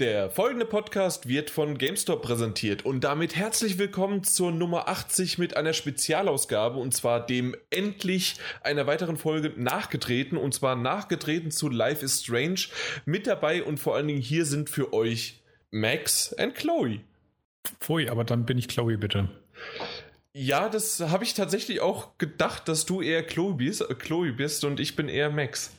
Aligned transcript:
Der 0.00 0.30
folgende 0.30 0.64
Podcast 0.64 1.28
wird 1.28 1.50
von 1.50 1.76
GameStop 1.76 2.22
präsentiert 2.22 2.86
und 2.86 3.04
damit 3.04 3.36
herzlich 3.36 3.76
willkommen 3.76 4.24
zur 4.24 4.50
Nummer 4.50 4.88
80 4.88 5.36
mit 5.36 5.58
einer 5.58 5.74
Spezialausgabe 5.74 6.78
und 6.78 6.94
zwar 6.94 7.26
dem 7.26 7.54
endlich 7.68 8.36
einer 8.62 8.86
weiteren 8.86 9.18
Folge 9.18 9.52
nachgetreten 9.56 10.38
und 10.38 10.54
zwar 10.54 10.74
nachgetreten 10.74 11.50
zu 11.50 11.68
Life 11.68 12.02
is 12.02 12.22
Strange. 12.22 12.60
Mit 13.04 13.26
dabei 13.26 13.62
und 13.62 13.76
vor 13.76 13.94
allen 13.94 14.08
Dingen 14.08 14.22
hier 14.22 14.46
sind 14.46 14.70
für 14.70 14.94
euch 14.94 15.42
Max 15.70 16.32
und 16.32 16.54
Chloe. 16.54 17.00
Pfui, 17.78 18.08
aber 18.08 18.24
dann 18.24 18.46
bin 18.46 18.56
ich 18.56 18.68
Chloe 18.68 18.96
bitte. 18.96 19.28
Ja, 20.32 20.70
das 20.70 21.00
habe 21.00 21.24
ich 21.24 21.34
tatsächlich 21.34 21.82
auch 21.82 22.16
gedacht, 22.16 22.68
dass 22.68 22.86
du 22.86 23.02
eher 23.02 23.22
Chloe 23.22 23.52
bist, 23.52 23.86
Chloe 23.98 24.32
bist 24.32 24.64
und 24.64 24.80
ich 24.80 24.96
bin 24.96 25.10
eher 25.10 25.28
Max. 25.28 25.76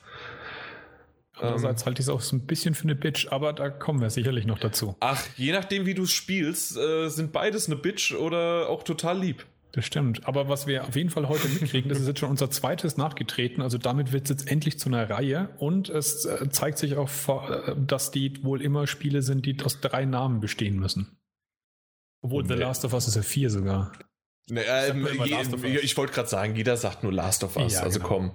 Andererseits 1.38 1.82
ähm, 1.82 1.86
halte 1.86 2.02
ich 2.02 2.06
es 2.06 2.10
auch 2.10 2.20
so 2.20 2.36
ein 2.36 2.46
bisschen 2.46 2.74
für 2.74 2.84
eine 2.84 2.94
Bitch, 2.94 3.28
aber 3.30 3.52
da 3.52 3.70
kommen 3.70 4.00
wir 4.00 4.10
sicherlich 4.10 4.46
noch 4.46 4.58
dazu. 4.58 4.96
Ach, 5.00 5.24
je 5.36 5.52
nachdem, 5.52 5.86
wie 5.86 5.94
du 5.94 6.02
es 6.02 6.12
spielst, 6.12 6.76
äh, 6.76 7.08
sind 7.08 7.32
beides 7.32 7.66
eine 7.66 7.76
Bitch 7.76 8.12
oder 8.12 8.68
auch 8.68 8.82
total 8.82 9.18
lieb. 9.18 9.46
Das 9.72 9.86
stimmt. 9.86 10.28
Aber 10.28 10.50
was 10.50 10.66
wir 10.66 10.86
auf 10.86 10.96
jeden 10.96 11.08
Fall 11.08 11.28
heute 11.28 11.48
mitkriegen, 11.48 11.88
das 11.88 11.98
ist 11.98 12.06
jetzt 12.06 12.20
schon 12.20 12.28
unser 12.28 12.50
zweites 12.50 12.98
nachgetreten. 12.98 13.62
Also 13.62 13.78
damit 13.78 14.12
wird 14.12 14.24
es 14.24 14.30
jetzt 14.30 14.50
endlich 14.50 14.78
zu 14.78 14.90
einer 14.90 15.08
Reihe. 15.08 15.48
Und 15.56 15.88
es 15.88 16.26
äh, 16.26 16.50
zeigt 16.50 16.76
sich 16.76 16.96
auch, 16.96 17.08
äh, 17.48 17.74
dass 17.78 18.10
die 18.10 18.44
wohl 18.44 18.60
immer 18.60 18.86
Spiele 18.86 19.22
sind, 19.22 19.46
die 19.46 19.56
aus 19.64 19.80
drei 19.80 20.04
Namen 20.04 20.40
bestehen 20.40 20.78
müssen. 20.78 21.16
Obwohl 22.20 22.46
The 22.46 22.54
Last 22.54 22.84
of 22.84 22.92
Us 22.92 23.08
ist 23.08 23.16
ja 23.16 23.22
vier 23.22 23.48
sogar. 23.48 23.92
Nee, 24.50 24.60
ähm, 24.68 25.08
ich, 25.24 25.82
ich 25.82 25.96
wollte 25.96 26.12
gerade 26.12 26.28
sagen, 26.28 26.54
jeder 26.54 26.76
sagt 26.76 27.02
nur 27.02 27.12
Last 27.12 27.42
of 27.42 27.56
Us. 27.56 27.72
Ja, 27.72 27.80
also 27.80 27.98
genau. 27.98 28.08
komm. 28.08 28.32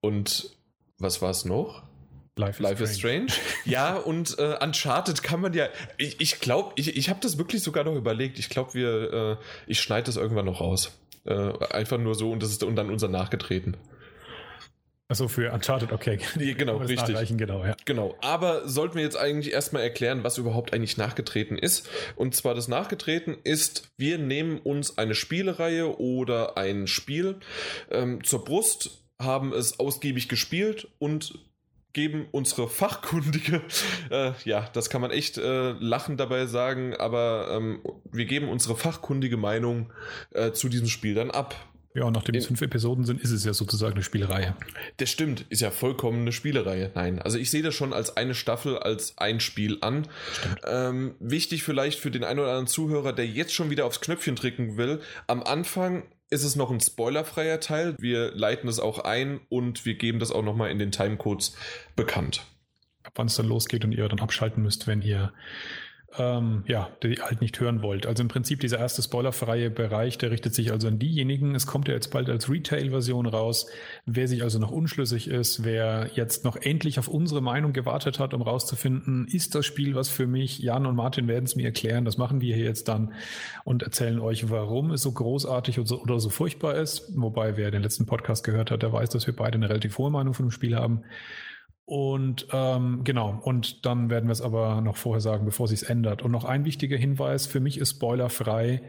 Und 0.00 0.56
was 0.98 1.20
war 1.20 1.30
es 1.30 1.44
noch? 1.44 1.87
Life, 2.38 2.62
is, 2.62 2.68
Life 2.68 2.82
is 2.82 2.98
Strange. 2.98 3.32
ja, 3.64 3.96
und 3.96 4.38
äh, 4.38 4.56
Uncharted 4.62 5.22
kann 5.22 5.40
man 5.40 5.52
ja. 5.52 5.68
Ich, 5.96 6.20
ich 6.20 6.40
glaube, 6.40 6.72
ich, 6.76 6.96
ich 6.96 7.10
habe 7.10 7.20
das 7.20 7.38
wirklich 7.38 7.62
sogar 7.62 7.84
noch 7.84 7.94
überlegt. 7.94 8.38
Ich 8.38 8.48
glaube, 8.48 8.74
wir, 8.74 9.12
äh, 9.12 9.36
ich 9.66 9.80
schneide 9.80 10.06
das 10.06 10.16
irgendwann 10.16 10.46
noch 10.46 10.60
raus. 10.60 10.96
Äh, 11.24 11.52
einfach 11.70 11.98
nur 11.98 12.14
so 12.14 12.30
und 12.30 12.42
das 12.42 12.50
ist 12.50 12.62
und 12.62 12.76
dann 12.76 12.90
unser 12.90 13.08
nachgetreten. 13.08 13.76
Also 15.10 15.26
für 15.26 15.50
Uncharted, 15.52 15.90
okay. 15.90 16.18
Genau, 16.36 16.76
richtig. 16.76 17.36
Genau, 17.38 17.64
ja. 17.64 17.74
genau. 17.86 18.14
Aber 18.20 18.68
sollten 18.68 18.96
wir 18.96 19.02
jetzt 19.02 19.16
eigentlich 19.16 19.54
erstmal 19.54 19.82
erklären, 19.82 20.22
was 20.22 20.36
überhaupt 20.36 20.74
eigentlich 20.74 20.98
nachgetreten 20.98 21.56
ist. 21.56 21.88
Und 22.14 22.34
zwar 22.34 22.54
das 22.54 22.68
Nachgetreten 22.68 23.36
ist, 23.42 23.90
wir 23.96 24.18
nehmen 24.18 24.58
uns 24.58 24.98
eine 24.98 25.14
Spielereihe 25.14 25.98
oder 25.98 26.58
ein 26.58 26.86
Spiel 26.86 27.36
ähm, 27.90 28.22
zur 28.22 28.44
Brust, 28.44 29.02
haben 29.18 29.54
es 29.54 29.80
ausgiebig 29.80 30.28
gespielt 30.28 30.88
und 30.98 31.38
geben 31.92 32.26
unsere 32.30 32.68
fachkundige, 32.68 33.62
äh, 34.10 34.32
ja, 34.44 34.68
das 34.72 34.90
kann 34.90 35.00
man 35.00 35.10
echt 35.10 35.38
äh, 35.38 35.72
lachen 35.72 36.16
dabei 36.16 36.46
sagen, 36.46 36.94
aber 36.94 37.48
ähm, 37.52 37.80
wir 38.10 38.24
geben 38.24 38.48
unsere 38.48 38.76
fachkundige 38.76 39.36
Meinung 39.36 39.92
äh, 40.32 40.52
zu 40.52 40.68
diesem 40.68 40.88
Spiel 40.88 41.14
dann 41.14 41.30
ab. 41.30 41.54
Ja, 41.94 42.04
und 42.04 42.12
nachdem 42.12 42.34
es 42.36 42.46
fünf 42.46 42.62
Episoden 42.62 43.04
sind, 43.04 43.20
ist 43.20 43.32
es 43.32 43.44
ja 43.44 43.52
sozusagen 43.52 43.94
eine 43.94 44.04
Spielereihe. 44.04 44.54
Das 44.98 45.10
stimmt, 45.10 45.46
ist 45.48 45.62
ja 45.62 45.70
vollkommen 45.72 46.20
eine 46.20 46.32
Spielereihe. 46.32 46.92
Nein, 46.94 47.20
also 47.20 47.38
ich 47.38 47.50
sehe 47.50 47.62
das 47.62 47.74
schon 47.74 47.92
als 47.92 48.16
eine 48.16 48.34
Staffel, 48.34 48.78
als 48.78 49.16
ein 49.18 49.40
Spiel 49.40 49.78
an. 49.80 50.06
Ähm, 50.64 51.16
wichtig 51.18 51.64
vielleicht 51.64 51.98
für 51.98 52.12
den 52.12 52.22
einen 52.22 52.38
oder 52.38 52.50
anderen 52.50 52.66
Zuhörer, 52.68 53.12
der 53.12 53.26
jetzt 53.26 53.52
schon 53.52 53.70
wieder 53.70 53.86
aufs 53.86 54.00
Knöpfchen 54.00 54.36
drücken 54.36 54.76
will. 54.76 55.00
Am 55.26 55.42
Anfang 55.42 56.04
ist 56.30 56.44
es 56.44 56.56
noch 56.56 56.70
ein 56.70 56.80
spoilerfreier 56.80 57.60
Teil. 57.60 57.96
Wir 57.98 58.32
leiten 58.32 58.68
es 58.68 58.80
auch 58.80 58.98
ein 59.00 59.40
und 59.48 59.86
wir 59.86 59.94
geben 59.94 60.18
das 60.18 60.32
auch 60.32 60.42
nochmal 60.42 60.70
in 60.70 60.78
den 60.78 60.92
Timecodes 60.92 61.56
bekannt. 61.96 62.44
Ab 63.02 63.12
wann 63.16 63.28
es 63.28 63.36
dann 63.36 63.46
losgeht 63.46 63.84
und 63.84 63.92
ihr 63.92 64.08
dann 64.08 64.20
abschalten 64.20 64.62
müsst, 64.62 64.86
wenn 64.86 65.02
ihr 65.02 65.32
ähm, 66.16 66.64
ja, 66.66 66.88
die 67.02 67.20
halt 67.20 67.42
nicht 67.42 67.60
hören 67.60 67.82
wollt. 67.82 68.06
Also 68.06 68.22
im 68.22 68.28
Prinzip 68.28 68.60
dieser 68.60 68.78
erste 68.78 69.02
spoilerfreie 69.02 69.70
Bereich, 69.70 70.16
der 70.16 70.30
richtet 70.30 70.54
sich 70.54 70.72
also 70.72 70.88
an 70.88 70.98
diejenigen. 70.98 71.54
Es 71.54 71.66
kommt 71.66 71.86
ja 71.88 71.94
jetzt 71.94 72.10
bald 72.10 72.30
als 72.30 72.48
Retail-Version 72.48 73.26
raus. 73.26 73.66
Wer 74.06 74.26
sich 74.26 74.42
also 74.42 74.58
noch 74.58 74.70
unschlüssig 74.70 75.28
ist, 75.28 75.64
wer 75.64 76.10
jetzt 76.14 76.44
noch 76.44 76.56
endlich 76.56 76.98
auf 76.98 77.08
unsere 77.08 77.42
Meinung 77.42 77.74
gewartet 77.74 78.18
hat, 78.18 78.32
um 78.32 78.40
rauszufinden, 78.40 79.26
ist 79.28 79.54
das 79.54 79.66
Spiel 79.66 79.94
was 79.94 80.08
für 80.08 80.26
mich? 80.26 80.58
Jan 80.60 80.86
und 80.86 80.96
Martin 80.96 81.28
werden 81.28 81.44
es 81.44 81.56
mir 81.56 81.66
erklären. 81.66 82.06
Das 82.06 82.16
machen 82.16 82.40
wir 82.40 82.54
hier 82.54 82.64
jetzt 82.64 82.88
dann 82.88 83.12
und 83.64 83.82
erzählen 83.82 84.18
euch, 84.18 84.48
warum 84.50 84.92
es 84.92 85.02
so 85.02 85.12
großartig 85.12 85.78
oder 85.78 85.88
so, 85.88 86.00
oder 86.00 86.20
so 86.20 86.30
furchtbar 86.30 86.76
ist. 86.76 87.12
Wobei, 87.16 87.58
wer 87.58 87.70
den 87.70 87.82
letzten 87.82 88.06
Podcast 88.06 88.44
gehört 88.44 88.70
hat, 88.70 88.82
der 88.82 88.92
weiß, 88.92 89.10
dass 89.10 89.26
wir 89.26 89.36
beide 89.36 89.56
eine 89.56 89.68
relativ 89.68 89.98
hohe 89.98 90.10
Meinung 90.10 90.32
von 90.32 90.46
dem 90.46 90.52
Spiel 90.52 90.74
haben. 90.74 91.02
Und 91.88 92.48
ähm, 92.52 93.00
genau, 93.02 93.40
und 93.42 93.86
dann 93.86 94.10
werden 94.10 94.26
wir 94.26 94.32
es 94.32 94.42
aber 94.42 94.82
noch 94.82 94.98
vorher 94.98 95.22
sagen, 95.22 95.46
bevor 95.46 95.68
sich 95.68 95.88
ändert. 95.88 96.20
Und 96.20 96.30
noch 96.32 96.44
ein 96.44 96.66
wichtiger 96.66 96.98
Hinweis, 96.98 97.46
für 97.46 97.60
mich 97.60 97.78
ist 97.78 97.92
spoilerfrei 97.92 98.82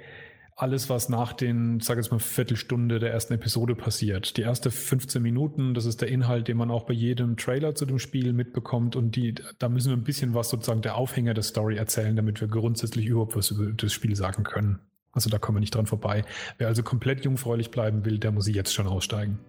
alles, 0.57 0.89
was 0.89 1.07
nach 1.07 1.31
den, 1.31 1.79
sag 1.79 1.95
jetzt 1.95 2.11
mal, 2.11 2.19
Viertelstunde 2.19 2.99
der 2.99 3.13
ersten 3.13 3.35
Episode 3.35 3.73
passiert. 3.73 4.35
Die 4.35 4.41
erste 4.41 4.69
15 4.69 5.21
Minuten, 5.21 5.73
das 5.73 5.85
ist 5.85 6.01
der 6.01 6.09
Inhalt, 6.09 6.49
den 6.49 6.57
man 6.57 6.71
auch 6.71 6.83
bei 6.83 6.93
jedem 6.93 7.37
Trailer 7.37 7.73
zu 7.73 7.85
dem 7.85 7.99
Spiel 7.99 8.33
mitbekommt. 8.33 8.97
Und 8.97 9.15
die, 9.15 9.33
da 9.59 9.69
müssen 9.69 9.91
wir 9.91 9.95
ein 9.95 10.03
bisschen 10.03 10.33
was 10.33 10.49
sozusagen 10.49 10.81
der 10.81 10.97
Aufhänger 10.97 11.33
der 11.33 11.43
Story 11.43 11.77
erzählen, 11.77 12.17
damit 12.17 12.41
wir 12.41 12.49
grundsätzlich 12.49 13.05
überhaupt 13.05 13.37
was 13.37 13.51
über 13.51 13.71
das 13.71 13.93
Spiel 13.93 14.17
sagen 14.17 14.43
können. 14.43 14.79
Also 15.13 15.29
da 15.29 15.37
kommen 15.37 15.55
wir 15.55 15.61
nicht 15.61 15.73
dran 15.73 15.85
vorbei. 15.85 16.25
Wer 16.57 16.67
also 16.67 16.83
komplett 16.83 17.23
jungfräulich 17.23 17.71
bleiben 17.71 18.03
will, 18.03 18.17
der 18.17 18.33
muss 18.33 18.49
jetzt 18.49 18.73
schon 18.73 18.87
aussteigen. 18.87 19.39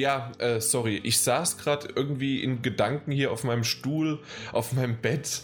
Ja, 0.00 0.32
äh, 0.38 0.60
sorry, 0.60 0.98
ich 1.02 1.20
saß 1.20 1.58
gerade 1.58 1.88
irgendwie 1.94 2.42
in 2.42 2.62
Gedanken 2.62 3.12
hier 3.12 3.30
auf 3.30 3.44
meinem 3.44 3.64
Stuhl, 3.64 4.18
auf 4.52 4.72
meinem 4.72 4.96
Bett, 4.96 5.42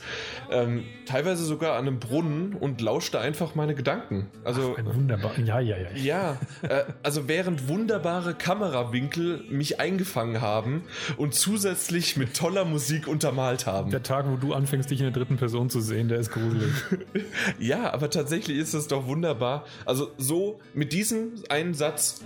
ähm, 0.51 0.85
teilweise 1.05 1.45
sogar 1.45 1.77
an 1.77 1.87
einem 1.87 2.01
Brunnen 2.01 2.55
und 2.55 2.81
lauschte 2.81 3.21
einfach 3.21 3.55
meine 3.55 3.75
Gedanken. 3.75 4.29
Also 4.45 4.75
Ach, 4.79 4.95
wunderbar, 4.95 5.39
ja, 5.39 5.61
ja, 5.61 5.77
ja. 5.77 5.89
Ja, 5.95 6.39
äh, 6.63 6.85
also 7.03 7.29
während 7.29 7.69
wunderbare 7.69 8.35
Kamerawinkel 8.35 9.45
mich 9.51 9.79
eingefangen 9.79 10.41
haben 10.41 10.85
und 11.19 11.35
zusätzlich 11.35 12.17
mit 12.17 12.35
toller 12.35 12.65
Musik 12.65 13.07
untermalt 13.07 13.67
haben. 13.67 13.91
Der 13.91 14.03
Tag, 14.03 14.27
wo 14.29 14.37
du 14.37 14.55
anfängst, 14.55 14.91
dich 14.91 15.01
in 15.01 15.05
der 15.05 15.13
dritten 15.13 15.37
Person 15.37 15.69
zu 15.69 15.81
sehen, 15.81 16.09
der 16.09 16.19
ist 16.19 16.31
gruselig. 16.31 16.73
ja, 17.59 17.93
aber 17.93 18.09
tatsächlich 18.09 18.57
ist 18.57 18.73
es 18.73 18.89
doch 18.89 19.07
wunderbar. 19.07 19.65
Also 19.85 20.11
so 20.17 20.61
mit 20.73 20.95
diesem 20.95 21.33
einen 21.51 21.75
Satz 21.75 22.23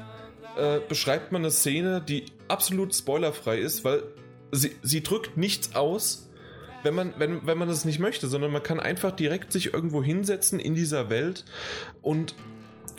äh, 0.56 0.80
beschreibt 0.88 1.32
man 1.32 1.42
eine 1.42 1.50
Szene, 1.50 2.00
die 2.00 2.26
absolut 2.48 2.94
spoilerfrei 2.94 3.58
ist, 3.58 3.84
weil 3.84 4.02
sie, 4.52 4.72
sie 4.82 5.02
drückt 5.02 5.36
nichts 5.36 5.74
aus, 5.74 6.28
wenn 6.82 6.94
man, 6.94 7.14
wenn, 7.18 7.46
wenn 7.46 7.58
man 7.58 7.68
das 7.68 7.84
nicht 7.84 7.98
möchte, 7.98 8.28
sondern 8.28 8.52
man 8.52 8.62
kann 8.62 8.80
einfach 8.80 9.12
direkt 9.12 9.52
sich 9.52 9.72
irgendwo 9.74 10.02
hinsetzen 10.02 10.58
in 10.58 10.74
dieser 10.74 11.10
Welt 11.10 11.44
und 12.02 12.34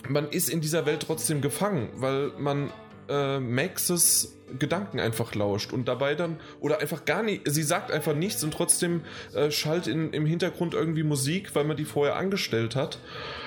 man 0.08 0.30
ist 0.30 0.50
in 0.50 0.62
dieser 0.62 0.86
Welt 0.86 1.04
trotzdem 1.06 1.42
gefangen, 1.42 1.90
weil 1.96 2.32
man 2.38 2.72
äh, 3.12 3.40
Maxes 3.40 4.38
Gedanken 4.58 5.00
einfach 5.00 5.34
lauscht 5.36 5.72
und 5.72 5.88
dabei 5.88 6.16
dann 6.16 6.40
oder 6.60 6.80
einfach 6.80 7.06
gar 7.06 7.24
nicht, 7.24 7.44
sie 7.46 7.64
sagt 7.64 7.92
einfach 7.92 8.14
nichts 8.14 8.44
und 8.44 8.54
trotzdem 8.54 9.02
äh, 9.34 9.52
schallt 9.52 9.88
in, 9.88 10.12
im 10.12 10.26
Hintergrund 10.26 10.74
irgendwie 10.74 11.04
Musik, 11.04 11.56
weil 11.56 11.64
man 11.64 11.78
die 11.78 11.86
vorher 11.86 12.16
angestellt 12.16 12.76
hat 12.76 13.00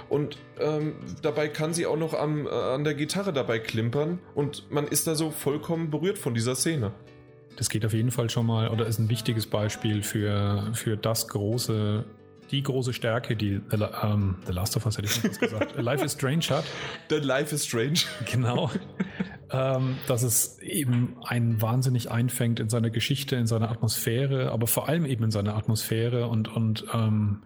und 0.09 0.39
ähm, 0.59 0.95
dabei 1.23 1.49
kann 1.49 1.75
sie 1.75 1.87
auch 1.87 1.99
noch 1.99 2.15
am, 2.15 2.47
äh, 2.47 2.51
an 2.51 2.85
der 2.85 2.95
Gitarre 2.95 3.33
dabei 3.33 3.59
klimpern 3.59 4.19
und 4.35 4.71
man 4.71 4.87
ist 4.87 5.07
da 5.07 5.15
so 5.15 5.31
vollkommen 5.31 5.91
berührt 5.91 6.19
von 6.19 6.35
dieser 6.35 6.55
Szene. 6.55 6.93
Das 7.57 7.69
geht 7.69 7.87
auf 7.87 7.93
jeden 7.93 8.11
Fall 8.11 8.31
schon 8.31 8.47
mal 8.47 8.69
oder 8.69 8.87
ist 8.87 8.99
ein 8.99 9.09
wichtiges 9.09 9.47
Beispiel 9.47 10.03
für, 10.03 10.71
für 10.75 10.97
das 10.97 11.29
große 11.29 12.05
die 12.51 12.63
große 12.63 12.93
Stärke, 12.93 13.37
die 13.37 13.61
The, 13.71 13.85
ähm, 14.03 14.37
The 14.47 14.53
Last 14.53 14.77
of 14.77 14.87
Us 14.87 14.99
hätte 14.99 15.09
ich 15.09 15.15
schon 15.15 15.31
gesagt, 15.31 15.77
Life 15.81 16.05
is 16.05 16.13
Strange 16.13 16.45
hat. 16.51 16.65
The 17.11 17.17
Life 17.17 17.55
is 17.55 17.65
Strange. 17.65 18.01
Genau. 18.31 18.71
ähm, 19.51 19.97
dass 20.07 20.23
es 20.23 20.59
eben 20.61 21.17
einen 21.25 21.61
wahnsinnig 21.61 22.11
einfängt 22.11 22.61
in 22.61 22.69
seiner 22.69 22.91
Geschichte, 22.91 23.37
in 23.37 23.47
seiner 23.47 23.71
Atmosphäre, 23.71 24.51
aber 24.53 24.67
vor 24.67 24.89
allem 24.89 25.07
eben 25.07 25.25
in 25.25 25.31
seiner 25.31 25.57
Atmosphäre 25.57 26.29
und, 26.29 26.49
und 26.49 26.85
ähm, 26.93 27.43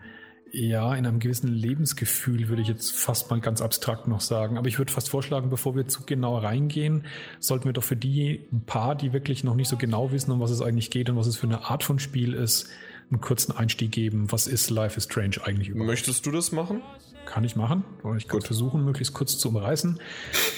ja, 0.51 0.95
in 0.95 1.07
einem 1.07 1.19
gewissen 1.19 1.53
Lebensgefühl 1.53 2.49
würde 2.49 2.63
ich 2.63 2.69
jetzt 2.69 2.93
fast 2.93 3.31
mal 3.31 3.41
ganz 3.41 3.61
abstrakt 3.61 4.09
noch 4.09 4.21
sagen. 4.21 4.57
Aber 4.57 4.67
ich 4.69 4.79
würde 4.79 4.93
fast 4.93 5.11
vorschlagen, 5.11 5.51
bevor 5.51 5.77
wir 5.77 5.89
zu 5.89 6.05
genau 6.05 6.39
reingehen, 6.39 7.05
sollten 7.39 7.67
wir 7.67 7.73
doch 7.73 7.85
für 7.85 7.97
die 7.97 8.47
ein 8.53 8.63
paar, 8.65 8.95
die 8.95 9.13
wirklich 9.13 9.45
noch 9.45 9.55
nicht 9.55 9.69
so 9.69 9.77
genau 9.77 10.11
wissen, 10.11 10.31
um 10.31 10.41
was 10.41 10.51
es 10.51 10.63
eigentlich 10.63 10.91
geht 10.91 11.11
und 11.11 11.17
was 11.17 11.27
es 11.27 11.37
für 11.37 11.47
eine 11.47 11.65
Art 11.65 11.85
von 11.85 11.99
Spiel 11.99 12.33
ist, 12.33 12.69
einen 13.11 13.21
kurzen 13.21 13.53
Einstieg 13.53 13.93
geben. 13.93 14.31
Was 14.31 14.47
ist 14.47 14.71
Life 14.71 14.97
is 14.97 15.05
Strange 15.05 15.37
eigentlich 15.43 15.69
überhaupt? 15.69 15.89
Möchtest 15.89 16.27
du 16.27 16.31
das 16.31 16.53
machen? 16.53 16.83
Kann 17.25 17.45
ich 17.45 17.57
machen. 17.57 17.85
Ich 18.17 18.27
kann 18.27 18.41
versuchen, 18.41 18.85
möglichst 18.87 19.13
kurz 19.13 19.37
zu 19.37 19.51
umreißen. 19.51 20.01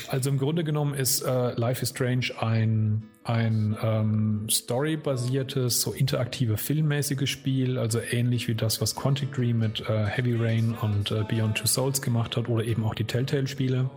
Also 0.06 0.30
im 0.30 0.38
Grunde 0.38 0.62
genommen 0.62 0.94
ist 0.94 1.20
äh, 1.22 1.52
Life 1.54 1.82
is 1.82 1.90
Strange 1.90 2.30
ein, 2.38 3.02
ein 3.24 3.76
ähm, 3.82 4.46
storybasiertes, 4.48 5.80
so 5.80 5.92
interaktive 5.92 6.56
filmmäßiges 6.56 7.28
Spiel, 7.28 7.76
also 7.76 7.98
ähnlich 7.98 8.46
wie 8.46 8.54
das, 8.54 8.80
was 8.80 8.94
Quantic 8.94 9.32
Dream 9.32 9.58
mit 9.58 9.80
äh, 9.80 10.06
Heavy 10.06 10.36
Rain 10.36 10.76
und 10.80 11.10
äh, 11.10 11.24
Beyond 11.28 11.58
Two 11.58 11.66
Souls 11.66 12.02
gemacht 12.02 12.36
hat 12.36 12.48
oder 12.48 12.64
eben 12.64 12.84
auch 12.84 12.94
die 12.94 13.04
Telltale-Spiele. 13.04 13.90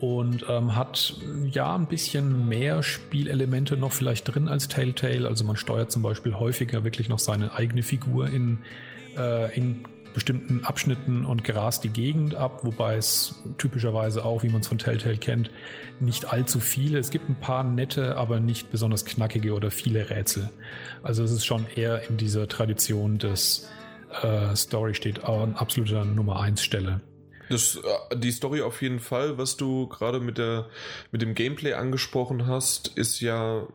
Und 0.00 0.44
ähm, 0.48 0.76
hat 0.76 1.14
ja 1.50 1.74
ein 1.74 1.86
bisschen 1.86 2.48
mehr 2.48 2.82
Spielelemente 2.82 3.76
noch 3.76 3.92
vielleicht 3.92 4.32
drin 4.32 4.48
als 4.48 4.68
Telltale. 4.68 5.26
Also 5.26 5.44
man 5.44 5.56
steuert 5.56 5.90
zum 5.90 6.02
Beispiel 6.02 6.34
häufiger 6.34 6.84
wirklich 6.84 7.08
noch 7.08 7.18
seine 7.18 7.52
eigene 7.54 7.82
Figur 7.82 8.28
in, 8.28 8.58
äh, 9.16 9.56
in 9.56 9.84
bestimmten 10.12 10.64
Abschnitten 10.64 11.26
und 11.26 11.44
grast 11.44 11.84
die 11.84 11.90
Gegend 11.90 12.34
ab, 12.34 12.60
wobei 12.62 12.96
es 12.96 13.42
typischerweise 13.58 14.24
auch, 14.24 14.42
wie 14.42 14.48
man 14.48 14.62
es 14.62 14.66
von 14.66 14.78
Telltale 14.78 15.18
kennt, 15.18 15.50
nicht 16.00 16.32
allzu 16.32 16.58
viele. 16.58 16.98
Es 16.98 17.10
gibt 17.10 17.28
ein 17.28 17.38
paar 17.38 17.64
nette, 17.64 18.16
aber 18.16 18.40
nicht 18.40 18.70
besonders 18.70 19.04
knackige 19.04 19.52
oder 19.52 19.70
viele 19.70 20.08
Rätsel. 20.08 20.48
Also 21.02 21.22
es 21.22 21.32
ist 21.32 21.44
schon 21.44 21.66
eher 21.74 22.08
in 22.08 22.16
dieser 22.16 22.48
Tradition 22.48 23.18
des 23.18 23.68
äh, 24.22 24.56
Story 24.56 24.94
steht 24.94 25.24
an 25.24 25.54
absoluter 25.54 26.04
Nummer 26.04 26.40
1 26.40 26.62
Stelle. 26.62 27.02
Das, 27.48 27.76
äh, 27.76 28.16
die 28.16 28.32
Story 28.32 28.62
auf 28.62 28.82
jeden 28.82 29.00
Fall, 29.00 29.38
was 29.38 29.56
du 29.56 29.88
gerade 29.88 30.20
mit, 30.20 30.40
mit 31.12 31.22
dem 31.22 31.34
Gameplay 31.34 31.74
angesprochen 31.74 32.46
hast, 32.46 32.88
ist 32.96 33.20
ja 33.20 33.66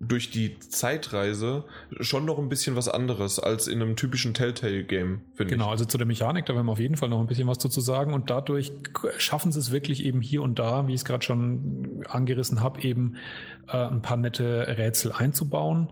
durch 0.00 0.30
die 0.30 0.58
Zeitreise 0.58 1.64
schon 2.00 2.24
noch 2.24 2.38
ein 2.38 2.48
bisschen 2.48 2.76
was 2.76 2.88
anderes 2.88 3.38
als 3.38 3.68
in 3.68 3.80
einem 3.80 3.96
typischen 3.96 4.34
Telltale-Game, 4.34 5.22
finde 5.34 5.36
genau, 5.36 5.44
ich. 5.44 5.50
Genau, 5.50 5.70
also 5.70 5.84
zu 5.84 5.98
der 5.98 6.06
Mechanik, 6.06 6.46
da 6.46 6.54
werden 6.54 6.66
wir 6.66 6.72
auf 6.72 6.78
jeden 6.78 6.96
Fall 6.96 7.08
noch 7.08 7.20
ein 7.20 7.26
bisschen 7.26 7.48
was 7.48 7.58
dazu 7.58 7.80
sagen. 7.80 8.12
Und 8.12 8.30
dadurch 8.30 8.72
schaffen 9.18 9.52
sie 9.52 9.58
es 9.58 9.70
wirklich 9.70 10.04
eben 10.04 10.20
hier 10.20 10.42
und 10.42 10.58
da, 10.58 10.86
wie 10.86 10.94
ich 10.94 11.00
es 11.00 11.04
gerade 11.04 11.24
schon 11.24 12.04
angerissen 12.08 12.60
habe, 12.60 12.82
eben 12.82 13.16
äh, 13.68 13.76
ein 13.76 14.02
paar 14.02 14.16
nette 14.16 14.76
Rätsel 14.76 15.12
einzubauen 15.12 15.90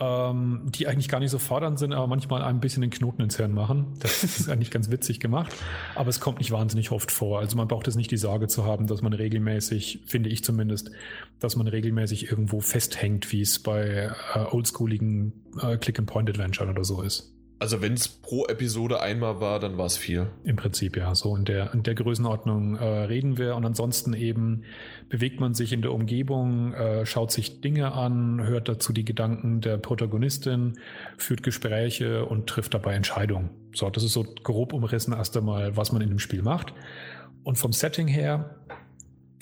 ähm, 0.00 0.62
die 0.64 0.86
eigentlich 0.86 1.08
gar 1.08 1.20
nicht 1.20 1.30
so 1.30 1.38
fordernd 1.38 1.78
sind, 1.78 1.92
aber 1.92 2.06
manchmal 2.06 2.42
ein 2.42 2.58
bisschen 2.60 2.80
den 2.80 2.90
Knoten 2.90 3.22
ins 3.22 3.36
Hirn 3.36 3.52
machen. 3.52 3.94
Das 4.00 4.24
ist 4.40 4.48
eigentlich 4.48 4.70
ganz 4.70 4.90
witzig 4.90 5.20
gemacht, 5.20 5.54
aber 5.94 6.08
es 6.08 6.20
kommt 6.20 6.38
nicht 6.38 6.50
wahnsinnig 6.50 6.90
oft 6.90 7.10
vor. 7.10 7.38
Also 7.38 7.56
man 7.56 7.68
braucht 7.68 7.86
es 7.86 7.96
nicht 7.96 8.10
die 8.10 8.16
Sorge 8.16 8.48
zu 8.48 8.64
haben, 8.64 8.86
dass 8.86 9.02
man 9.02 9.12
regelmäßig, 9.12 10.00
finde 10.06 10.30
ich 10.30 10.42
zumindest, 10.42 10.90
dass 11.38 11.56
man 11.56 11.68
regelmäßig 11.68 12.30
irgendwo 12.30 12.60
festhängt, 12.60 13.30
wie 13.30 13.42
es 13.42 13.62
bei 13.62 14.10
äh, 14.34 14.38
oldschooligen 14.50 15.32
äh, 15.60 15.76
Click-and-Point-Adventure 15.76 16.70
oder 16.70 16.84
so 16.84 17.02
ist. 17.02 17.32
Also 17.60 17.82
wenn 17.82 17.92
es 17.92 18.08
pro 18.08 18.46
Episode 18.46 19.02
einmal 19.02 19.38
war, 19.40 19.60
dann 19.60 19.76
war 19.76 19.84
es 19.84 19.98
viel. 19.98 20.30
Im 20.44 20.56
Prinzip 20.56 20.96
ja, 20.96 21.14
so 21.14 21.36
in 21.36 21.44
der, 21.44 21.74
in 21.74 21.82
der 21.82 21.94
Größenordnung 21.94 22.76
äh, 22.76 22.84
reden 22.84 23.36
wir 23.36 23.54
und 23.54 23.66
ansonsten 23.66 24.14
eben 24.14 24.62
bewegt 25.10 25.40
man 25.40 25.52
sich 25.52 25.74
in 25.74 25.82
der 25.82 25.92
Umgebung, 25.92 26.72
äh, 26.72 27.04
schaut 27.04 27.30
sich 27.32 27.60
Dinge 27.60 27.92
an, 27.92 28.42
hört 28.46 28.70
dazu 28.70 28.94
die 28.94 29.04
Gedanken 29.04 29.60
der 29.60 29.76
Protagonistin, 29.76 30.78
führt 31.18 31.42
Gespräche 31.42 32.24
und 32.24 32.46
trifft 32.46 32.72
dabei 32.72 32.94
Entscheidungen. 32.94 33.50
So, 33.74 33.90
das 33.90 34.04
ist 34.04 34.14
so 34.14 34.24
grob 34.42 34.72
umrissen 34.72 35.12
erst 35.12 35.36
einmal, 35.36 35.76
was 35.76 35.92
man 35.92 36.00
in 36.00 36.08
dem 36.08 36.18
Spiel 36.18 36.40
macht. 36.40 36.72
Und 37.44 37.58
vom 37.58 37.74
Setting 37.74 38.08
her 38.08 38.59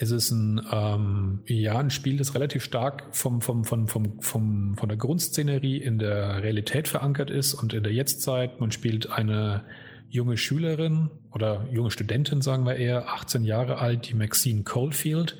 es 0.00 0.12
ist 0.12 0.30
ein, 0.30 0.64
ähm, 0.72 1.40
ja, 1.46 1.76
ein 1.78 1.90
Spiel, 1.90 2.16
das 2.18 2.34
relativ 2.34 2.62
stark 2.62 3.04
vom, 3.10 3.40
vom, 3.40 3.64
vom, 3.64 3.88
vom, 3.88 4.20
vom, 4.20 4.76
von 4.76 4.88
der 4.88 4.96
Grundszenerie 4.96 5.78
in 5.78 5.98
der 5.98 6.42
Realität 6.42 6.86
verankert 6.86 7.30
ist 7.30 7.54
und 7.54 7.74
in 7.74 7.82
der 7.82 7.92
Jetztzeit. 7.92 8.60
Man 8.60 8.70
spielt 8.70 9.10
eine 9.10 9.64
junge 10.08 10.36
Schülerin 10.36 11.10
oder 11.32 11.66
junge 11.72 11.90
Studentin, 11.90 12.42
sagen 12.42 12.64
wir 12.64 12.76
eher, 12.76 13.08
18 13.08 13.44
Jahre 13.44 13.78
alt, 13.78 14.08
die 14.08 14.14
Maxine 14.14 14.62
Coldfield, 14.62 15.36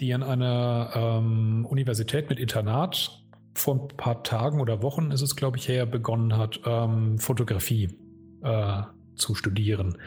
die 0.00 0.12
an 0.12 0.24
einer 0.24 0.90
ähm, 0.94 1.64
Universität 1.64 2.28
mit 2.28 2.40
Internat 2.40 3.22
vor 3.54 3.74
ein 3.74 3.96
paar 3.96 4.24
Tagen 4.24 4.60
oder 4.60 4.82
Wochen 4.82 5.12
ist 5.12 5.22
es, 5.22 5.36
glaube 5.36 5.58
ich, 5.58 5.68
her, 5.68 5.86
begonnen 5.86 6.36
hat, 6.36 6.60
ähm, 6.66 7.20
Fotografie 7.20 7.96
äh, 8.42 8.82
zu 9.14 9.36
studieren. 9.36 9.98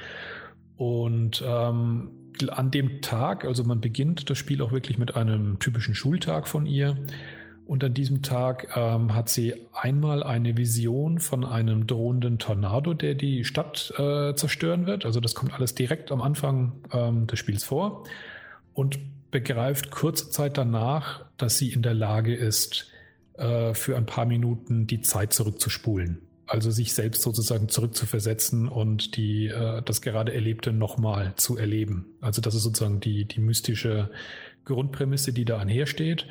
Und 0.76 1.42
ähm, 1.48 2.10
an 2.50 2.72
dem 2.72 3.02
Tag, 3.02 3.46
also 3.46 3.64
man 3.64 3.82
beginnt 3.82 4.30
das 4.30 4.38
Spiel 4.38 4.62
auch 4.62 4.72
wirklich 4.72 4.98
mit 4.98 5.16
einem 5.16 5.60
typischen 5.60 5.96
Schultag 5.96 6.48
von 6.48 6.66
ihr. 6.66 6.98
Und 7.66 7.84
an 7.84 7.94
diesem 7.94 8.22
Tag 8.22 8.70
ähm, 8.78 9.14
hat 9.14 9.28
sie 9.28 9.54
einmal 9.74 10.24
eine 10.24 10.56
Vision 10.56 11.20
von 11.20 11.44
einem 11.44 11.86
drohenden 11.86 12.40
Tornado, 12.40 12.94
der 12.94 13.14
die 13.14 13.44
Stadt 13.44 13.94
äh, 13.98 14.34
zerstören 14.36 14.86
wird. 14.86 15.06
Also 15.06 15.20
das 15.20 15.36
kommt 15.36 15.54
alles 15.54 15.76
direkt 15.76 16.12
am 16.14 16.22
Anfang 16.22 16.74
ähm, 16.94 17.28
des 17.28 17.40
Spiels 17.40 17.66
vor 17.66 18.06
und 18.74 19.00
begreift 19.32 19.92
kurze 19.92 20.30
Zeit 20.30 20.58
danach, 20.58 21.26
dass 21.36 21.58
sie 21.58 21.74
in 21.74 21.82
der 21.82 21.94
Lage 21.94 22.34
ist, 22.34 22.90
äh, 23.34 23.74
für 23.74 23.98
ein 23.98 24.06
paar 24.06 24.26
Minuten 24.26 24.88
die 24.88 25.02
Zeit 25.02 25.34
zurückzuspulen. 25.34 26.27
Also 26.48 26.72
sich 26.72 26.94
selbst 26.94 27.22
sozusagen 27.22 27.68
zurückzuversetzen 27.68 28.70
und 28.70 29.18
die, 29.18 29.48
äh, 29.48 29.82
das 29.84 30.02
gerade 30.02 30.34
Erlebte 30.34 30.72
nochmal 30.72 31.34
zu 31.36 31.58
erleben. 31.58 32.06
Also 32.22 32.42
das 32.42 32.56
ist 32.56 32.64
sozusagen 32.64 33.02
die, 33.02 33.26
die 33.26 33.42
mystische 33.42 34.10
Grundprämisse, 34.64 35.34
die 35.34 35.46
da 35.46 35.58
einhersteht. 35.60 36.26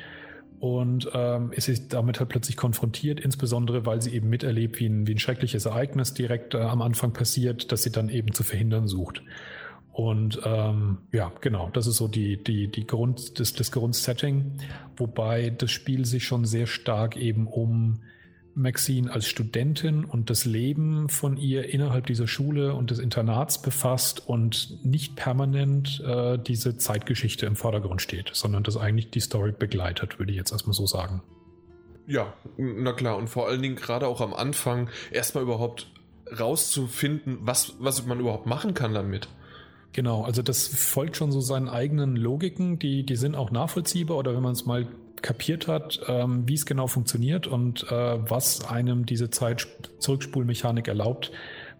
Und 0.59 1.07
ähm, 1.13 1.51
es 1.55 1.67
ist 1.69 1.93
damit 1.93 2.19
halt 2.19 2.29
plötzlich 2.29 2.57
konfrontiert, 2.57 3.19
insbesondere 3.19 3.85
weil 3.85 4.01
sie 4.01 4.13
eben 4.13 4.27
miterlebt, 4.27 4.79
wie 4.79 4.87
ein, 4.87 5.05
wie 5.05 5.13
ein 5.13 5.19
schreckliches 5.19 5.65
Ereignis 5.65 6.15
direkt 6.15 6.55
äh, 6.55 6.57
am 6.57 6.81
Anfang 6.81 7.13
passiert, 7.13 7.71
das 7.71 7.83
sie 7.83 7.91
dann 7.91 8.09
eben 8.09 8.33
zu 8.33 8.43
verhindern 8.43 8.87
sucht. 8.87 9.21
Und 9.91 10.39
ähm, 10.45 10.99
ja, 11.11 11.31
genau, 11.41 11.69
das 11.73 11.87
ist 11.87 11.97
so 11.97 12.07
die, 12.07 12.43
die, 12.43 12.69
die 12.69 12.85
Grund, 12.85 13.39
das, 13.39 13.53
das 13.53 13.71
Grundsetting, 13.71 14.57
wobei 14.95 15.49
das 15.51 15.71
Spiel 15.71 16.05
sich 16.05 16.25
schon 16.25 16.45
sehr 16.45 16.67
stark 16.67 17.17
eben 17.17 17.47
um 17.47 18.01
Maxine 18.57 19.11
als 19.11 19.27
Studentin 19.27 20.03
und 20.03 20.29
das 20.29 20.45
Leben 20.45 21.09
von 21.09 21.37
ihr 21.37 21.71
innerhalb 21.71 22.07
dieser 22.07 22.27
Schule 22.27 22.73
und 22.73 22.89
des 22.89 22.97
Internats 22.97 23.61
befasst 23.61 24.27
und 24.27 24.83
nicht 24.83 25.15
permanent 25.15 26.03
äh, 26.05 26.39
diese 26.39 26.77
Zeitgeschichte 26.77 27.45
im 27.45 27.55
Vordergrund 27.55 28.01
steht, 28.01 28.31
sondern 28.33 28.63
das 28.63 28.75
eigentlich 28.75 29.11
die 29.11 29.19
Story 29.19 29.53
begleitet, 29.57 30.17
würde 30.17 30.31
ich 30.31 30.37
jetzt 30.37 30.51
erstmal 30.51 30.73
so 30.73 30.87
sagen. 30.87 31.21
Ja, 32.07 32.33
na 32.57 32.93
klar, 32.93 33.17
und 33.17 33.29
vor 33.29 33.47
allen 33.47 33.61
Dingen 33.61 33.75
gerade 33.75 34.07
auch 34.07 34.21
am 34.21 34.33
Anfang 34.33 34.89
erstmal 35.11 35.43
überhaupt 35.43 35.91
rauszufinden, 36.37 37.37
was, 37.41 37.75
was 37.79 38.05
man 38.05 38.19
überhaupt 38.19 38.47
machen 38.47 38.73
kann 38.73 38.93
damit. 38.93 39.27
Genau, 39.93 40.23
also 40.23 40.41
das 40.41 40.67
folgt 40.67 41.15
schon 41.15 41.31
so 41.31 41.41
seinen 41.41 41.69
eigenen 41.69 42.15
Logiken, 42.15 42.79
die, 42.79 43.05
die 43.05 43.15
sind 43.15 43.35
auch 43.35 43.51
nachvollziehbar 43.51 44.17
oder 44.17 44.35
wenn 44.35 44.43
man 44.43 44.53
es 44.53 44.65
mal 44.65 44.87
kapiert 45.21 45.67
hat, 45.67 46.01
ähm, 46.07 46.47
wie 46.47 46.53
es 46.53 46.65
genau 46.65 46.87
funktioniert 46.87 47.47
und 47.47 47.83
äh, 47.91 48.29
was 48.29 48.67
einem 48.69 49.05
diese 49.05 49.29
Zeit-Zurückspulmechanik 49.29 50.87
erlaubt, 50.87 51.31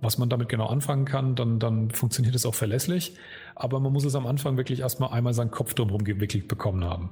was 0.01 0.17
man 0.17 0.29
damit 0.29 0.49
genau 0.49 0.67
anfangen 0.67 1.05
kann, 1.05 1.35
dann, 1.35 1.59
dann 1.59 1.91
funktioniert 1.91 2.35
es 2.35 2.45
auch 2.45 2.55
verlässlich. 2.55 3.15
Aber 3.55 3.79
man 3.79 3.91
muss 3.91 4.05
es 4.05 4.15
am 4.15 4.27
Anfang 4.27 4.57
wirklich 4.57 4.81
erstmal 4.81 5.11
einmal 5.11 5.33
seinen 5.33 5.51
Kopf 5.51 5.73
drumherum 5.73 6.03
gewickelt 6.03 6.47
bekommen 6.47 6.83
haben. 6.83 7.09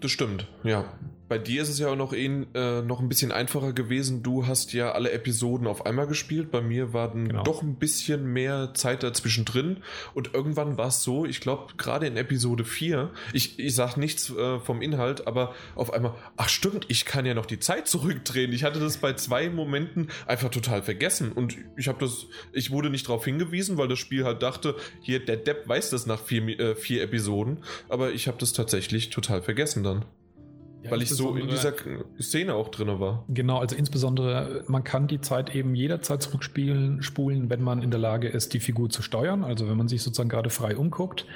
Das 0.00 0.10
stimmt, 0.10 0.46
ja. 0.64 0.84
Bei 1.28 1.38
dir 1.38 1.62
ist 1.62 1.68
es 1.68 1.78
ja 1.80 1.88
auch 1.88 1.96
noch, 1.96 2.12
ein, 2.12 2.46
äh, 2.54 2.82
noch 2.82 3.00
ein 3.00 3.08
bisschen 3.08 3.32
einfacher 3.32 3.72
gewesen. 3.72 4.22
Du 4.22 4.46
hast 4.46 4.72
ja 4.72 4.92
alle 4.92 5.10
Episoden 5.10 5.66
auf 5.66 5.84
einmal 5.84 6.06
gespielt. 6.06 6.52
Bei 6.52 6.60
mir 6.60 6.92
war 6.92 7.08
dann 7.08 7.28
genau. 7.28 7.42
doch 7.42 7.62
ein 7.62 7.74
bisschen 7.74 8.32
mehr 8.32 8.72
Zeit 8.74 9.02
dazwischen 9.02 9.44
drin. 9.44 9.78
Und 10.14 10.34
irgendwann 10.34 10.78
war 10.78 10.88
es 10.88 11.02
so, 11.02 11.24
ich 11.24 11.40
glaube, 11.40 11.74
gerade 11.78 12.06
in 12.06 12.16
Episode 12.16 12.64
4, 12.64 13.10
ich, 13.32 13.58
ich 13.58 13.74
sage 13.74 13.98
nichts 13.98 14.30
äh, 14.30 14.60
vom 14.60 14.80
Inhalt, 14.82 15.26
aber 15.26 15.54
auf 15.74 15.92
einmal, 15.92 16.14
ach 16.36 16.48
stimmt, 16.48 16.86
ich 16.88 17.04
kann 17.04 17.26
ja 17.26 17.34
noch 17.34 17.46
die 17.46 17.58
Zeit 17.58 17.88
zurückdrehen. 17.88 18.52
Ich 18.52 18.62
hatte 18.62 18.78
das 18.78 18.98
bei 18.98 19.14
zwei 19.14 19.50
Momenten 19.50 20.08
einfach 20.26 20.50
total 20.50 20.82
vergessen. 20.82 21.32
Und 21.32 21.56
ich 21.76 21.88
habe 21.88 21.98
das, 21.98 22.26
ich 22.52 22.70
wurde 22.70 22.88
nicht 22.88 23.08
darauf 23.08 23.24
hingewiesen, 23.24 23.78
weil 23.78 23.88
das 23.88 23.98
Spiel 23.98 24.24
halt 24.24 24.42
dachte, 24.42 24.76
hier, 25.00 25.24
der 25.24 25.38
Depp 25.38 25.66
weiß 25.66 25.90
das 25.90 26.06
nach 26.06 26.20
vier, 26.20 26.60
äh, 26.60 26.74
vier 26.76 27.02
Episoden. 27.02 27.64
Aber 27.88 28.12
ich 28.12 28.28
habe 28.28 28.38
das 28.38 28.52
tatsächlich 28.52 29.10
total 29.10 29.42
vergessen 29.42 29.82
dann. 29.82 30.04
Weil 30.90 31.02
ich 31.02 31.10
so 31.10 31.36
in 31.36 31.48
dieser 31.48 31.72
Szene 32.20 32.54
auch 32.54 32.68
drin 32.68 33.00
war. 33.00 33.24
Genau, 33.28 33.58
also 33.58 33.76
insbesondere, 33.76 34.64
man 34.66 34.84
kann 34.84 35.08
die 35.08 35.20
Zeit 35.20 35.54
eben 35.54 35.74
jederzeit 35.74 36.22
zurückspielen, 36.22 37.02
spulen, 37.02 37.50
wenn 37.50 37.62
man 37.62 37.82
in 37.82 37.90
der 37.90 38.00
Lage 38.00 38.28
ist, 38.28 38.54
die 38.54 38.60
Figur 38.60 38.90
zu 38.90 39.02
steuern. 39.02 39.44
Also 39.44 39.68
wenn 39.68 39.76
man 39.76 39.88
sich 39.88 40.02
sozusagen 40.02 40.28
gerade 40.28 40.50
frei 40.50 40.76
umguckt. 40.76 41.26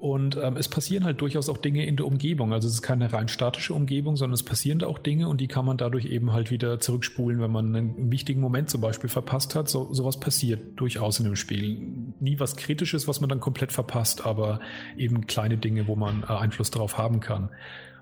Und 0.00 0.36
ähm, 0.36 0.56
es 0.56 0.68
passieren 0.68 1.04
halt 1.04 1.20
durchaus 1.20 1.48
auch 1.48 1.58
Dinge 1.58 1.84
in 1.84 1.96
der 1.96 2.06
Umgebung. 2.06 2.52
Also 2.52 2.68
es 2.68 2.74
ist 2.74 2.82
keine 2.82 3.12
rein 3.12 3.26
statische 3.26 3.74
Umgebung, 3.74 4.16
sondern 4.16 4.34
es 4.34 4.44
passieren 4.44 4.78
da 4.78 4.86
auch 4.86 4.98
Dinge 4.98 5.28
und 5.28 5.40
die 5.40 5.48
kann 5.48 5.64
man 5.64 5.76
dadurch 5.76 6.04
eben 6.04 6.32
halt 6.32 6.52
wieder 6.52 6.78
zurückspulen, 6.78 7.40
wenn 7.40 7.50
man 7.50 7.74
einen 7.74 8.12
wichtigen 8.12 8.40
Moment 8.40 8.70
zum 8.70 8.80
Beispiel 8.80 9.10
verpasst 9.10 9.56
hat. 9.56 9.68
So, 9.68 9.92
sowas 9.92 10.20
passiert 10.20 10.78
durchaus 10.78 11.18
in 11.18 11.24
dem 11.24 11.34
Spiel. 11.34 12.14
Nie 12.20 12.38
was 12.38 12.54
Kritisches, 12.54 13.08
was 13.08 13.20
man 13.20 13.28
dann 13.28 13.40
komplett 13.40 13.72
verpasst, 13.72 14.24
aber 14.24 14.60
eben 14.96 15.26
kleine 15.26 15.58
Dinge, 15.58 15.88
wo 15.88 15.96
man 15.96 16.22
äh, 16.22 16.26
Einfluss 16.26 16.70
darauf 16.70 16.96
haben 16.96 17.18
kann 17.18 17.50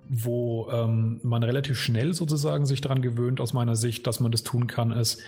wo 0.09 0.69
ähm, 0.71 1.21
man 1.23 1.43
relativ 1.43 1.79
schnell 1.79 2.15
sozusagen 2.15 2.67
sich 2.67 2.81
daran 2.81 3.03
gewöhnt, 3.03 3.41
aus 3.41 3.53
meiner 3.53 3.77
Sicht, 3.77 4.07
dass 4.07 4.21
man 4.21 4.33
das 4.33 4.43
tun 4.43 4.67
kann, 4.67 4.93
ist, 4.93 5.23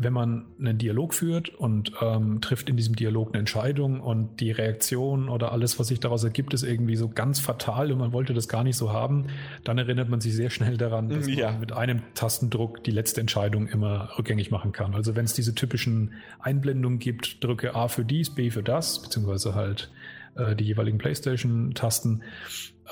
wenn 0.00 0.12
man 0.12 0.46
einen 0.60 0.78
Dialog 0.78 1.12
führt 1.12 1.48
und 1.48 1.92
ähm, 2.00 2.40
trifft 2.40 2.70
in 2.70 2.76
diesem 2.76 2.94
Dialog 2.94 3.30
eine 3.30 3.40
Entscheidung 3.40 4.00
und 4.00 4.38
die 4.38 4.52
Reaktion 4.52 5.28
oder 5.28 5.50
alles, 5.50 5.80
was 5.80 5.88
sich 5.88 5.98
daraus 5.98 6.22
ergibt, 6.22 6.54
ist 6.54 6.62
irgendwie 6.62 6.94
so 6.94 7.08
ganz 7.08 7.40
fatal 7.40 7.90
und 7.90 7.98
man 7.98 8.12
wollte 8.12 8.32
das 8.32 8.46
gar 8.46 8.62
nicht 8.62 8.76
so 8.76 8.92
haben, 8.92 9.26
dann 9.64 9.76
erinnert 9.76 10.08
man 10.08 10.20
sich 10.20 10.36
sehr 10.36 10.50
schnell 10.50 10.76
daran, 10.76 11.08
dass 11.08 11.26
ja. 11.26 11.50
man 11.50 11.60
mit 11.60 11.72
einem 11.72 12.02
Tastendruck 12.14 12.84
die 12.84 12.92
letzte 12.92 13.20
Entscheidung 13.20 13.66
immer 13.66 14.10
rückgängig 14.16 14.52
machen 14.52 14.70
kann. 14.70 14.94
Also 14.94 15.16
wenn 15.16 15.24
es 15.24 15.34
diese 15.34 15.56
typischen 15.56 16.12
Einblendungen 16.38 17.00
gibt, 17.00 17.42
drücke 17.42 17.74
A 17.74 17.88
für 17.88 18.04
dies, 18.04 18.30
B 18.30 18.50
für 18.50 18.62
das, 18.62 19.02
beziehungsweise 19.02 19.56
halt 19.56 19.90
äh, 20.36 20.54
die 20.54 20.64
jeweiligen 20.64 20.98
PlayStation-Tasten. 20.98 22.22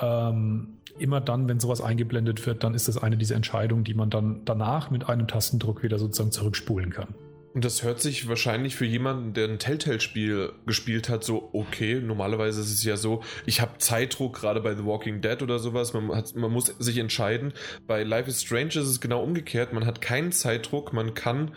Ähm, 0.00 0.69
immer 0.99 1.21
dann, 1.21 1.49
wenn 1.49 1.61
sowas 1.61 1.81
eingeblendet 1.81 2.47
wird, 2.47 2.65
dann 2.65 2.75
ist 2.75 2.88
das 2.88 2.99
eine 3.03 3.17
dieser 3.17 3.37
Entscheidungen, 3.37 3.85
die 3.85 3.95
man 3.95 4.11
dann 4.11 4.43
danach 4.45 4.91
mit 4.91 5.09
einem 5.09 5.29
Tastendruck 5.29 5.83
wieder 5.83 5.99
sozusagen 5.99 6.33
zurückspulen 6.33 6.91
kann. 6.91 7.15
Und 7.57 7.65
das 7.65 7.83
hört 7.83 8.03
sich 8.03 8.29
wahrscheinlich 8.29 8.76
für 8.76 8.85
jemanden, 8.85 9.33
der 9.33 9.49
ein 9.49 9.59
Telltale-Spiel 9.59 10.53
gespielt 10.67 11.09
hat, 11.09 11.25
so 11.25 11.49
okay. 11.55 12.03
Normalerweise 12.03 12.61
ist 12.61 12.71
es 12.71 12.85
ja 12.85 12.99
so, 12.99 13.23
ich 13.47 13.62
habe 13.62 13.79
Zeitdruck, 13.79 14.35
gerade 14.37 14.61
bei 14.61 14.75
The 14.75 14.85
Walking 14.85 15.23
Dead 15.23 15.41
oder 15.41 15.59
sowas. 15.59 15.95
Man, 15.95 16.15
hat, 16.15 16.37
man 16.37 16.53
muss 16.53 16.67
sich 16.67 16.99
entscheiden. 16.99 17.55
Bei 17.87 18.03
Life 18.03 18.29
is 18.29 18.43
Strange 18.43 18.67
ist 18.67 18.76
es 18.76 19.00
genau 19.00 19.23
umgekehrt. 19.23 19.73
Man 19.73 19.87
hat 19.87 20.03
keinen 20.03 20.33
Zeitdruck. 20.33 20.93
Man 20.93 21.15
kann 21.15 21.53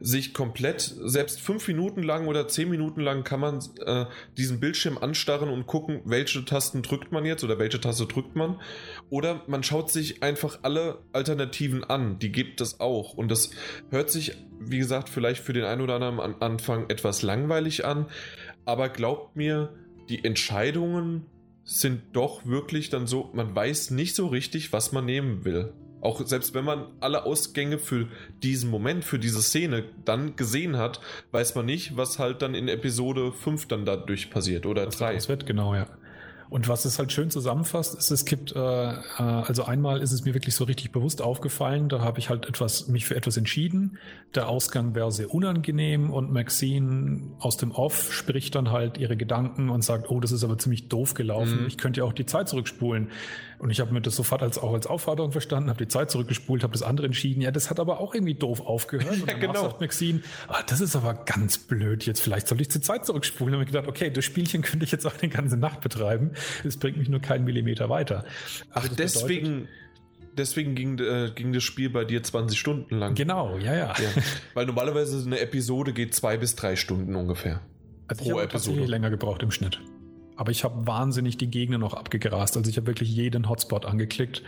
sich 0.00 0.32
komplett, 0.32 0.80
selbst 0.80 1.40
fünf 1.40 1.66
Minuten 1.66 2.02
lang 2.02 2.26
oder 2.26 2.46
zehn 2.48 2.68
Minuten 2.68 3.00
lang 3.00 3.24
kann 3.24 3.40
man 3.40 3.60
äh, 3.84 4.06
diesen 4.36 4.60
Bildschirm 4.60 4.98
anstarren 4.98 5.48
und 5.48 5.66
gucken, 5.66 6.00
welche 6.04 6.44
Tasten 6.44 6.82
drückt 6.82 7.10
man 7.10 7.24
jetzt 7.24 7.42
oder 7.42 7.58
welche 7.58 7.80
Taste 7.80 8.06
drückt 8.06 8.36
man. 8.36 8.60
Oder 9.10 9.42
man 9.46 9.62
schaut 9.62 9.90
sich 9.90 10.22
einfach 10.22 10.60
alle 10.62 10.98
Alternativen 11.12 11.84
an, 11.84 12.18
die 12.18 12.30
gibt 12.30 12.60
es 12.60 12.80
auch. 12.80 13.14
Und 13.14 13.30
das 13.30 13.50
hört 13.90 14.10
sich, 14.10 14.36
wie 14.60 14.78
gesagt, 14.78 15.08
vielleicht 15.08 15.42
für 15.42 15.52
den 15.52 15.64
einen 15.64 15.80
oder 15.80 15.94
anderen 15.94 16.20
am 16.20 16.36
Anfang 16.40 16.88
etwas 16.88 17.22
langweilig 17.22 17.84
an, 17.84 18.06
aber 18.64 18.88
glaubt 18.88 19.36
mir, 19.36 19.74
die 20.08 20.24
Entscheidungen 20.24 21.26
sind 21.64 22.02
doch 22.12 22.46
wirklich 22.46 22.88
dann 22.88 23.06
so, 23.06 23.30
man 23.34 23.54
weiß 23.54 23.90
nicht 23.90 24.14
so 24.14 24.26
richtig, 24.28 24.72
was 24.72 24.92
man 24.92 25.04
nehmen 25.04 25.44
will. 25.44 25.72
Auch 26.00 26.24
selbst 26.26 26.54
wenn 26.54 26.64
man 26.64 26.86
alle 27.00 27.24
Ausgänge 27.24 27.78
für 27.78 28.08
diesen 28.42 28.70
Moment, 28.70 29.04
für 29.04 29.18
diese 29.18 29.42
Szene 29.42 29.84
dann 30.04 30.36
gesehen 30.36 30.76
hat, 30.76 31.00
weiß 31.32 31.54
man 31.54 31.66
nicht, 31.66 31.96
was 31.96 32.18
halt 32.18 32.42
dann 32.42 32.54
in 32.54 32.68
Episode 32.68 33.32
5 33.32 33.66
dann 33.66 33.84
dadurch 33.84 34.30
passiert 34.30 34.66
oder 34.66 34.86
3. 34.86 35.14
Das 35.14 35.28
wird 35.28 35.46
genau, 35.46 35.74
ja. 35.74 35.86
Und 36.50 36.66
was 36.66 36.86
es 36.86 36.98
halt 36.98 37.12
schön 37.12 37.30
zusammenfasst, 37.30 37.94
ist, 37.98 38.10
es 38.10 38.24
gibt, 38.24 38.56
äh, 38.56 38.58
äh, 38.58 38.96
also 39.18 39.64
einmal 39.64 40.00
ist 40.00 40.12
es 40.12 40.24
mir 40.24 40.32
wirklich 40.32 40.54
so 40.54 40.64
richtig 40.64 40.92
bewusst 40.92 41.20
aufgefallen, 41.20 41.90
da 41.90 42.00
habe 42.00 42.18
ich 42.18 42.30
halt 42.30 42.46
etwas, 42.46 42.88
mich 42.88 43.04
für 43.04 43.16
etwas 43.16 43.36
entschieden. 43.36 43.98
Der 44.34 44.48
Ausgang 44.48 44.94
wäre 44.94 45.12
sehr 45.12 45.32
unangenehm 45.32 46.10
und 46.10 46.32
Maxine 46.32 47.32
aus 47.38 47.58
dem 47.58 47.70
Off 47.70 48.14
spricht 48.14 48.54
dann 48.54 48.70
halt 48.70 48.96
ihre 48.96 49.16
Gedanken 49.16 49.68
und 49.68 49.84
sagt, 49.84 50.10
oh, 50.10 50.20
das 50.20 50.32
ist 50.32 50.42
aber 50.42 50.56
ziemlich 50.56 50.88
doof 50.88 51.12
gelaufen. 51.12 51.62
Mhm. 51.62 51.66
Ich 51.66 51.76
könnte 51.76 52.00
ja 52.00 52.06
auch 52.06 52.14
die 52.14 52.26
Zeit 52.26 52.48
zurückspulen. 52.48 53.10
Und 53.58 53.70
ich 53.70 53.80
habe 53.80 53.92
mir 53.92 54.00
das 54.00 54.14
sofort 54.14 54.42
als 54.42 54.58
auch 54.58 54.72
als 54.72 54.86
Aufforderung 54.86 55.32
verstanden, 55.32 55.68
habe 55.68 55.84
die 55.84 55.88
Zeit 55.88 56.10
zurückgespult, 56.10 56.62
habe 56.62 56.72
das 56.72 56.82
andere 56.82 57.06
entschieden. 57.06 57.40
Ja, 57.40 57.50
das 57.50 57.70
hat 57.70 57.80
aber 57.80 58.00
auch 58.00 58.14
irgendwie 58.14 58.34
doof 58.34 58.60
aufgehört. 58.60 59.10
Und 59.20 59.28
ja, 59.28 59.36
genau. 59.36 59.62
sagt 59.62 59.80
Maxine, 59.80 60.20
ah, 60.46 60.62
das 60.66 60.80
ist 60.80 60.94
aber 60.94 61.14
ganz 61.14 61.58
blöd. 61.58 62.06
Jetzt 62.06 62.20
vielleicht 62.20 62.46
soll 62.46 62.60
ich 62.60 62.68
die 62.68 62.80
Zeit 62.80 63.04
zurückspulen. 63.04 63.54
Und 63.54 63.60
habe 63.60 63.68
ich 63.68 63.72
gedacht, 63.74 63.88
okay, 63.88 64.10
das 64.10 64.24
Spielchen 64.24 64.62
könnte 64.62 64.84
ich 64.84 64.92
jetzt 64.92 65.06
auch 65.06 65.14
eine 65.20 65.30
ganze 65.30 65.56
Nacht 65.56 65.80
betreiben. 65.80 66.32
Es 66.64 66.76
bringt 66.76 66.98
mich 66.98 67.08
nur 67.08 67.20
keinen 67.20 67.44
Millimeter 67.44 67.88
weiter. 67.88 68.24
Also 68.70 68.88
Ach, 68.90 68.96
deswegen 68.96 69.68
deswegen 70.36 70.74
ging, 70.76 70.98
äh, 70.98 71.32
ging 71.34 71.52
das 71.52 71.64
Spiel 71.64 71.90
bei 71.90 72.04
dir 72.04 72.22
20 72.22 72.58
Stunden 72.58 72.96
lang. 72.96 73.14
Genau, 73.16 73.58
ja, 73.58 73.74
ja. 73.74 73.94
ja. 73.98 74.22
Weil 74.54 74.66
normalerweise 74.66 75.24
eine 75.26 75.40
Episode 75.40 75.92
geht 75.92 76.14
zwei 76.14 76.36
bis 76.36 76.54
drei 76.54 76.76
Stunden 76.76 77.16
ungefähr. 77.16 77.60
Also 78.06 78.22
pro 78.22 78.30
ich 78.30 78.38
habe 78.38 78.48
tatsächlich 78.48 78.88
länger 78.88 79.10
gebraucht 79.10 79.42
im 79.42 79.50
Schnitt. 79.50 79.80
Aber 80.38 80.52
ich 80.52 80.62
habe 80.62 80.86
wahnsinnig 80.86 81.36
die 81.36 81.50
Gegner 81.50 81.78
noch 81.78 81.94
abgegrast. 81.94 82.56
Also 82.56 82.70
ich 82.70 82.76
habe 82.76 82.86
wirklich 82.86 83.10
jeden 83.10 83.48
Hotspot 83.48 83.84
angeklickt. 83.84 84.44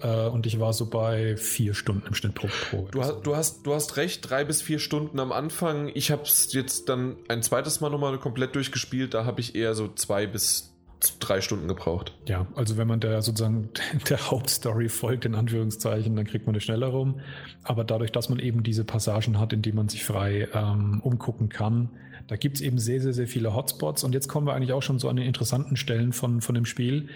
Äh, 0.00 0.26
und 0.26 0.46
ich 0.46 0.58
war 0.58 0.72
so 0.72 0.86
bei 0.88 1.36
vier 1.36 1.74
Stunden 1.74 2.06
im 2.06 2.14
Schnitt 2.14 2.34
pro, 2.34 2.48
pro 2.70 2.88
du, 2.90 3.02
hast, 3.02 3.20
du, 3.24 3.36
hast, 3.36 3.66
du 3.66 3.74
hast 3.74 3.98
recht, 3.98 4.28
drei 4.28 4.44
bis 4.44 4.62
vier 4.62 4.78
Stunden 4.78 5.20
am 5.20 5.30
Anfang. 5.30 5.90
Ich 5.92 6.10
habe 6.10 6.22
es 6.22 6.54
jetzt 6.54 6.88
dann 6.88 7.16
ein 7.28 7.42
zweites 7.42 7.82
Mal 7.82 7.90
nochmal 7.90 8.16
komplett 8.18 8.54
durchgespielt. 8.54 9.12
Da 9.12 9.26
habe 9.26 9.42
ich 9.42 9.54
eher 9.54 9.74
so 9.74 9.88
zwei 9.88 10.26
bis 10.26 10.72
drei 11.20 11.42
Stunden 11.42 11.68
gebraucht. 11.68 12.16
Ja, 12.24 12.46
also 12.54 12.78
wenn 12.78 12.88
man 12.88 13.00
der 13.00 13.20
sozusagen 13.20 13.68
der 14.08 14.30
Hauptstory 14.30 14.88
folgt, 14.88 15.26
in 15.26 15.34
Anführungszeichen, 15.34 16.16
dann 16.16 16.24
kriegt 16.24 16.46
man 16.46 16.56
es 16.56 16.64
schneller 16.64 16.88
rum. 16.88 17.20
Aber 17.64 17.84
dadurch, 17.84 18.12
dass 18.12 18.30
man 18.30 18.38
eben 18.38 18.62
diese 18.62 18.84
Passagen 18.84 19.38
hat, 19.38 19.52
in 19.52 19.60
denen 19.60 19.76
man 19.76 19.90
sich 19.90 20.04
frei 20.04 20.48
ähm, 20.54 21.02
umgucken 21.04 21.50
kann, 21.50 21.90
da 22.28 22.36
gibt 22.36 22.56
es 22.56 22.60
eben 22.60 22.78
sehr, 22.78 23.00
sehr, 23.00 23.14
sehr 23.14 23.26
viele 23.26 23.54
Hotspots. 23.54 24.04
Und 24.04 24.12
jetzt 24.12 24.28
kommen 24.28 24.46
wir 24.46 24.54
eigentlich 24.54 24.72
auch 24.72 24.82
schon 24.82 24.98
so 24.98 25.08
an 25.08 25.16
den 25.16 25.26
interessanten 25.26 25.76
Stellen 25.76 26.12
von, 26.12 26.40
von 26.40 26.54
dem 26.54 26.66
Spiel. 26.66 27.08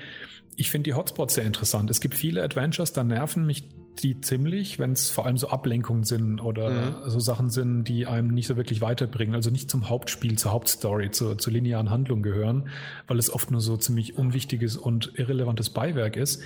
Ich 0.56 0.70
finde 0.70 0.90
die 0.90 0.94
Hotspots 0.94 1.34
sehr 1.34 1.44
interessant. 1.44 1.90
Es 1.90 2.00
gibt 2.00 2.14
viele 2.14 2.42
Adventures, 2.42 2.92
da 2.92 3.04
nerven 3.04 3.46
mich 3.46 3.64
die 3.98 4.20
ziemlich, 4.20 4.78
wenn 4.78 4.92
es 4.92 5.10
vor 5.10 5.26
allem 5.26 5.36
so 5.36 5.48
Ablenkungen 5.48 6.04
sind 6.04 6.40
oder 6.40 6.70
mhm. 6.70 7.10
so 7.10 7.20
Sachen 7.20 7.50
sind, 7.50 7.84
die 7.84 8.06
einem 8.06 8.28
nicht 8.28 8.46
so 8.46 8.56
wirklich 8.56 8.80
weiterbringen, 8.80 9.34
also 9.34 9.50
nicht 9.50 9.70
zum 9.70 9.88
Hauptspiel, 9.88 10.38
zur 10.38 10.52
Hauptstory, 10.52 11.10
zur, 11.10 11.38
zur 11.38 11.52
linearen 11.52 11.90
Handlung 11.90 12.22
gehören, 12.22 12.68
weil 13.06 13.18
es 13.18 13.32
oft 13.32 13.50
nur 13.50 13.60
so 13.60 13.76
ziemlich 13.76 14.16
unwichtiges 14.16 14.76
und 14.76 15.12
irrelevantes 15.16 15.70
Beiwerk 15.70 16.16
ist. 16.16 16.42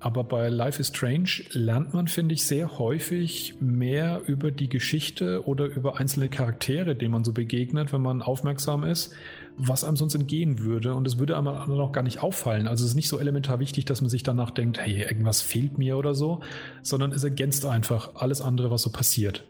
Aber 0.00 0.22
bei 0.22 0.48
Life 0.48 0.80
is 0.80 0.88
Strange 0.88 1.42
lernt 1.50 1.92
man, 1.92 2.06
finde 2.08 2.34
ich, 2.34 2.44
sehr 2.44 2.78
häufig 2.78 3.54
mehr 3.60 4.22
über 4.26 4.50
die 4.50 4.68
Geschichte 4.68 5.46
oder 5.46 5.66
über 5.66 5.98
einzelne 5.98 6.28
Charaktere, 6.28 6.94
denen 6.94 7.12
man 7.12 7.24
so 7.24 7.32
begegnet, 7.32 7.92
wenn 7.92 8.02
man 8.02 8.22
aufmerksam 8.22 8.84
ist 8.84 9.12
was 9.58 9.84
einem 9.84 9.96
sonst 9.96 10.14
entgehen 10.14 10.60
würde. 10.60 10.94
Und 10.94 11.06
es 11.06 11.18
würde 11.18 11.36
einem 11.36 11.46
noch 11.46 11.92
gar 11.92 12.02
nicht 12.02 12.22
auffallen. 12.22 12.68
Also 12.68 12.84
es 12.84 12.90
ist 12.90 12.96
nicht 12.96 13.08
so 13.08 13.18
elementar 13.18 13.60
wichtig, 13.60 13.84
dass 13.84 14.00
man 14.00 14.08
sich 14.08 14.22
danach 14.22 14.50
denkt, 14.50 14.78
hey, 14.78 15.02
irgendwas 15.02 15.42
fehlt 15.42 15.76
mir 15.78 15.98
oder 15.98 16.14
so, 16.14 16.40
sondern 16.82 17.12
es 17.12 17.24
ergänzt 17.24 17.66
einfach 17.66 18.14
alles 18.14 18.40
andere, 18.40 18.70
was 18.70 18.82
so 18.82 18.90
passiert. 18.90 19.44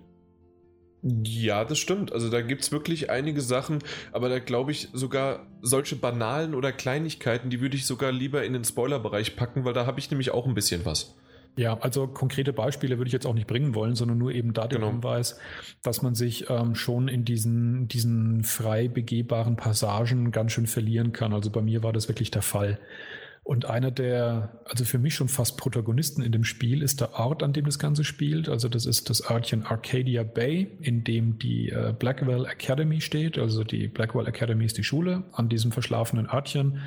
Ja, 1.03 1.65
das 1.65 1.79
stimmt. 1.79 2.13
Also 2.13 2.29
da 2.29 2.41
gibt 2.41 2.63
es 2.63 2.73
wirklich 2.73 3.09
einige 3.09 3.41
Sachen, 3.41 3.79
aber 4.11 4.29
da 4.29 4.41
glaube 4.41 4.73
ich 4.73 4.89
sogar 4.93 5.47
solche 5.63 5.95
banalen 5.95 6.55
oder 6.55 6.73
Kleinigkeiten, 6.73 7.51
die 7.51 7.61
würde 7.61 7.77
ich 7.77 7.87
sogar 7.87 8.11
lieber 8.11 8.45
in 8.45 8.53
den 8.53 8.65
Spoiler-Bereich 8.65 9.37
packen, 9.37 9.65
weil 9.65 9.75
da 9.75 9.87
habe 9.87 10.01
ich 10.01 10.11
nämlich 10.11 10.33
auch 10.33 10.47
ein 10.47 10.55
bisschen 10.55 10.85
was. 10.85 11.15
Ja, 11.59 11.77
also 11.81 12.07
konkrete 12.07 12.53
Beispiele 12.53 12.99
würde 12.99 13.09
ich 13.09 13.13
jetzt 13.13 13.27
auch 13.27 13.35
nicht 13.35 13.49
bringen 13.49 13.75
wollen, 13.75 13.97
sondern 13.97 14.17
nur 14.17 14.31
eben 14.31 14.53
da 14.53 14.69
den 14.69 14.79
genau. 14.79 14.93
Hinweis, 14.93 15.41
dass 15.83 16.03
man 16.03 16.15
sich 16.15 16.49
ähm, 16.49 16.77
schon 16.77 17.09
in 17.09 17.25
diesen, 17.25 17.89
diesen 17.89 18.45
frei 18.45 18.87
begehbaren 18.87 19.57
Passagen 19.57 20.31
ganz 20.31 20.53
schön 20.53 20.69
verlieren 20.69 21.11
kann. 21.11 21.33
Also 21.33 21.51
bei 21.51 21.61
mir 21.61 21.83
war 21.83 21.93
das 21.93 22.07
wirklich 22.07 22.31
der 22.31 22.43
Fall. 22.43 22.79
Und 23.43 23.65
einer 23.65 23.91
der, 23.91 24.61
also 24.67 24.85
für 24.85 25.01
mich 25.01 25.17
schon 25.17 25.27
fast 25.27 25.57
Protagonisten 25.57 26.23
in 26.23 26.31
dem 26.31 26.45
Spiel 26.45 26.81
ist 26.81 27.01
der 27.01 27.15
Ort, 27.15 27.43
an 27.43 27.53
dem 27.53 27.65
das 27.65 27.81
Ganze 27.81 28.05
spielt. 28.05 28.49
Also 28.49 28.69
das 28.69 28.87
ist 28.87 29.11
das 29.11 29.29
Örtchen 29.29 29.65
Arcadia 29.65 30.23
Bay, 30.23 30.79
in 30.81 31.03
dem 31.03 31.41
die 31.41 31.71
äh, 31.71 31.93
Blackwell 31.99 32.45
Academy 32.45 33.01
steht. 33.01 33.37
Also 33.37 33.65
die 33.65 33.89
Blackwell 33.89 34.29
Academy 34.29 34.65
ist 34.65 34.79
die 34.79 34.85
Schule 34.85 35.25
an 35.33 35.49
diesem 35.49 35.73
verschlafenen 35.73 36.29
Örtchen. 36.29 36.83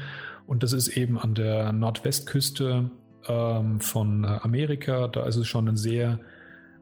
Und 0.48 0.64
das 0.64 0.72
ist 0.72 0.96
eben 0.96 1.18
an 1.20 1.34
der 1.34 1.74
Nordwestküste 1.74 2.90
ähm, 3.28 3.80
von 3.80 4.24
äh, 4.24 4.28
Amerika. 4.42 5.08
Da 5.08 5.26
ist 5.26 5.36
es 5.36 5.48
schon 5.48 5.68
ein 5.68 5.78
sehr, 5.78 6.20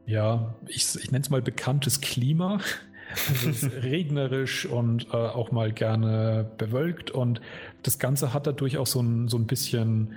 ja, 0.06 0.54
ich, 0.66 0.94
ich 0.96 1.10
nenne 1.10 1.22
es 1.22 1.30
mal 1.30 1.42
bekanntes 1.42 2.00
Klima. 2.00 2.58
Also 3.28 3.50
es 3.50 3.64
ist 3.64 3.82
regnerisch 3.82 4.66
und 4.66 5.08
äh, 5.08 5.16
auch 5.16 5.50
mal 5.50 5.72
gerne 5.72 6.48
bewölkt 6.58 7.10
und 7.10 7.40
das 7.82 7.98
Ganze 7.98 8.32
hat 8.32 8.46
dadurch 8.46 8.78
auch 8.78 8.86
so 8.86 9.00
ein, 9.00 9.26
so 9.26 9.36
ein 9.36 9.48
bisschen 9.48 10.14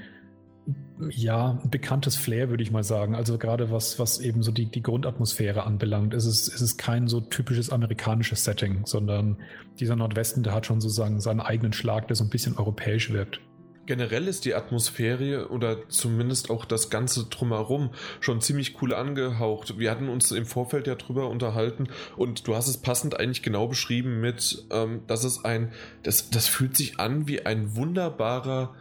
ja, 1.09 1.59
ein 1.63 1.69
bekanntes 1.69 2.15
Flair, 2.15 2.49
würde 2.49 2.63
ich 2.63 2.71
mal 2.71 2.83
sagen. 2.83 3.15
Also 3.15 3.37
gerade 3.37 3.71
was, 3.71 3.99
was 3.99 4.19
eben 4.19 4.43
so 4.43 4.51
die, 4.51 4.65
die 4.65 4.81
Grundatmosphäre 4.81 5.63
anbelangt, 5.63 6.13
ist 6.13 6.25
es, 6.25 6.47
ist 6.47 6.61
es 6.61 6.77
kein 6.77 7.07
so 7.07 7.19
typisches 7.19 7.69
amerikanisches 7.69 8.43
Setting, 8.43 8.85
sondern 8.85 9.37
dieser 9.79 9.95
Nordwesten, 9.95 10.43
der 10.43 10.53
hat 10.53 10.65
schon 10.65 10.79
sozusagen 10.79 11.19
seinen 11.19 11.41
eigenen 11.41 11.73
Schlag, 11.73 12.07
der 12.07 12.15
so 12.15 12.23
ein 12.23 12.29
bisschen 12.29 12.57
europäisch 12.57 13.11
wirkt. 13.11 13.41
Generell 13.85 14.27
ist 14.27 14.45
die 14.45 14.55
Atmosphäre 14.55 15.49
oder 15.49 15.89
zumindest 15.89 16.49
auch 16.49 16.63
das 16.63 16.89
Ganze 16.89 17.25
drumherum 17.25 17.89
schon 18.21 18.39
ziemlich 18.39 18.81
cool 18.81 18.93
angehaucht. 18.93 19.77
Wir 19.77 19.91
hatten 19.91 20.07
uns 20.07 20.31
im 20.31 20.45
Vorfeld 20.45 20.87
ja 20.87 20.95
drüber 20.95 21.29
unterhalten 21.29 21.87
und 22.15 22.47
du 22.47 22.55
hast 22.55 22.67
es 22.67 22.77
passend 22.77 23.19
eigentlich 23.19 23.43
genau 23.43 23.67
beschrieben 23.67 24.21
mit, 24.21 24.65
ähm, 24.71 25.01
dass 25.07 25.25
es 25.25 25.43
ein, 25.43 25.73
das, 26.03 26.29
das 26.29 26.47
fühlt 26.47 26.77
sich 26.77 26.99
an 26.99 27.27
wie 27.27 27.45
ein 27.45 27.75
wunderbarer 27.75 28.73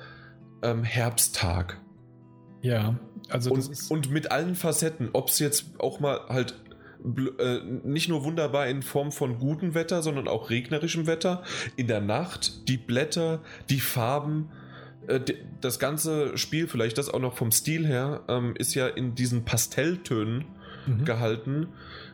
ähm, 0.63 0.85
Herbsttag. 0.85 1.81
Ja, 2.61 3.01
also 3.29 3.51
und, 3.51 3.91
und 3.91 4.11
mit 4.11 4.31
allen 4.31 4.55
Facetten, 4.55 5.11
ob 5.13 5.31
es 5.31 5.41
jetzt 5.41 5.81
auch 5.81 5.99
mal 5.99 6.21
halt 6.29 6.55
äh, 7.39 7.59
nicht 7.83 8.09
nur 8.09 8.23
wunderbar 8.23 8.69
in 8.69 8.83
Form 8.83 9.11
von 9.11 9.39
gutem 9.39 9.75
Wetter, 9.75 10.03
sondern 10.03 10.29
auch 10.29 10.51
regnerischem 10.51 11.09
Wetter. 11.09 11.43
In 11.75 11.89
der 11.89 12.01
Nacht, 12.01 12.69
die 12.69 12.77
Blätter, 12.77 13.41
die 13.69 13.81
Farben, 13.81 14.51
das 15.61 15.79
ganze 15.79 16.37
Spiel, 16.39 16.69
vielleicht 16.69 16.99
das 16.99 17.09
auch 17.09 17.21
noch 17.21 17.37
vom 17.37 17.51
Stil 17.51 17.87
her, 17.87 18.23
ähm, 18.29 18.55
ist 18.57 18.75
ja 18.75 18.87
in 18.87 19.15
diesen 19.15 19.45
Pastelltönen 19.45 20.45
mhm. 20.87 21.05
gehalten. 21.05 21.69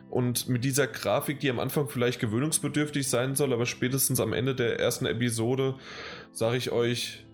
Und 0.09 0.49
mit 0.49 0.63
dieser 0.63 0.87
Grafik, 0.87 1.39
die 1.39 1.49
am 1.51 1.59
Anfang 1.59 1.87
vielleicht 1.87 2.19
gewöhnungsbedürftig 2.19 3.07
sein 3.07 3.35
soll, 3.35 3.53
aber 3.53 3.67
spätestens 3.67 4.19
am 4.19 4.33
Ende 4.33 4.55
der 4.55 4.79
ersten 4.79 5.05
Episode, 5.05 5.75
sage 6.31 6.57
ich 6.57 6.71
euch, 6.71 7.25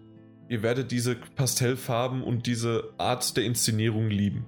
ihr 0.49 0.61
werdet 0.61 0.91
diese 0.91 1.15
Pastellfarben 1.15 2.21
und 2.21 2.47
diese 2.47 2.89
Art 2.97 3.37
der 3.37 3.45
Inszenierung 3.45 4.09
lieben. 4.09 4.45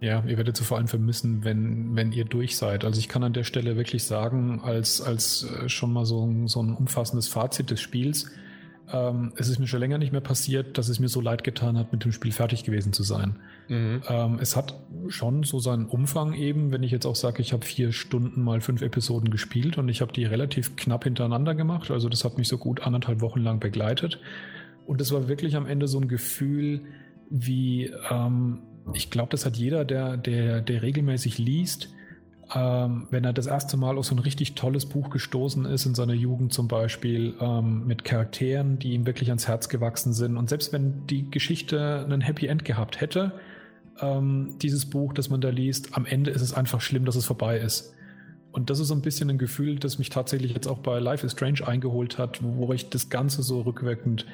Ja, 0.00 0.22
ihr 0.26 0.36
werdet 0.36 0.56
sie 0.56 0.64
vor 0.64 0.76
allem 0.76 0.88
vermissen, 0.88 1.42
wenn, 1.42 1.96
wenn 1.96 2.12
ihr 2.12 2.24
durch 2.24 2.56
seid. 2.56 2.84
Also 2.84 3.00
ich 3.00 3.08
kann 3.08 3.24
an 3.24 3.32
der 3.32 3.44
Stelle 3.44 3.76
wirklich 3.76 4.04
sagen, 4.04 4.60
als, 4.62 5.00
als 5.00 5.44
äh, 5.44 5.68
schon 5.68 5.92
mal 5.92 6.04
so, 6.04 6.46
so 6.46 6.62
ein 6.62 6.74
umfassendes 6.74 7.28
Fazit 7.28 7.70
des 7.70 7.80
Spiels, 7.80 8.30
ähm, 8.92 9.32
es 9.36 9.48
ist 9.48 9.58
mir 9.58 9.66
schon 9.66 9.80
länger 9.80 9.98
nicht 9.98 10.12
mehr 10.12 10.20
passiert, 10.20 10.78
dass 10.78 10.88
es 10.88 11.00
mir 11.00 11.08
so 11.08 11.20
leid 11.20 11.44
getan 11.44 11.76
hat, 11.76 11.92
mit 11.92 12.04
dem 12.04 12.12
Spiel 12.12 12.32
fertig 12.32 12.64
gewesen 12.64 12.92
zu 12.92 13.02
sein. 13.02 13.36
Mhm. 13.68 14.02
Ähm, 14.08 14.38
es 14.40 14.56
hat 14.56 14.74
schon 15.08 15.42
so 15.42 15.58
seinen 15.58 15.86
Umfang 15.86 16.34
eben, 16.34 16.70
wenn 16.70 16.82
ich 16.82 16.92
jetzt 16.92 17.06
auch 17.06 17.16
sage, 17.16 17.42
ich 17.42 17.52
habe 17.52 17.64
vier 17.64 17.92
Stunden 17.92 18.42
mal 18.42 18.60
fünf 18.60 18.82
Episoden 18.82 19.30
gespielt 19.30 19.78
und 19.78 19.88
ich 19.88 20.00
habe 20.00 20.12
die 20.12 20.24
relativ 20.24 20.76
knapp 20.76 21.04
hintereinander 21.04 21.54
gemacht. 21.54 21.90
Also 21.90 22.08
das 22.08 22.24
hat 22.24 22.38
mich 22.38 22.48
so 22.48 22.58
gut 22.58 22.80
anderthalb 22.80 23.20
Wochen 23.20 23.40
lang 23.40 23.58
begleitet. 23.58 24.20
Und 24.86 25.00
es 25.00 25.10
war 25.12 25.28
wirklich 25.28 25.56
am 25.56 25.66
Ende 25.66 25.88
so 25.88 25.98
ein 25.98 26.06
Gefühl, 26.08 26.82
wie 27.28 27.90
ähm, 28.10 28.60
ich 28.94 29.10
glaube, 29.10 29.30
das 29.30 29.44
hat 29.44 29.56
jeder, 29.56 29.84
der, 29.84 30.16
der, 30.16 30.60
der 30.60 30.82
regelmäßig 30.82 31.38
liest, 31.38 31.92
ähm, 32.54 33.08
wenn 33.10 33.24
er 33.24 33.32
das 33.32 33.46
erste 33.46 33.76
Mal 33.76 33.98
auf 33.98 34.06
so 34.06 34.14
ein 34.14 34.20
richtig 34.20 34.54
tolles 34.54 34.86
Buch 34.86 35.10
gestoßen 35.10 35.64
ist, 35.64 35.84
in 35.86 35.94
seiner 35.94 36.14
Jugend 36.14 36.52
zum 36.52 36.68
Beispiel, 36.68 37.34
ähm, 37.40 37.86
mit 37.86 38.04
Charakteren, 38.04 38.78
die 38.78 38.92
ihm 38.92 39.06
wirklich 39.06 39.30
ans 39.30 39.48
Herz 39.48 39.68
gewachsen 39.68 40.12
sind. 40.12 40.36
Und 40.36 40.48
selbst 40.48 40.72
wenn 40.72 41.06
die 41.06 41.30
Geschichte 41.30 42.04
einen 42.04 42.20
Happy 42.20 42.46
End 42.46 42.64
gehabt 42.64 43.00
hätte, 43.00 43.32
ähm, 44.00 44.54
dieses 44.62 44.86
Buch, 44.86 45.12
das 45.12 45.28
man 45.28 45.40
da 45.40 45.48
liest, 45.48 45.96
am 45.96 46.06
Ende 46.06 46.30
ist 46.30 46.42
es 46.42 46.52
einfach 46.52 46.80
schlimm, 46.80 47.04
dass 47.04 47.16
es 47.16 47.24
vorbei 47.24 47.58
ist. 47.58 47.92
Und 48.52 48.70
das 48.70 48.78
ist 48.78 48.88
so 48.88 48.94
ein 48.94 49.02
bisschen 49.02 49.28
ein 49.28 49.38
Gefühl, 49.38 49.78
das 49.78 49.98
mich 49.98 50.10
tatsächlich 50.10 50.54
jetzt 50.54 50.66
auch 50.66 50.78
bei 50.78 50.98
Life 50.98 51.26
is 51.26 51.32
Strange 51.32 51.66
eingeholt 51.66 52.16
hat, 52.16 52.40
wo 52.42 52.72
ich 52.72 52.88
das 52.88 53.10
Ganze 53.10 53.42
so 53.42 53.62
rückwirkend 53.62 54.24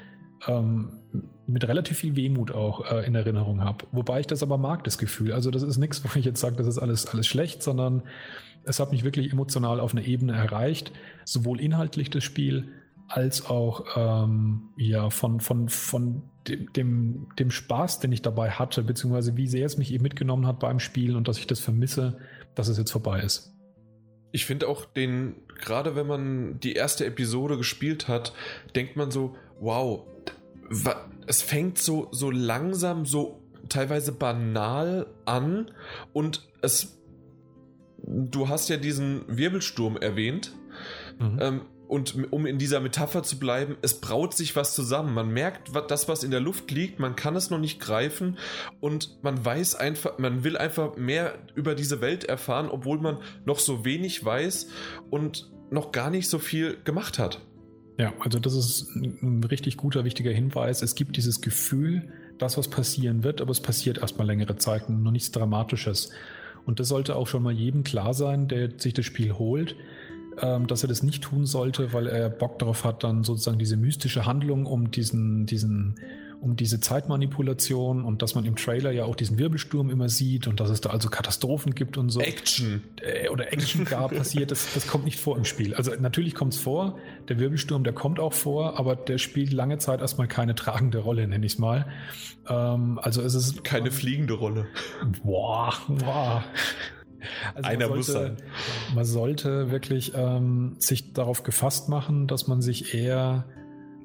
ähm, 0.47 1.01
mit 1.47 1.67
relativ 1.67 1.99
viel 1.99 2.17
Wehmut 2.17 2.53
auch 2.53 2.91
äh, 2.91 3.07
in 3.07 3.15
Erinnerung 3.15 3.61
habe. 3.61 3.87
Wobei 3.93 4.21
ich 4.21 4.27
das 4.27 4.43
aber 4.43 4.59
mag, 4.59 4.85
das 4.85 4.99
Gefühl. 4.99 5.33
Also 5.33 5.51
das 5.51 5.63
ist 5.63 5.79
nichts, 5.79 6.03
wo 6.05 6.19
ich 6.19 6.25
jetzt 6.25 6.41
sage, 6.41 6.57
das 6.57 6.67
ist 6.67 6.79
alles, 6.79 7.07
alles 7.07 7.27
schlecht, 7.27 7.63
sondern 7.63 8.03
es 8.65 8.81
hat 8.81 8.93
mich 8.93 9.05
wirklich 9.05 9.33
emotional 9.33 9.81
auf 9.81 9.93
einer 9.93 10.05
Ebene 10.05 10.35
erreicht, 10.35 10.93
sowohl 11.25 11.61
inhaltlich 11.61 12.11
das 12.11 12.25
Spiel 12.25 12.69
als 13.09 13.47
auch 13.47 13.85
ähm, 13.97 14.71
ja 14.77 15.11
von, 15.11 15.41
von, 15.41 15.69
von 15.69 16.23
dem, 16.49 16.73
dem, 16.73 17.29
dem 17.39 17.51
Spaß, 17.51 18.01
den 18.01 18.13
ich 18.13 18.23
dabei 18.23 18.51
hatte, 18.51 18.83
beziehungsweise 18.83 19.37
wie 19.37 19.47
sehr 19.47 19.67
es 19.67 19.77
mich 19.77 19.93
eben 19.93 20.03
mitgenommen 20.03 20.47
hat 20.47 20.61
beim 20.61 20.81
Spielen 20.81 21.17
und 21.17 21.29
dass 21.29 21.39
ich 21.39 21.47
das 21.47 21.61
vermisse, 21.61 22.19
dass 22.55 22.69
es 22.69 22.79
jetzt 22.79 22.91
vorbei 22.91 23.21
ist. 23.21 23.55
Ich 24.31 24.47
finde 24.47 24.67
auch 24.67 24.87
den, 24.87 25.35
gerade 25.61 25.95
wenn 25.95 26.07
man 26.07 26.61
die 26.61 26.73
erste 26.73 27.05
Episode 27.05 27.59
gespielt 27.59 28.09
hat, 28.09 28.33
denkt 28.75 28.97
man 28.97 29.11
so, 29.11 29.37
wow, 29.61 30.07
es 31.27 31.43
fängt 31.43 31.79
so, 31.79 32.09
so 32.13 32.31
langsam, 32.31 33.07
so 33.07 33.43
teilweise 33.69 34.13
banal 34.13 35.07
an 35.25 35.71
und 36.13 36.49
es. 36.61 36.99
Du 38.05 38.49
hast 38.49 38.69
ja 38.69 38.79
diesen 38.79 39.25
Wirbelsturm 39.29 39.97
erwähnt. 39.97 40.53
Mhm. 41.21 41.39
Ähm, 41.41 41.61
und 41.93 42.33
um 42.33 42.47
in 42.47 42.57
dieser 42.57 42.81
Metapher 42.81 43.23
zu 43.23 43.39
bleiben, 43.39 43.77
es 43.83 44.01
braut 44.01 44.35
sich 44.35 44.57
was 44.57 44.75
zusammen. 44.75 45.13
Man 45.13 45.29
merkt 45.29 45.73
das, 45.89 46.09
was 46.09 46.25
in 46.25 46.31
der 46.31 46.41
Luft 46.41 46.71
liegt, 46.71 46.99
man 46.99 47.17
kann 47.17 47.37
es 47.37 47.51
noch 47.51 47.59
nicht 47.59 47.81
greifen 47.81 48.39
und 48.81 49.23
man 49.23 49.45
weiß 49.45 49.75
einfach, 49.75 50.17
man 50.17 50.43
will 50.43 50.57
einfach 50.57 50.97
mehr 50.97 51.35
über 51.55 51.75
diese 51.75 52.01
Welt 52.01 52.25
erfahren, 52.25 52.71
obwohl 52.71 52.99
man 52.99 53.19
noch 53.45 53.59
so 53.59 53.85
wenig 53.85 54.25
weiß 54.25 54.69
und 55.11 55.53
noch 55.71 55.93
gar 55.93 56.09
nicht 56.09 56.31
so 56.31 56.39
viel 56.39 56.79
gemacht 56.83 57.19
hat. 57.19 57.43
Ja, 57.99 58.13
also 58.21 58.39
das 58.39 58.55
ist 58.55 58.97
ein 58.97 59.45
richtig 59.45 59.77
guter, 59.77 60.05
wichtiger 60.05 60.31
Hinweis. 60.31 60.83
Es 60.83 60.95
gibt 60.95 61.17
dieses 61.17 61.41
Gefühl, 61.41 62.09
dass 62.39 62.57
was 62.57 62.69
passieren 62.69 63.23
wird, 63.23 63.41
aber 63.41 63.51
es 63.51 63.61
passiert 63.61 63.99
erstmal 63.99 64.27
längere 64.27 64.57
Zeit 64.57 64.89
und 64.89 65.03
noch 65.03 65.11
nichts 65.11 65.31
Dramatisches. 65.31 66.11
Und 66.65 66.81
das 66.81 66.89
sollte 66.89 67.17
auch 67.17 67.27
schon 67.27 67.43
mal 67.43 67.53
jedem 67.53 67.85
klar 67.85 68.15
sein, 68.15 68.49
der 68.49 68.71
sich 68.79 68.95
das 68.95 69.05
Spiel 69.05 69.33
holt, 69.33 69.77
ähm, 70.41 70.67
dass 70.67 70.83
er 70.83 70.89
das 70.89 71.03
nicht 71.03 71.23
tun 71.23 71.45
sollte, 71.45 71.93
weil 71.93 72.07
er 72.07 72.31
Bock 72.31 72.59
darauf 72.59 72.85
hat, 72.85 73.05
dann 73.05 73.25
sozusagen 73.25 73.59
diese 73.59 73.77
mystische 73.77 74.27
Handlung 74.27 74.67
um 74.67 74.91
diesen, 74.91 75.47
diesen 75.47 75.97
um 76.43 76.57
diese 76.57 76.81
Zeitmanipulation 76.81 78.05
und 78.05 78.21
dass 78.21 78.35
man 78.35 78.45
im 78.45 78.57
Trailer 78.57 78.91
ja 78.91 79.05
auch 79.05 79.15
diesen 79.15 79.39
Wirbelsturm 79.39 79.91
immer 79.91 80.09
sieht 80.09 80.49
und 80.49 80.59
dass 80.59 80.71
es 80.71 80.81
da 80.81 80.91
also 80.91 81.09
Katastrophen 81.09 81.73
gibt 81.75 81.97
und 81.97 82.11
so. 82.11 82.21
Action. 82.21 82.83
Äh, 83.01 83.29
oder 83.29 83.53
Action 83.53 83.85
gar 83.85 84.09
passiert, 84.09 84.51
das, 84.51 84.75
das 84.75 84.89
kommt 84.89 85.05
nicht 85.05 85.21
vor 85.21 85.37
im 85.37 85.45
Spiel. 85.45 85.73
Also 85.75 85.93
natürlich 86.01 86.35
kommt 86.35 86.55
es 86.55 86.59
vor, 86.59 86.99
der 87.29 87.39
Wirbelsturm, 87.39 87.85
der 87.85 87.93
kommt 87.93 88.19
auch 88.19 88.33
vor, 88.33 88.77
aber 88.77 88.97
der 88.97 89.19
spielt 89.19 89.53
lange 89.53 89.79
Zeit 89.79 90.01
erstmal 90.01 90.27
keine 90.27 90.57
tragende 90.57 90.99
Rolle, 90.99 91.29
nenne 91.29 91.47
ich 91.47 91.53
es 91.53 91.59
mal. 91.59 91.87
Ähm, 92.49 92.99
also 93.01 93.23
es 93.23 93.35
ist. 93.35 93.63
Keine 93.63 93.87
ähm, 93.87 93.93
fliegende 93.93 94.35
Rolle. 94.35 94.67
Boah, 95.23 95.73
boah. 95.87 96.45
Also 97.55 97.69
Einer 97.69 97.87
sollte, 97.87 97.97
muss 97.97 98.07
sein. 98.09 98.37
Man 98.97 99.05
sollte 99.05 99.71
wirklich 99.71 100.13
ähm, 100.17 100.75
sich 100.79 101.13
darauf 101.13 101.45
gefasst 101.45 101.89
machen, 101.89 102.27
dass 102.27 102.49
man 102.49 102.61
sich 102.63 102.95
eher 102.95 103.45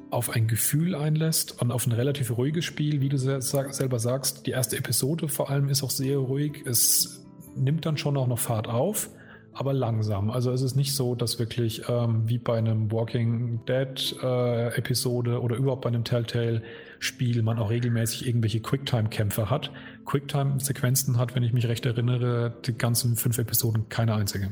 auf 0.10 0.30
ein 0.30 0.48
Gefühl 0.48 0.96
einlässt 0.96 1.62
und 1.62 1.72
auf 1.72 1.86
ein 1.86 1.92
relativ 1.92 2.38
ruhiges 2.38 2.66
Spiel, 2.66 3.02
wie 3.02 3.10
du 3.10 3.18
selber 3.18 4.00
sagst. 4.00 4.46
Die 4.48 4.52
erste 4.52 4.78
Episode 4.78 5.28
vor 5.28 5.50
allem 5.50 5.70
ist 5.70 5.84
auch 5.84 5.90
sehr 5.90 6.18
ruhig. 6.18 6.64
Es 6.66 7.26
nimmt 7.56 7.86
dann 7.86 7.98
schon 7.98 8.16
auch 8.18 8.28
noch 8.28 8.40
Fahrt 8.40 8.68
auf, 8.68 9.10
aber 9.54 9.74
langsam. 9.74 10.30
Also 10.30 10.52
es 10.52 10.62
ist 10.62 10.76
nicht 10.76 10.96
so, 10.96 11.16
dass 11.16 11.40
wirklich 11.40 11.84
ähm, 11.90 12.24
wie 12.28 12.38
bei 12.38 12.58
einem 12.58 12.92
Walking 12.92 13.66
Dead 13.66 14.16
äh, 14.24 14.78
Episode 14.78 15.42
oder 15.42 15.58
überhaupt 15.58 15.82
bei 15.82 15.90
einem 15.90 16.04
Telltale 16.04 16.62
Spiel 17.00 17.44
man 17.44 17.60
auch 17.60 17.70
regelmäßig 17.70 18.26
irgendwelche 18.28 18.60
Quicktime-Kämpfe 18.60 19.50
hat. 19.50 19.72
Quicktime-Sequenzen 20.06 21.18
hat, 21.18 21.36
wenn 21.36 21.44
ich 21.44 21.54
mich 21.54 21.68
recht 21.68 21.86
erinnere, 21.86 22.56
die 22.66 22.76
ganzen 22.76 23.16
fünf 23.16 23.38
Episoden 23.38 23.88
keine 23.90 24.16
einzige. 24.16 24.52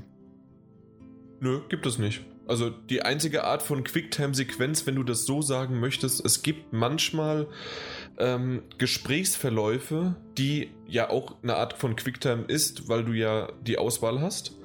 Nö, 1.40 1.62
gibt 1.70 1.86
es 1.86 1.98
nicht. 1.98 2.24
Also 2.48 2.70
die 2.70 3.02
einzige 3.02 3.44
Art 3.44 3.64
von 3.64 3.84
Quicktime-Sequenz, 3.84 4.86
wenn 4.86 4.96
du 4.96 5.04
das 5.04 5.26
so 5.26 5.42
sagen 5.42 5.80
möchtest, 5.80 6.24
es 6.24 6.44
gibt 6.44 6.74
manchmal 6.74 7.48
ähm, 8.18 8.64
Gesprächsverläufe, 8.78 10.16
die 10.38 10.70
ja 10.88 11.10
auch 11.10 11.36
eine 11.42 11.56
Art 11.56 11.74
von 11.74 11.96
Quicktime 11.96 12.44
ist, 12.48 12.88
weil 12.88 13.04
du 13.04 13.14
ja 13.14 13.52
die 13.66 13.78
Auswahl 13.78 14.22
hast. 14.22 14.58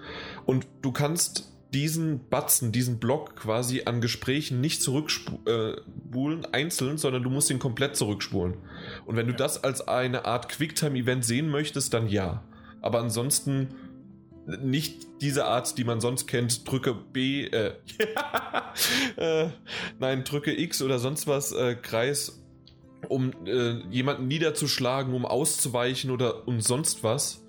Und 0.44 0.66
du 0.82 0.92
kannst 0.92 1.50
diesen 1.72 2.28
Batzen, 2.28 2.72
diesen 2.72 2.98
Block 2.98 3.36
quasi 3.36 3.82
an 3.84 4.00
Gesprächen 4.00 4.60
nicht 4.60 4.82
zurückspulen, 4.82 6.44
äh, 6.44 6.48
einzeln, 6.52 6.98
sondern 6.98 7.22
du 7.22 7.30
musst 7.30 7.50
ihn 7.50 7.60
komplett 7.60 7.96
zurückspulen. 7.96 8.54
Und 9.06 9.16
wenn 9.16 9.28
du 9.28 9.34
das 9.34 9.62
als 9.62 9.86
eine 9.86 10.24
Art 10.24 10.48
Quicktime-Event 10.48 11.24
sehen 11.24 11.48
möchtest, 11.48 11.94
dann 11.94 12.08
ja. 12.08 12.42
Aber 12.82 13.00
ansonsten 13.00 13.68
nicht 14.62 15.06
diese 15.20 15.44
Art, 15.46 15.76
die 15.78 15.84
man 15.84 16.00
sonst 16.00 16.26
kennt, 16.26 16.70
drücke 16.70 16.94
B, 16.94 17.44
äh, 17.44 17.72
äh, 19.16 19.48
nein, 19.98 20.24
drücke 20.24 20.58
X 20.58 20.82
oder 20.82 20.98
sonst 20.98 21.26
was, 21.26 21.52
äh, 21.52 21.74
Kreis, 21.74 22.42
um 23.08 23.32
äh, 23.46 23.80
jemanden 23.90 24.28
niederzuschlagen, 24.28 25.14
um 25.14 25.24
auszuweichen 25.24 26.10
oder 26.10 26.46
und 26.46 26.62
sonst 26.62 27.02
was. 27.04 27.44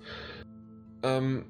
Ähm, 1.02 1.46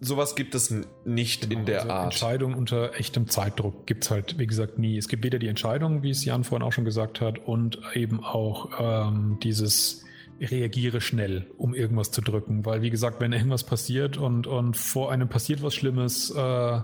sowas 0.00 0.34
gibt 0.34 0.54
es 0.54 0.74
nicht 1.04 1.48
genau, 1.48 1.60
in 1.60 1.66
der 1.66 1.82
also 1.82 1.92
Art. 1.92 2.04
Entscheidung 2.04 2.54
unter 2.54 2.94
echtem 2.94 3.28
Zeitdruck 3.28 3.86
gibt 3.86 4.04
es 4.04 4.10
halt, 4.10 4.38
wie 4.38 4.46
gesagt, 4.46 4.78
nie. 4.78 4.96
Es 4.96 5.08
gibt 5.08 5.24
weder 5.24 5.38
die 5.38 5.48
Entscheidung, 5.48 6.02
wie 6.02 6.10
es 6.10 6.24
Jan 6.24 6.44
vorhin 6.44 6.66
auch 6.66 6.72
schon 6.72 6.84
gesagt 6.84 7.20
hat, 7.20 7.38
und 7.38 7.78
eben 7.94 8.22
auch 8.22 8.70
ähm, 8.78 9.38
dieses 9.42 10.04
reagiere 10.40 11.00
schnell, 11.00 11.46
um 11.56 11.74
irgendwas 11.74 12.10
zu 12.10 12.20
drücken. 12.20 12.64
Weil, 12.64 12.82
wie 12.82 12.90
gesagt, 12.90 13.20
wenn 13.20 13.32
irgendwas 13.32 13.64
passiert 13.64 14.16
und, 14.16 14.46
und 14.46 14.76
vor 14.76 15.10
einem 15.12 15.28
passiert 15.28 15.62
was 15.62 15.74
Schlimmes 15.74 16.30
äh, 16.30 16.80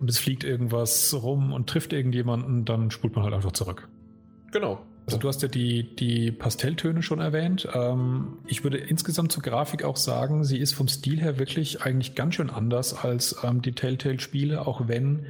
und 0.00 0.10
es 0.10 0.18
fliegt 0.18 0.44
irgendwas 0.44 1.14
rum 1.14 1.52
und 1.52 1.68
trifft 1.68 1.92
irgendjemanden, 1.92 2.64
dann 2.64 2.90
spult 2.90 3.14
man 3.14 3.24
halt 3.24 3.34
einfach 3.34 3.52
zurück. 3.52 3.88
Genau. 4.52 4.80
Also 5.06 5.18
du 5.18 5.26
hast 5.26 5.42
ja 5.42 5.48
die, 5.48 5.96
die 5.96 6.30
Pastelltöne 6.30 7.02
schon 7.02 7.18
erwähnt. 7.18 7.68
Ähm, 7.74 8.38
ich 8.46 8.62
würde 8.62 8.78
insgesamt 8.78 9.32
zur 9.32 9.42
Grafik 9.42 9.82
auch 9.82 9.96
sagen, 9.96 10.44
sie 10.44 10.58
ist 10.58 10.74
vom 10.74 10.86
Stil 10.86 11.20
her 11.20 11.38
wirklich 11.38 11.82
eigentlich 11.82 12.14
ganz 12.14 12.36
schön 12.36 12.50
anders 12.50 12.94
als 12.94 13.36
ähm, 13.42 13.62
die 13.62 13.72
Telltale-Spiele, 13.72 14.64
auch 14.64 14.86
wenn 14.86 15.26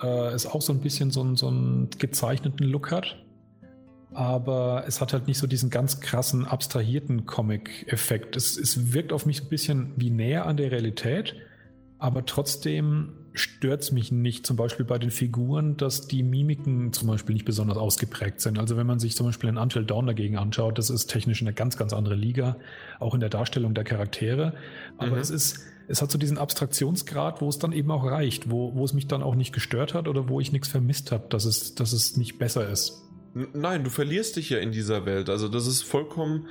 äh, 0.00 0.28
es 0.28 0.46
auch 0.46 0.62
so 0.62 0.72
ein 0.72 0.80
bisschen 0.80 1.10
so, 1.10 1.34
so 1.34 1.48
einen 1.48 1.90
gezeichneten 1.98 2.64
Look 2.64 2.92
hat 2.92 3.16
aber 4.12 4.84
es 4.86 5.00
hat 5.00 5.12
halt 5.12 5.26
nicht 5.26 5.38
so 5.38 5.46
diesen 5.46 5.70
ganz 5.70 6.00
krassen, 6.00 6.46
abstrahierten 6.46 7.26
Comic-Effekt. 7.26 8.36
Es, 8.36 8.56
es 8.56 8.92
wirkt 8.92 9.12
auf 9.12 9.26
mich 9.26 9.42
ein 9.42 9.48
bisschen 9.48 9.92
wie 9.96 10.10
näher 10.10 10.46
an 10.46 10.56
der 10.56 10.70
Realität, 10.70 11.34
aber 11.98 12.24
trotzdem 12.24 13.12
stört 13.34 13.82
es 13.82 13.92
mich 13.92 14.10
nicht, 14.10 14.46
zum 14.46 14.56
Beispiel 14.56 14.84
bei 14.84 14.98
den 14.98 15.10
Figuren, 15.10 15.76
dass 15.76 16.06
die 16.06 16.22
Mimiken 16.22 16.92
zum 16.92 17.08
Beispiel 17.08 17.34
nicht 17.34 17.44
besonders 17.44 17.78
ausgeprägt 17.78 18.40
sind. 18.40 18.58
Also 18.58 18.76
wenn 18.76 18.86
man 18.86 18.98
sich 18.98 19.16
zum 19.16 19.26
Beispiel 19.26 19.48
in 19.48 19.56
Until 19.56 19.84
Dawn 19.84 20.06
dagegen 20.06 20.36
anschaut, 20.36 20.78
das 20.78 20.90
ist 20.90 21.06
technisch 21.06 21.40
eine 21.40 21.52
ganz, 21.52 21.76
ganz 21.76 21.92
andere 21.92 22.14
Liga, 22.14 22.56
auch 22.98 23.14
in 23.14 23.20
der 23.20 23.28
Darstellung 23.28 23.74
der 23.74 23.84
Charaktere. 23.84 24.54
Aber 24.96 25.16
mhm. 25.16 25.20
es 25.20 25.30
ist, 25.30 25.60
es 25.86 26.02
hat 26.02 26.10
so 26.10 26.18
diesen 26.18 26.38
Abstraktionsgrad, 26.38 27.40
wo 27.40 27.48
es 27.48 27.58
dann 27.58 27.72
eben 27.72 27.90
auch 27.90 28.04
reicht, 28.04 28.50
wo, 28.50 28.74
wo 28.74 28.84
es 28.84 28.92
mich 28.92 29.06
dann 29.06 29.22
auch 29.22 29.34
nicht 29.34 29.52
gestört 29.52 29.94
hat 29.94 30.08
oder 30.08 30.28
wo 30.28 30.40
ich 30.40 30.52
nichts 30.52 30.68
vermisst 30.68 31.12
habe, 31.12 31.26
dass 31.28 31.44
es, 31.44 31.74
dass 31.74 31.92
es 31.92 32.16
nicht 32.16 32.38
besser 32.38 32.68
ist. 32.68 33.07
Nein, 33.52 33.84
du 33.84 33.90
verlierst 33.90 34.36
dich 34.36 34.50
ja 34.50 34.58
in 34.58 34.72
dieser 34.72 35.06
Welt. 35.06 35.28
Also 35.30 35.48
das 35.48 35.66
ist 35.66 35.82
vollkommen 35.82 36.48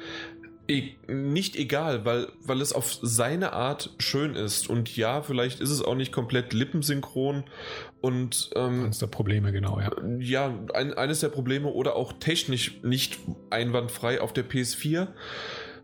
e 0.68 0.96
nicht 1.08 1.56
egal, 1.56 2.06
weil, 2.06 2.28
weil 2.44 2.62
es 2.62 2.74
auf 2.74 2.98
seine 3.02 3.54
Art 3.54 3.96
schön 4.00 4.36
ist. 4.36 4.70
Und 4.70 4.96
ja, 4.96 5.22
vielleicht 5.22 5.60
ist 5.60 5.70
es 5.70 5.82
auch 5.82 5.96
nicht 5.96 6.12
komplett 6.12 6.54
lippensynchron 6.54 7.44
und 8.02 8.50
ähm, 8.56 8.86
eines 8.86 9.00
der 9.00 9.08
Probleme, 9.08 9.52
genau, 9.52 9.80
ja. 9.80 9.92
Ja, 10.20 10.54
ein, 10.74 10.94
eines 10.94 11.22
der 11.22 11.30
Probleme 11.30 11.70
oder 11.70 11.96
auch 11.96 12.14
technisch 12.14 12.82
nicht 12.84 13.18
einwandfrei 13.50 14.22
auf 14.22 14.34
der 14.34 14.48
PS4 14.48 15.08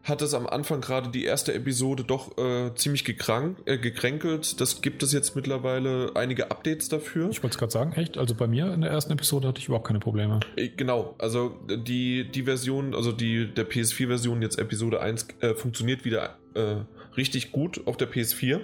hat 0.03 0.21
es 0.21 0.33
am 0.33 0.45
Anfang 0.47 0.81
gerade 0.81 1.09
die 1.09 1.23
erste 1.23 1.53
Episode 1.53 2.03
doch 2.03 2.37
äh, 2.37 2.75
ziemlich 2.75 3.05
gekrank, 3.05 3.57
äh, 3.65 3.77
gekränkelt. 3.77 4.59
Das 4.59 4.81
gibt 4.81 5.01
es 5.01 5.13
jetzt 5.13 5.35
mittlerweile 5.35 6.11
einige 6.15 6.51
Updates 6.51 6.89
dafür. 6.89 7.29
Ich 7.29 7.41
wollte 7.41 7.55
es 7.55 7.57
gerade 7.57 7.71
sagen, 7.71 7.93
echt? 7.93 8.17
Also 8.17 8.35
bei 8.35 8.47
mir 8.47 8.73
in 8.73 8.81
der 8.81 8.91
ersten 8.91 9.13
Episode 9.13 9.47
hatte 9.47 9.59
ich 9.59 9.67
überhaupt 9.67 9.87
keine 9.87 9.99
Probleme. 9.99 10.41
Äh, 10.57 10.69
genau, 10.69 11.15
also 11.19 11.57
die, 11.69 12.29
die 12.29 12.43
Version, 12.43 12.93
also 12.93 13.13
die 13.13 13.47
der 13.47 13.69
PS4-Version 13.69 14.41
jetzt 14.41 14.59
Episode 14.59 14.99
1 14.99 15.27
äh, 15.39 15.53
funktioniert 15.55 16.03
wieder 16.03 16.37
äh, 16.53 16.75
richtig 17.15 17.53
gut 17.53 17.87
auf 17.87 17.95
der 17.95 18.11
PS4. 18.11 18.59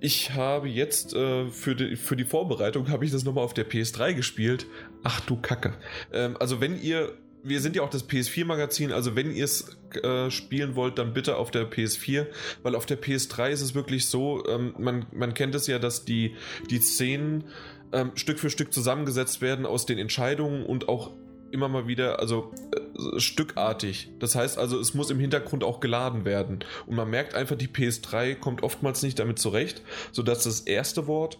Ich 0.00 0.34
habe 0.34 0.68
jetzt 0.68 1.14
äh, 1.14 1.48
für, 1.48 1.76
die, 1.76 1.94
für 1.94 2.16
die 2.16 2.24
Vorbereitung 2.24 2.88
habe 2.88 3.04
ich 3.04 3.12
das 3.12 3.24
nochmal 3.24 3.44
auf 3.44 3.54
der 3.54 3.68
PS3 3.68 4.14
gespielt. 4.14 4.66
Ach 5.04 5.20
du 5.20 5.36
Kacke. 5.36 5.74
Ähm, 6.12 6.36
also 6.40 6.60
wenn 6.60 6.80
ihr 6.80 7.12
wir 7.44 7.60
sind 7.60 7.76
ja 7.76 7.82
auch 7.82 7.90
das 7.90 8.08
PS4-Magazin, 8.08 8.92
also 8.92 9.16
wenn 9.16 9.34
ihr 9.34 9.44
es 9.44 9.76
äh, 10.02 10.30
spielen 10.30 10.76
wollt, 10.76 10.98
dann 10.98 11.12
bitte 11.12 11.36
auf 11.36 11.50
der 11.50 11.68
PS4, 11.70 12.26
weil 12.62 12.74
auf 12.74 12.86
der 12.86 13.00
PS3 13.00 13.50
ist 13.50 13.62
es 13.62 13.74
wirklich 13.74 14.06
so, 14.06 14.46
ähm, 14.46 14.74
man, 14.78 15.06
man 15.12 15.34
kennt 15.34 15.54
es 15.54 15.66
ja, 15.66 15.78
dass 15.78 16.04
die, 16.04 16.36
die 16.70 16.78
Szenen 16.78 17.44
ähm, 17.92 18.12
Stück 18.14 18.38
für 18.38 18.50
Stück 18.50 18.72
zusammengesetzt 18.72 19.40
werden 19.40 19.66
aus 19.66 19.86
den 19.86 19.98
Entscheidungen 19.98 20.64
und 20.64 20.88
auch 20.88 21.10
immer 21.50 21.68
mal 21.68 21.86
wieder, 21.86 22.18
also 22.18 22.52
äh, 22.74 23.20
stückartig. 23.20 24.10
Das 24.18 24.34
heißt 24.34 24.58
also, 24.58 24.78
es 24.80 24.94
muss 24.94 25.10
im 25.10 25.18
Hintergrund 25.18 25.64
auch 25.64 25.80
geladen 25.80 26.24
werden. 26.24 26.60
Und 26.86 26.96
man 26.96 27.10
merkt 27.10 27.34
einfach, 27.34 27.56
die 27.56 27.68
PS3 27.68 28.36
kommt 28.36 28.62
oftmals 28.62 29.02
nicht 29.02 29.18
damit 29.18 29.38
zurecht, 29.38 29.82
sodass 30.12 30.44
das 30.44 30.60
erste 30.60 31.06
Wort 31.06 31.38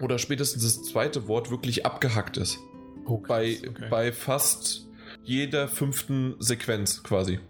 oder 0.00 0.18
spätestens 0.18 0.62
das 0.62 0.82
zweite 0.82 1.28
Wort 1.28 1.50
wirklich 1.50 1.86
abgehackt 1.86 2.36
ist. 2.36 2.58
Oh, 3.06 3.18
bei, 3.18 3.56
okay. 3.68 3.86
bei 3.88 4.12
fast 4.12 4.86
jeder 5.26 5.68
fünften 5.68 6.34
Sequenz 6.38 7.02
quasi. 7.02 7.40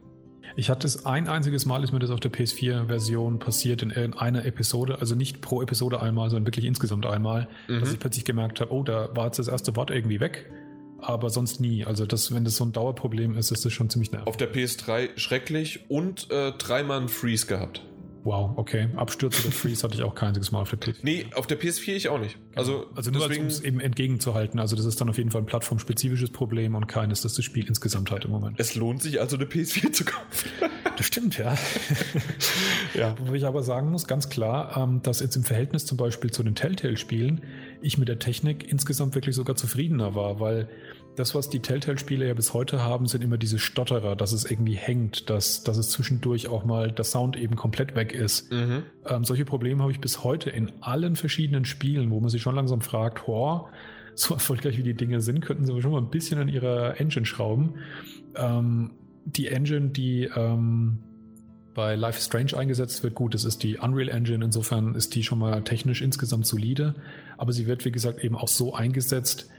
Ich 0.56 0.70
hatte 0.70 0.86
es 0.86 1.04
ein 1.04 1.28
einziges 1.28 1.66
Mal, 1.66 1.84
ist 1.84 1.92
mir 1.92 1.98
das 1.98 2.10
auf 2.10 2.20
der 2.20 2.32
PS4-Version 2.32 3.38
passiert 3.38 3.82
in 3.82 4.14
einer 4.14 4.46
Episode, 4.46 4.98
also 5.00 5.14
nicht 5.14 5.42
pro 5.42 5.60
Episode 5.60 6.00
einmal, 6.00 6.30
sondern 6.30 6.46
wirklich 6.46 6.64
insgesamt 6.64 7.04
einmal, 7.04 7.48
mhm. 7.68 7.80
dass 7.80 7.92
ich 7.92 7.98
plötzlich 7.98 8.24
gemerkt 8.24 8.60
habe, 8.60 8.72
oh, 8.72 8.82
da 8.82 9.14
war 9.14 9.26
jetzt 9.26 9.38
das 9.38 9.48
erste 9.48 9.76
Wort 9.76 9.90
irgendwie 9.90 10.18
weg, 10.18 10.50
aber 10.98 11.28
sonst 11.28 11.60
nie. 11.60 11.84
Also 11.84 12.06
das, 12.06 12.34
wenn 12.34 12.44
das 12.44 12.56
so 12.56 12.64
ein 12.64 12.72
Dauerproblem 12.72 13.36
ist, 13.36 13.50
ist 13.50 13.66
das 13.66 13.72
schon 13.72 13.90
ziemlich 13.90 14.12
nervig. 14.12 14.26
Auf 14.26 14.38
der 14.38 14.52
PS3 14.52 15.18
schrecklich 15.18 15.90
und 15.90 16.30
äh, 16.30 16.52
dreimal 16.52 17.00
einen 17.00 17.08
Freeze 17.08 17.46
gehabt. 17.46 17.82
Wow, 18.26 18.54
okay. 18.56 18.88
Abstürze 18.96 19.40
oder 19.46 19.52
Freeze 19.52 19.84
hatte 19.84 19.94
ich 19.94 20.02
auch 20.02 20.16
kein 20.16 20.30
einziges 20.30 20.50
Mal 20.50 20.60
auf 20.60 20.70
der 20.70 20.80
PS4. 20.80 20.96
Nee, 21.02 21.26
auf 21.36 21.46
der 21.46 21.60
PS4 21.60 21.94
ich 21.94 22.08
auch 22.08 22.18
nicht. 22.18 22.34
Genau. 22.34 22.58
Also, 22.58 22.86
also 22.96 23.12
nur 23.12 23.28
deswegen, 23.28 23.42
um 23.44 23.46
es 23.46 23.60
eben 23.60 23.78
entgegenzuhalten. 23.78 24.58
Also 24.58 24.74
das 24.74 24.84
ist 24.84 25.00
dann 25.00 25.08
auf 25.08 25.16
jeden 25.16 25.30
Fall 25.30 25.42
ein 25.42 25.46
plattformspezifisches 25.46 26.30
Problem 26.30 26.74
und 26.74 26.88
keines, 26.88 27.20
das 27.22 27.34
das 27.34 27.44
Spiel 27.44 27.68
insgesamt 27.68 28.10
hat 28.10 28.24
im 28.24 28.32
Moment. 28.32 28.58
Es 28.58 28.74
lohnt 28.74 29.00
sich 29.00 29.20
also 29.20 29.36
eine 29.36 29.44
PS4 29.44 29.92
zu 29.92 30.04
kaufen. 30.04 30.50
Das 30.96 31.06
stimmt, 31.06 31.38
ja. 31.38 31.54
ja. 32.94 33.14
Wo 33.24 33.32
ich 33.34 33.46
aber 33.46 33.62
sagen 33.62 33.92
muss, 33.92 34.08
ganz 34.08 34.28
klar, 34.28 34.76
ähm, 34.76 35.02
dass 35.02 35.20
jetzt 35.20 35.36
im 35.36 35.44
Verhältnis 35.44 35.86
zum 35.86 35.96
Beispiel 35.96 36.32
zu 36.32 36.42
den 36.42 36.56
Telltale-Spielen 36.56 37.42
ich 37.80 37.96
mit 37.96 38.08
der 38.08 38.18
Technik 38.18 38.68
insgesamt 38.68 39.14
wirklich 39.14 39.36
sogar 39.36 39.54
zufriedener 39.54 40.16
war, 40.16 40.40
weil 40.40 40.68
das, 41.16 41.34
was 41.34 41.48
die 41.48 41.60
Telltale-Spiele 41.60 42.26
ja 42.26 42.34
bis 42.34 42.54
heute 42.54 42.82
haben, 42.82 43.06
sind 43.06 43.24
immer 43.24 43.38
diese 43.38 43.58
Stotterer, 43.58 44.16
dass 44.16 44.32
es 44.32 44.48
irgendwie 44.48 44.74
hängt, 44.74 45.30
dass, 45.30 45.64
dass 45.64 45.78
es 45.78 45.90
zwischendurch 45.90 46.48
auch 46.48 46.64
mal 46.64 46.92
der 46.92 47.04
Sound 47.04 47.36
eben 47.36 47.56
komplett 47.56 47.96
weg 47.96 48.12
ist. 48.12 48.52
Mhm. 48.52 48.84
Ähm, 49.06 49.24
solche 49.24 49.44
Probleme 49.44 49.82
habe 49.82 49.92
ich 49.92 50.00
bis 50.00 50.22
heute 50.22 50.50
in 50.50 50.72
allen 50.80 51.16
verschiedenen 51.16 51.64
Spielen, 51.64 52.10
wo 52.10 52.20
man 52.20 52.28
sich 52.28 52.42
schon 52.42 52.54
langsam 52.54 52.82
fragt, 52.82 53.26
oh, 53.26 53.66
so 54.14 54.34
erfolgreich 54.34 54.78
wie 54.78 54.82
die 54.82 54.94
Dinge 54.94 55.20
sind, 55.20 55.40
könnten 55.40 55.64
sie 55.66 55.82
schon 55.82 55.92
mal 55.92 56.00
ein 56.00 56.10
bisschen 56.10 56.38
an 56.38 56.48
ihrer 56.48 57.00
Engine 57.00 57.26
schrauben. 57.26 57.76
Ähm, 58.34 58.92
die 59.24 59.48
Engine, 59.48 59.88
die 59.88 60.30
ähm, 60.34 60.98
bei 61.74 61.94
Life 61.94 62.18
is 62.18 62.26
Strange 62.26 62.56
eingesetzt 62.56 63.02
wird, 63.02 63.14
gut, 63.14 63.34
es 63.34 63.44
ist 63.44 63.62
die 63.62 63.76
Unreal 63.76 64.08
Engine, 64.08 64.44
insofern 64.44 64.94
ist 64.94 65.14
die 65.14 65.22
schon 65.22 65.38
mal 65.38 65.62
technisch 65.62 66.00
insgesamt 66.00 66.46
solide, 66.46 66.94
aber 67.36 67.52
sie 67.52 67.66
wird, 67.66 67.84
wie 67.84 67.92
gesagt, 67.92 68.24
eben 68.24 68.36
auch 68.36 68.48
so 68.48 68.74
eingesetzt, 68.74 69.50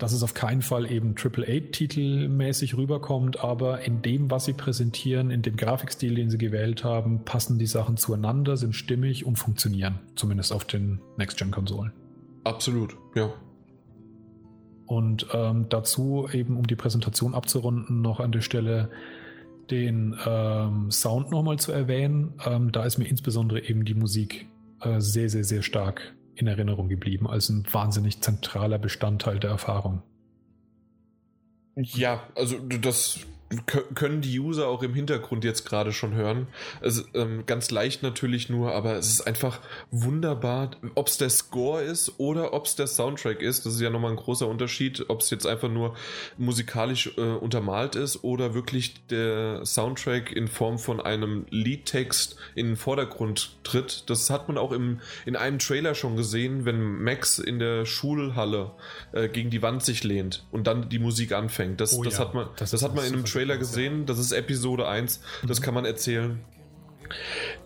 dass 0.00 0.12
es 0.12 0.22
auf 0.22 0.32
keinen 0.32 0.62
Fall 0.62 0.90
eben 0.90 1.14
Triple-A-Titel-mäßig 1.14 2.76
rüberkommt, 2.76 3.44
aber 3.44 3.82
in 3.82 4.00
dem, 4.00 4.30
was 4.30 4.46
sie 4.46 4.54
präsentieren, 4.54 5.30
in 5.30 5.42
dem 5.42 5.56
Grafikstil, 5.56 6.14
den 6.14 6.30
sie 6.30 6.38
gewählt 6.38 6.84
haben, 6.84 7.24
passen 7.24 7.58
die 7.58 7.66
Sachen 7.66 7.98
zueinander, 7.98 8.56
sind 8.56 8.74
stimmig 8.74 9.26
und 9.26 9.36
funktionieren, 9.36 9.98
zumindest 10.16 10.52
auf 10.52 10.64
den 10.64 11.00
Next-Gen-Konsolen. 11.18 11.92
Absolut, 12.44 12.96
ja. 13.14 13.30
Und 14.86 15.26
ähm, 15.34 15.66
dazu 15.68 16.26
eben, 16.32 16.56
um 16.56 16.66
die 16.66 16.76
Präsentation 16.76 17.34
abzurunden, 17.34 18.00
noch 18.00 18.20
an 18.20 18.32
der 18.32 18.40
Stelle 18.40 18.90
den 19.70 20.16
ähm, 20.26 20.90
Sound 20.90 21.30
nochmal 21.30 21.58
zu 21.58 21.72
erwähnen. 21.72 22.32
Ähm, 22.44 22.72
da 22.72 22.84
ist 22.84 22.98
mir 22.98 23.06
insbesondere 23.06 23.62
eben 23.62 23.84
die 23.84 23.94
Musik 23.94 24.48
äh, 24.80 24.98
sehr, 25.00 25.28
sehr, 25.28 25.44
sehr 25.44 25.62
stark 25.62 26.14
in 26.40 26.46
Erinnerung 26.46 26.88
geblieben 26.88 27.28
als 27.28 27.48
ein 27.48 27.64
wahnsinnig 27.70 28.20
zentraler 28.20 28.78
Bestandteil 28.78 29.38
der 29.38 29.50
Erfahrung. 29.50 30.02
Ja, 31.76 32.22
also 32.34 32.58
das 32.58 33.20
können 33.94 34.20
die 34.20 34.38
User 34.38 34.68
auch 34.68 34.82
im 34.82 34.94
Hintergrund 34.94 35.42
jetzt 35.42 35.64
gerade 35.64 35.92
schon 35.92 36.14
hören. 36.14 36.46
Also, 36.80 37.02
ähm, 37.14 37.44
ganz 37.46 37.70
leicht 37.70 38.02
natürlich 38.02 38.48
nur, 38.48 38.72
aber 38.72 38.94
es 38.94 39.08
ist 39.08 39.26
einfach 39.26 39.60
wunderbar, 39.90 40.70
ob 40.94 41.08
es 41.08 41.18
der 41.18 41.30
Score 41.30 41.82
ist 41.82 42.14
oder 42.18 42.52
ob 42.52 42.66
es 42.66 42.76
der 42.76 42.86
Soundtrack 42.86 43.42
ist. 43.42 43.66
Das 43.66 43.74
ist 43.74 43.80
ja 43.80 43.90
nochmal 43.90 44.12
ein 44.12 44.16
großer 44.16 44.46
Unterschied, 44.46 45.04
ob 45.08 45.20
es 45.20 45.30
jetzt 45.30 45.46
einfach 45.46 45.68
nur 45.68 45.96
musikalisch 46.38 47.10
äh, 47.16 47.20
untermalt 47.20 47.96
ist 47.96 48.22
oder 48.22 48.54
wirklich 48.54 48.94
der 49.08 49.66
Soundtrack 49.66 50.30
in 50.30 50.46
Form 50.46 50.78
von 50.78 51.00
einem 51.00 51.46
Liedtext 51.50 52.36
in 52.54 52.66
den 52.66 52.76
Vordergrund 52.76 53.56
tritt. 53.64 54.04
Das 54.08 54.30
hat 54.30 54.46
man 54.46 54.58
auch 54.58 54.70
im, 54.70 55.00
in 55.26 55.34
einem 55.34 55.58
Trailer 55.58 55.96
schon 55.96 56.14
gesehen, 56.14 56.64
wenn 56.66 57.02
Max 57.02 57.40
in 57.40 57.58
der 57.58 57.84
Schulhalle 57.84 58.70
äh, 59.10 59.28
gegen 59.28 59.50
die 59.50 59.60
Wand 59.60 59.82
sich 59.84 60.04
lehnt 60.04 60.44
und 60.52 60.68
dann 60.68 60.88
die 60.88 61.00
Musik 61.00 61.32
anfängt. 61.32 61.80
Das, 61.80 61.94
oh, 61.94 62.04
das 62.04 62.14
ja. 62.14 62.20
hat 62.20 62.34
man, 62.34 62.48
das, 62.56 62.70
das 62.70 62.82
hat 62.84 62.94
man 62.94 63.04
in 63.04 63.14
einem 63.14 63.24
Trailer 63.24 63.39
Trailer 63.40 63.56
gesehen. 63.56 64.04
Das 64.04 64.18
ist 64.18 64.32
Episode 64.32 64.86
1. 64.86 65.20
Das 65.48 65.62
kann 65.62 65.72
man 65.72 65.86
erzählen. 65.86 66.40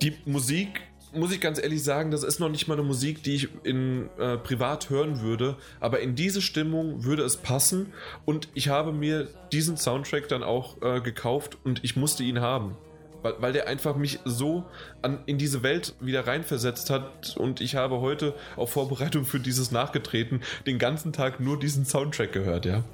Die 0.02 0.14
Musik, 0.24 0.68
muss 1.12 1.32
ich 1.32 1.40
ganz 1.40 1.60
ehrlich 1.60 1.82
sagen, 1.82 2.12
das 2.12 2.22
ist 2.22 2.38
noch 2.38 2.48
nicht 2.48 2.68
mal 2.68 2.74
eine 2.74 2.84
Musik, 2.84 3.24
die 3.24 3.34
ich 3.34 3.48
in 3.64 4.08
äh, 4.16 4.36
privat 4.36 4.88
hören 4.88 5.20
würde. 5.20 5.56
Aber 5.80 5.98
in 5.98 6.14
diese 6.14 6.42
Stimmung 6.42 7.02
würde 7.02 7.24
es 7.24 7.38
passen. 7.38 7.92
Und 8.24 8.48
ich 8.54 8.68
habe 8.68 8.92
mir 8.92 9.28
diesen 9.50 9.76
Soundtrack 9.76 10.28
dann 10.28 10.44
auch 10.44 10.80
äh, 10.80 11.00
gekauft 11.00 11.58
und 11.64 11.82
ich 11.82 11.96
musste 11.96 12.22
ihn 12.22 12.40
haben. 12.40 12.76
Weil, 13.22 13.34
weil 13.40 13.52
der 13.52 13.66
einfach 13.66 13.96
mich 13.96 14.20
so 14.24 14.64
an, 15.02 15.24
in 15.26 15.38
diese 15.38 15.64
Welt 15.64 15.96
wieder 15.98 16.24
reinversetzt 16.24 16.88
hat. 16.88 17.36
Und 17.36 17.60
ich 17.60 17.74
habe 17.74 18.00
heute 18.00 18.32
auf 18.54 18.70
Vorbereitung 18.70 19.24
für 19.24 19.40
dieses 19.40 19.72
nachgetreten 19.72 20.40
den 20.68 20.78
ganzen 20.78 21.12
Tag 21.12 21.40
nur 21.40 21.58
diesen 21.58 21.84
Soundtrack 21.84 22.30
gehört, 22.30 22.64
ja. 22.64 22.84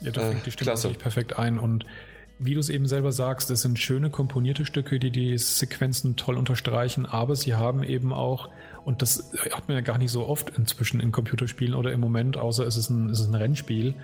Ja, 0.00 0.10
da 0.10 0.20
fängt 0.22 0.40
äh, 0.40 0.44
die 0.44 0.50
Stimme 0.52 0.70
klasse. 0.70 0.90
perfekt 0.90 1.38
ein. 1.38 1.58
Und 1.58 1.84
wie 2.38 2.54
du 2.54 2.60
es 2.60 2.68
eben 2.68 2.86
selber 2.86 3.12
sagst, 3.12 3.50
es 3.50 3.62
sind 3.62 3.78
schöne 3.78 4.10
komponierte 4.10 4.64
Stücke, 4.64 4.98
die 4.98 5.10
die 5.10 5.38
Sequenzen 5.38 6.16
toll 6.16 6.36
unterstreichen, 6.36 7.06
aber 7.06 7.36
sie 7.36 7.54
haben 7.54 7.82
eben 7.84 8.12
auch, 8.12 8.50
und 8.84 9.02
das 9.02 9.30
hat 9.52 9.68
man 9.68 9.76
ja 9.76 9.80
gar 9.82 9.98
nicht 9.98 10.10
so 10.10 10.26
oft 10.26 10.50
inzwischen 10.50 11.00
in 11.00 11.12
Computerspielen 11.12 11.74
oder 11.74 11.92
im 11.92 12.00
Moment, 12.00 12.36
außer 12.36 12.66
es 12.66 12.76
ist 12.76 12.90
ein, 12.90 13.10
es 13.10 13.20
ist 13.20 13.28
ein 13.28 13.34
Rennspiel, 13.34 13.94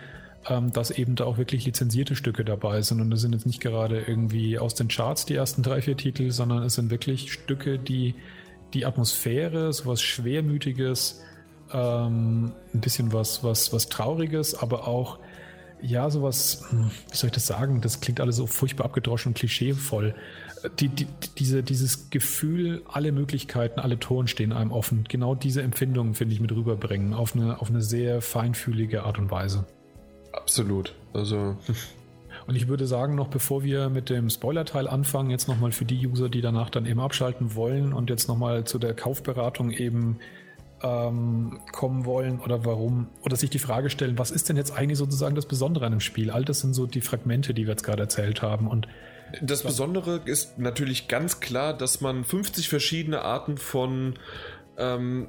ähm, 0.48 0.72
dass 0.72 0.90
eben 0.90 1.16
da 1.16 1.24
auch 1.24 1.38
wirklich 1.38 1.66
lizenzierte 1.66 2.14
Stücke 2.14 2.44
dabei 2.44 2.80
sind. 2.82 3.00
Und 3.00 3.10
das 3.10 3.20
sind 3.20 3.32
jetzt 3.32 3.46
nicht 3.46 3.60
gerade 3.60 4.00
irgendwie 4.00 4.58
aus 4.58 4.74
den 4.74 4.88
Charts 4.88 5.26
die 5.26 5.34
ersten 5.34 5.62
drei, 5.62 5.82
vier 5.82 5.96
Titel, 5.96 6.30
sondern 6.30 6.62
es 6.62 6.74
sind 6.74 6.90
wirklich 6.90 7.32
Stücke, 7.32 7.78
die 7.78 8.14
die 8.72 8.86
Atmosphäre, 8.86 9.72
sowas 9.72 10.00
Schwermütiges, 10.00 11.22
ähm, 11.72 12.52
ein 12.72 12.80
bisschen 12.80 13.12
was, 13.12 13.42
was, 13.42 13.72
was 13.72 13.88
Trauriges, 13.88 14.54
aber 14.54 14.86
auch 14.86 15.18
ja, 15.82 16.10
sowas, 16.10 16.64
hm, 16.70 16.90
wie 17.10 17.16
soll 17.16 17.28
ich 17.28 17.34
das 17.34 17.46
sagen? 17.46 17.80
Das 17.80 18.00
klingt 18.00 18.20
alles 18.20 18.36
so 18.36 18.46
furchtbar 18.46 18.86
abgedroschen 18.86 19.30
und 19.30 19.34
klischeevoll. 19.38 20.14
Die, 20.78 20.88
die, 20.88 21.06
diese, 21.38 21.62
dieses 21.62 22.10
Gefühl, 22.10 22.82
alle 22.86 23.12
Möglichkeiten, 23.12 23.80
alle 23.80 23.98
Toren 23.98 24.26
stehen 24.26 24.52
einem 24.52 24.72
offen. 24.72 25.04
Genau 25.08 25.34
diese 25.34 25.62
Empfindungen, 25.62 26.14
finde 26.14 26.34
ich, 26.34 26.40
mit 26.40 26.52
rüberbringen. 26.52 27.14
Auf 27.14 27.34
eine, 27.34 27.60
auf 27.60 27.70
eine 27.70 27.80
sehr 27.80 28.20
feinfühlige 28.20 29.04
Art 29.04 29.18
und 29.18 29.30
Weise. 29.30 29.64
Absolut. 30.32 30.94
Also. 31.12 31.56
Und 32.46 32.56
ich 32.56 32.68
würde 32.68 32.86
sagen, 32.86 33.14
noch 33.14 33.28
bevor 33.28 33.62
wir 33.62 33.90
mit 33.90 34.10
dem 34.10 34.30
Spoiler-Teil 34.30 34.88
anfangen, 34.88 35.30
jetzt 35.30 35.46
nochmal 35.46 35.72
für 35.72 35.84
die 35.84 36.06
User, 36.06 36.28
die 36.28 36.40
danach 36.40 36.70
dann 36.70 36.86
eben 36.86 36.98
abschalten 36.98 37.54
wollen 37.54 37.92
und 37.92 38.10
jetzt 38.10 38.28
nochmal 38.28 38.64
zu 38.64 38.78
der 38.78 38.94
Kaufberatung 38.94 39.70
eben 39.70 40.18
ähm, 40.82 41.60
kommen 41.72 42.04
wollen 42.04 42.40
oder 42.40 42.64
warum, 42.64 43.08
oder 43.22 43.36
sich 43.36 43.50
die 43.50 43.58
Frage 43.58 43.90
stellen, 43.90 44.18
was 44.18 44.30
ist 44.30 44.48
denn 44.48 44.56
jetzt 44.56 44.72
eigentlich 44.72 44.98
sozusagen 44.98 45.34
das 45.34 45.46
Besondere 45.46 45.86
an 45.86 45.92
dem 45.92 46.00
Spiel? 46.00 46.30
All 46.30 46.44
das 46.44 46.60
sind 46.60 46.74
so 46.74 46.86
die 46.86 47.00
Fragmente, 47.00 47.54
die 47.54 47.64
wir 47.64 47.70
jetzt 47.70 47.84
gerade 47.84 48.02
erzählt 48.02 48.42
haben. 48.42 48.66
Und 48.66 48.88
Das 49.42 49.62
Besondere 49.62 50.20
ist 50.24 50.58
natürlich 50.58 51.08
ganz 51.08 51.40
klar, 51.40 51.76
dass 51.76 52.00
man 52.00 52.24
50 52.24 52.68
verschiedene 52.68 53.22
Arten 53.22 53.58
von 53.58 54.14
ähm, 54.78 55.28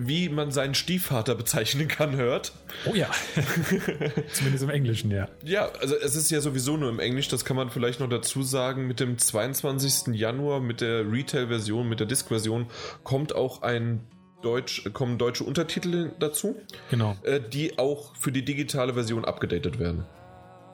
wie 0.00 0.28
man 0.28 0.52
seinen 0.52 0.74
Stiefvater 0.74 1.34
bezeichnen 1.34 1.88
kann, 1.88 2.14
hört. 2.14 2.52
Oh 2.86 2.94
ja. 2.94 3.10
Zumindest 4.32 4.62
im 4.62 4.70
Englischen, 4.70 5.10
ja. 5.10 5.28
Ja, 5.44 5.70
also 5.80 5.96
es 5.96 6.14
ist 6.14 6.30
ja 6.30 6.40
sowieso 6.40 6.76
nur 6.76 6.88
im 6.88 7.00
Englisch, 7.00 7.26
das 7.26 7.44
kann 7.44 7.56
man 7.56 7.68
vielleicht 7.70 7.98
noch 7.98 8.08
dazu 8.08 8.44
sagen. 8.44 8.86
Mit 8.86 9.00
dem 9.00 9.18
22. 9.18 10.14
Januar, 10.14 10.60
mit 10.60 10.80
der 10.80 11.10
Retail-Version, 11.10 11.88
mit 11.88 11.98
der 11.98 12.06
Disk-Version, 12.06 12.66
kommt 13.02 13.34
auch 13.34 13.62
ein 13.62 14.02
Deutsch, 14.42 14.88
kommen 14.92 15.18
deutsche 15.18 15.44
Untertitel 15.44 16.12
dazu. 16.18 16.56
Genau. 16.90 17.16
Äh, 17.22 17.40
die 17.40 17.78
auch 17.78 18.14
für 18.16 18.32
die 18.32 18.44
digitale 18.44 18.94
Version 18.94 19.24
abgedatet 19.24 19.78
werden. 19.78 20.04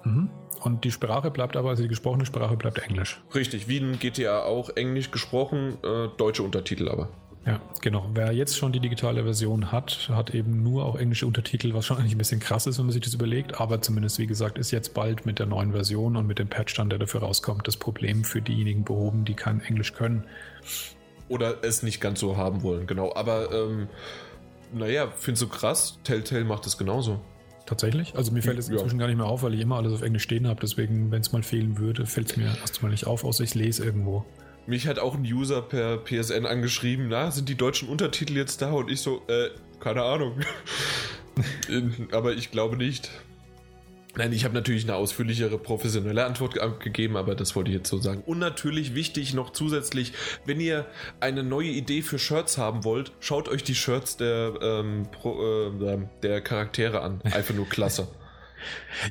Mhm. 0.04 0.28
Und 0.62 0.84
die 0.84 0.90
Sprache 0.90 1.30
bleibt 1.30 1.56
aber, 1.56 1.70
also 1.70 1.82
die 1.82 1.88
gesprochene 1.88 2.26
Sprache 2.26 2.56
bleibt 2.56 2.78
Englisch. 2.78 3.22
Richtig, 3.34 3.68
wie 3.68 3.78
in 3.78 3.98
GTA 3.98 4.42
auch 4.42 4.70
Englisch 4.70 5.10
gesprochen, 5.10 5.78
äh, 5.82 6.08
deutsche 6.16 6.42
Untertitel 6.42 6.88
aber. 6.88 7.08
Ja, 7.46 7.60
genau. 7.82 8.08
Wer 8.14 8.32
jetzt 8.32 8.56
schon 8.56 8.72
die 8.72 8.80
digitale 8.80 9.22
Version 9.24 9.70
hat, 9.70 10.08
hat 10.10 10.34
eben 10.34 10.62
nur 10.62 10.86
auch 10.86 10.96
englische 10.96 11.26
Untertitel, 11.26 11.74
was 11.74 11.84
schon 11.84 11.96
eigentlich 11.98 12.14
ein 12.14 12.18
bisschen 12.18 12.40
krass 12.40 12.66
ist, 12.66 12.78
wenn 12.78 12.86
man 12.86 12.92
sich 12.92 13.02
das 13.02 13.14
überlegt. 13.14 13.60
Aber 13.60 13.82
zumindest, 13.82 14.18
wie 14.18 14.26
gesagt, 14.26 14.56
ist 14.58 14.70
jetzt 14.70 14.94
bald 14.94 15.26
mit 15.26 15.38
der 15.38 15.46
neuen 15.46 15.72
Version 15.72 16.16
und 16.16 16.26
mit 16.26 16.38
dem 16.38 16.48
Patch 16.48 16.74
dann, 16.74 16.88
der 16.88 16.98
dafür 16.98 17.20
rauskommt, 17.20 17.66
das 17.68 17.76
Problem 17.76 18.24
für 18.24 18.40
diejenigen 18.40 18.84
behoben, 18.84 19.24
die 19.24 19.34
kein 19.34 19.60
Englisch 19.60 19.92
können. 19.92 20.24
Oder 21.28 21.64
es 21.64 21.82
nicht 21.82 22.00
ganz 22.00 22.20
so 22.20 22.36
haben 22.36 22.62
wollen, 22.62 22.86
genau. 22.86 23.14
Aber 23.14 23.50
ähm, 23.52 23.88
naja, 24.72 25.12
findest 25.16 25.42
du 25.42 25.48
krass, 25.48 25.98
Telltale 26.04 26.44
macht 26.44 26.66
das 26.66 26.76
genauso. 26.76 27.20
Tatsächlich? 27.66 28.14
Also 28.14 28.30
mir 28.32 28.42
fällt 28.42 28.58
es 28.58 28.68
inzwischen 28.68 28.98
ja. 28.98 29.00
gar 29.00 29.06
nicht 29.06 29.16
mehr 29.16 29.26
auf, 29.26 29.42
weil 29.42 29.54
ich 29.54 29.60
immer 29.60 29.76
alles 29.76 29.94
auf 29.94 30.02
Englisch 30.02 30.24
stehen 30.24 30.46
habe. 30.46 30.60
Deswegen, 30.60 31.10
wenn 31.10 31.22
es 31.22 31.32
mal 31.32 31.42
fehlen 31.42 31.78
würde, 31.78 32.04
fällt 32.04 32.30
es 32.30 32.36
mir 32.36 32.54
erstmal 32.60 32.90
nicht 32.90 33.06
auf, 33.06 33.24
außer 33.24 33.42
ich 33.42 33.54
lese 33.54 33.84
irgendwo. 33.84 34.24
Mich 34.66 34.86
hat 34.86 34.98
auch 34.98 35.14
ein 35.14 35.22
User 35.22 35.62
per 35.62 35.98
PSN 35.98 36.46
angeschrieben, 36.46 37.08
na, 37.08 37.30
sind 37.30 37.48
die 37.48 37.54
deutschen 37.54 37.88
Untertitel 37.88 38.36
jetzt 38.36 38.62
da? 38.62 38.72
Und 38.72 38.90
ich 38.90 39.00
so, 39.00 39.22
äh, 39.28 39.50
keine 39.80 40.02
Ahnung. 40.02 40.40
Aber 42.12 42.32
ich 42.32 42.50
glaube 42.50 42.76
nicht. 42.76 43.10
Nein, 44.16 44.32
ich 44.32 44.44
habe 44.44 44.54
natürlich 44.54 44.84
eine 44.84 44.94
ausführlichere 44.94 45.58
professionelle 45.58 46.24
Antwort 46.24 46.54
gegeben, 46.80 47.16
aber 47.16 47.34
das 47.34 47.56
wollte 47.56 47.70
ich 47.70 47.76
jetzt 47.76 47.88
so 47.88 47.98
sagen. 47.98 48.22
Und 48.26 48.38
natürlich 48.38 48.94
wichtig 48.94 49.34
noch 49.34 49.50
zusätzlich, 49.50 50.12
wenn 50.44 50.60
ihr 50.60 50.86
eine 51.20 51.42
neue 51.42 51.70
Idee 51.70 52.02
für 52.02 52.18
Shirts 52.18 52.56
haben 52.56 52.84
wollt, 52.84 53.12
schaut 53.18 53.48
euch 53.48 53.64
die 53.64 53.74
Shirts 53.74 54.16
der, 54.16 54.54
ähm, 54.62 55.08
Pro, 55.10 55.68
äh, 55.68 55.98
der 56.22 56.40
Charaktere 56.40 57.00
an. 57.00 57.20
Einfach 57.22 57.54
nur 57.54 57.68
klasse. 57.68 58.08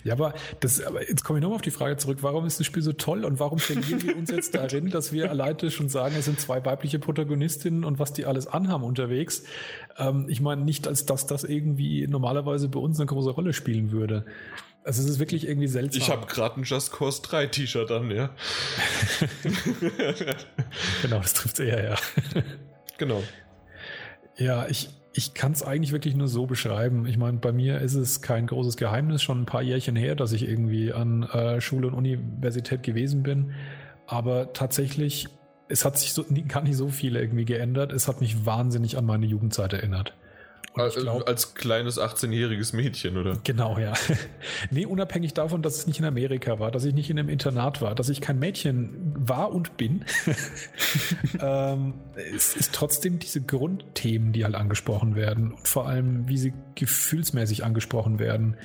Ja, 0.04 0.14
aber, 0.14 0.34
das, 0.62 0.82
aber 0.82 1.08
jetzt 1.08 1.24
komme 1.24 1.38
ich 1.38 1.44
nochmal 1.44 1.58
auf 1.58 1.62
die 1.62 1.70
Frage 1.70 1.98
zurück, 1.98 2.20
warum 2.22 2.46
ist 2.46 2.60
das 2.60 2.66
Spiel 2.66 2.82
so 2.82 2.94
toll 2.94 3.24
und 3.24 3.40
warum 3.40 3.60
verlieren 3.60 4.02
wir 4.02 4.16
uns 4.18 4.32
jetzt 4.32 4.56
darin, 4.56 4.90
dass 4.90 5.14
wir 5.14 5.30
alleine 5.30 5.70
schon 5.70 5.90
sagen, 5.90 6.16
es 6.18 6.26
sind 6.26 6.40
zwei 6.40 6.66
weibliche 6.66 6.98
Protagonistinnen 6.98 7.84
und 7.84 8.00
was 8.00 8.14
die 8.14 8.26
alles 8.26 8.48
anhaben 8.48 8.84
unterwegs. 8.84 9.44
Ähm, 9.98 10.26
ich 10.28 10.42
meine 10.42 10.64
nicht, 10.64 10.88
als 10.88 11.06
dass 11.06 11.28
das 11.28 11.44
irgendwie 11.44 12.08
normalerweise 12.08 12.68
bei 12.70 12.80
uns 12.80 13.00
eine 13.00 13.06
große 13.06 13.30
Rolle 13.30 13.54
spielen 13.54 13.92
würde. 13.92 14.26
Also 14.84 15.02
es 15.02 15.10
ist 15.10 15.20
wirklich 15.20 15.48
irgendwie 15.48 15.68
seltsam. 15.68 16.02
Ich 16.02 16.10
habe 16.10 16.26
gerade 16.28 16.60
ein 16.60 16.64
Just 16.64 16.92
Cause 16.92 17.22
3 17.22 17.48
T-Shirt 17.48 17.90
an, 17.90 18.12
ja. 18.12 18.32
genau, 21.02 21.20
das 21.20 21.34
trifft 21.34 21.60
eher, 21.60 21.84
ja. 21.84 21.96
genau. 22.98 23.24
Ja, 24.38 24.68
ich, 24.68 24.90
ich 25.14 25.34
kann 25.34 25.54
es 25.54 25.64
eigentlich 25.64 25.94
wirklich 25.94 26.16
nur 26.16 26.28
so 26.28 26.48
beschreiben. 26.48 27.06
Ich 27.06 27.18
meine, 27.18 27.38
bei 27.38 27.54
mir 27.54 27.80
ist 27.80 27.94
es 27.94 28.22
kein 28.22 28.48
großes 28.48 28.76
Geheimnis, 28.76 29.22
schon 29.22 29.44
ein 29.44 29.46
paar 29.46 29.62
Jährchen 29.62 29.96
her, 29.96 30.16
dass 30.16 30.34
ich 30.34 30.48
irgendwie 30.48 30.92
an 30.92 31.24
äh, 31.24 31.62
Schule 31.62 31.88
und 31.88 31.94
Universität 31.94 32.84
gewesen 32.84 33.24
bin. 33.24 33.54
Aber 34.06 34.52
tatsächlich, 34.52 35.28
es 35.70 35.86
hat 35.86 35.98
sich 35.98 36.14
so, 36.14 36.26
gar 36.50 36.62
nicht 36.62 36.76
so 36.76 36.90
viel 36.90 37.16
irgendwie 37.16 37.46
geändert. 37.46 37.94
Es 37.94 38.10
hat 38.10 38.20
mich 38.20 38.46
wahnsinnig 38.46 38.98
an 38.98 39.06
meine 39.06 39.28
Jugendzeit 39.28 39.72
erinnert. 39.72 40.14
Als, 40.76 40.96
glaub, 40.96 41.28
als 41.28 41.54
kleines 41.54 42.00
18-jähriges 42.00 42.76
Mädchen, 42.76 43.18
oder? 43.18 43.38
Genau, 43.44 43.78
ja. 43.78 43.94
nee, 44.72 44.86
unabhängig 44.86 45.34
davon, 45.36 45.62
dass 45.62 45.78
es 45.78 45.88
nicht 45.88 46.00
in 46.00 46.06
Amerika 46.06 46.60
war, 46.60 46.72
dass 46.72 46.84
ich 46.84 46.96
nicht 46.96 47.12
in 47.12 47.20
einem 47.20 47.30
Internat 47.30 47.82
war, 47.82 47.94
dass 47.94 48.10
ich 48.10 48.22
kein 48.22 48.40
Mädchen 48.40 49.14
war 49.16 49.52
und 49.52 49.78
bin, 49.78 50.04
ähm, 51.40 51.94
es 52.36 52.56
ist 52.56 52.74
trotzdem 52.74 53.20
diese 53.20 53.42
Grundthemen, 53.42 54.34
die 54.34 54.44
halt 54.44 54.56
angesprochen 54.56 55.16
werden 55.16 55.52
und 55.52 55.68
vor 55.68 55.88
allem, 55.88 56.28
wie 56.28 56.38
sie 56.38 56.54
gefühlsmäßig 56.74 57.64
angesprochen 57.64 58.18
werden. 58.18 58.58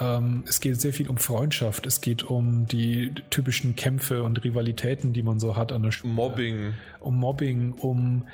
Ähm, 0.00 0.42
es 0.48 0.60
geht 0.60 0.80
sehr 0.80 0.92
viel 0.92 1.08
um 1.08 1.18
Freundschaft, 1.18 1.86
es 1.86 2.00
geht 2.00 2.24
um 2.24 2.66
die 2.66 3.12
typischen 3.30 3.76
Kämpfe 3.76 4.24
und 4.24 4.42
Rivalitäten, 4.42 5.12
die 5.12 5.22
man 5.22 5.38
so 5.38 5.56
hat 5.56 5.70
an 5.70 5.84
der 5.84 5.92
Schule. 5.92 6.12
Mobbing. 6.12 6.74
Um 6.98 7.16
Mobbing, 7.16 7.74
um 7.74 8.26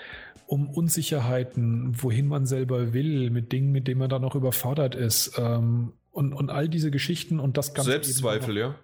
um 0.50 0.68
Unsicherheiten, 0.68 1.92
wohin 2.02 2.26
man 2.26 2.44
selber 2.44 2.92
will, 2.92 3.30
mit 3.30 3.52
Dingen, 3.52 3.70
mit 3.70 3.86
denen 3.86 4.00
man 4.00 4.10
dann 4.10 4.24
auch 4.24 4.34
überfordert 4.34 4.96
ist. 4.96 5.38
Ähm, 5.38 5.92
und, 6.10 6.32
und 6.32 6.50
all 6.50 6.68
diese 6.68 6.90
Geschichten 6.90 7.38
und 7.38 7.56
das 7.56 7.72
Ganze. 7.72 7.92
Selbstzweifel, 7.92 8.58
ja. 8.58 8.74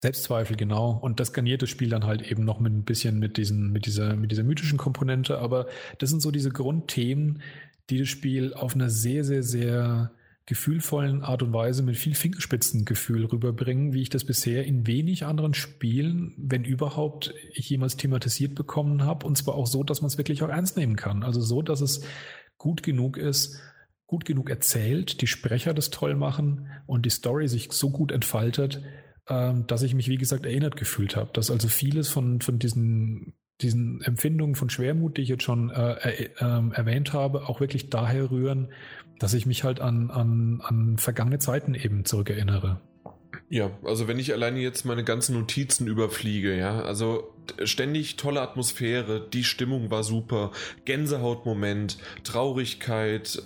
Selbstzweifel, 0.00 0.56
genau. 0.56 0.92
Und 0.92 1.18
das 1.18 1.32
garniert 1.32 1.60
das 1.60 1.70
Spiel 1.70 1.88
dann 1.88 2.06
halt 2.06 2.22
eben 2.22 2.44
noch 2.44 2.60
mit 2.60 2.72
ein 2.72 2.84
bisschen 2.84 3.18
mit 3.18 3.36
diesen, 3.36 3.72
mit 3.72 3.86
dieser, 3.86 4.14
mit 4.14 4.30
dieser 4.30 4.44
mythischen 4.44 4.78
Komponente. 4.78 5.40
Aber 5.40 5.66
das 5.98 6.10
sind 6.10 6.22
so 6.22 6.30
diese 6.30 6.50
Grundthemen, 6.50 7.42
die 7.90 7.98
das 7.98 8.08
Spiel 8.08 8.54
auf 8.54 8.76
einer 8.76 8.88
sehr, 8.88 9.24
sehr, 9.24 9.42
sehr 9.42 10.12
gefühlvollen 10.52 11.22
Art 11.22 11.42
und 11.42 11.54
Weise 11.54 11.82
mit 11.82 11.96
viel 11.96 12.14
Fingerspitzengefühl 12.14 13.24
rüberbringen, 13.24 13.94
wie 13.94 14.02
ich 14.02 14.10
das 14.10 14.26
bisher 14.26 14.66
in 14.66 14.86
wenig 14.86 15.24
anderen 15.24 15.54
Spielen, 15.54 16.34
wenn 16.36 16.62
überhaupt, 16.64 17.32
ich 17.54 17.70
jemals 17.70 17.96
thematisiert 17.96 18.54
bekommen 18.54 19.02
habe. 19.02 19.26
Und 19.26 19.38
zwar 19.38 19.54
auch 19.54 19.66
so, 19.66 19.82
dass 19.82 20.02
man 20.02 20.08
es 20.08 20.18
wirklich 20.18 20.42
auch 20.42 20.50
ernst 20.50 20.76
nehmen 20.76 20.96
kann. 20.96 21.22
Also 21.22 21.40
so, 21.40 21.62
dass 21.62 21.80
es 21.80 22.04
gut 22.58 22.82
genug 22.82 23.16
ist, 23.16 23.62
gut 24.06 24.26
genug 24.26 24.50
erzählt, 24.50 25.22
die 25.22 25.26
Sprecher 25.26 25.72
das 25.72 25.88
toll 25.88 26.16
machen 26.16 26.68
und 26.84 27.06
die 27.06 27.10
Story 27.10 27.48
sich 27.48 27.72
so 27.72 27.88
gut 27.88 28.12
entfaltet, 28.12 28.82
ähm, 29.30 29.66
dass 29.66 29.82
ich 29.82 29.94
mich, 29.94 30.08
wie 30.08 30.18
gesagt, 30.18 30.44
erinnert 30.44 30.76
gefühlt 30.76 31.16
habe. 31.16 31.30
Dass 31.32 31.50
also 31.50 31.66
vieles 31.68 32.10
von, 32.10 32.42
von 32.42 32.58
diesen 32.58 33.32
diesen 33.62 34.00
Empfindungen 34.02 34.56
von 34.56 34.70
Schwermut, 34.70 35.16
die 35.16 35.22
ich 35.22 35.28
jetzt 35.28 35.44
schon 35.44 35.70
äh, 35.70 35.92
äh, 35.92 36.30
erwähnt 36.38 37.12
habe, 37.12 37.48
auch 37.48 37.60
wirklich 37.60 37.90
daher 37.90 38.30
rühren, 38.30 38.72
dass 39.22 39.34
ich 39.34 39.46
mich 39.46 39.64
halt 39.64 39.80
an, 39.80 40.10
an, 40.10 40.60
an 40.64 40.98
vergangene 40.98 41.38
Zeiten 41.38 41.74
eben 41.74 42.04
zurückerinnere. 42.04 42.80
Ja, 43.48 43.70
also 43.84 44.08
wenn 44.08 44.18
ich 44.18 44.32
alleine 44.32 44.60
jetzt 44.60 44.84
meine 44.84 45.04
ganzen 45.04 45.38
Notizen 45.38 45.86
überfliege, 45.86 46.56
ja, 46.56 46.80
also 46.80 47.34
ständig 47.64 48.16
tolle 48.16 48.40
Atmosphäre, 48.40 49.28
die 49.30 49.44
Stimmung 49.44 49.90
war 49.90 50.04
super, 50.04 50.52
Gänsehautmoment, 50.86 51.98
Traurigkeit, 52.24 53.42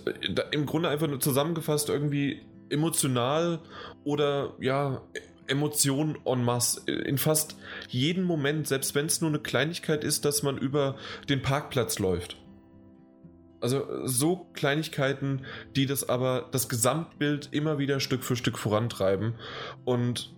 im 0.51 0.65
Grunde 0.65 0.89
einfach 0.89 1.07
nur 1.07 1.19
zusammengefasst 1.19 1.89
irgendwie 1.89 2.41
emotional 2.69 3.59
oder 4.03 4.53
ja, 4.59 5.01
Emotionen 5.47 6.17
en 6.25 6.43
masse 6.43 6.89
in 6.89 7.17
fast 7.17 7.57
jedem 7.89 8.23
Moment, 8.23 8.67
selbst 8.67 8.95
wenn 8.95 9.05
es 9.07 9.21
nur 9.21 9.29
eine 9.29 9.39
Kleinigkeit 9.39 10.03
ist, 10.03 10.25
dass 10.25 10.41
man 10.41 10.57
über 10.57 10.95
den 11.29 11.41
Parkplatz 11.41 11.99
läuft. 11.99 12.37
Also 13.59 13.85
so 14.05 14.47
Kleinigkeiten, 14.53 15.41
die 15.75 15.85
das 15.85 16.07
aber 16.07 16.47
das 16.51 16.69
Gesamtbild 16.69 17.49
immer 17.51 17.79
wieder 17.79 17.99
Stück 17.99 18.23
für 18.23 18.35
Stück 18.35 18.57
vorantreiben. 18.57 19.35
Und 19.83 20.33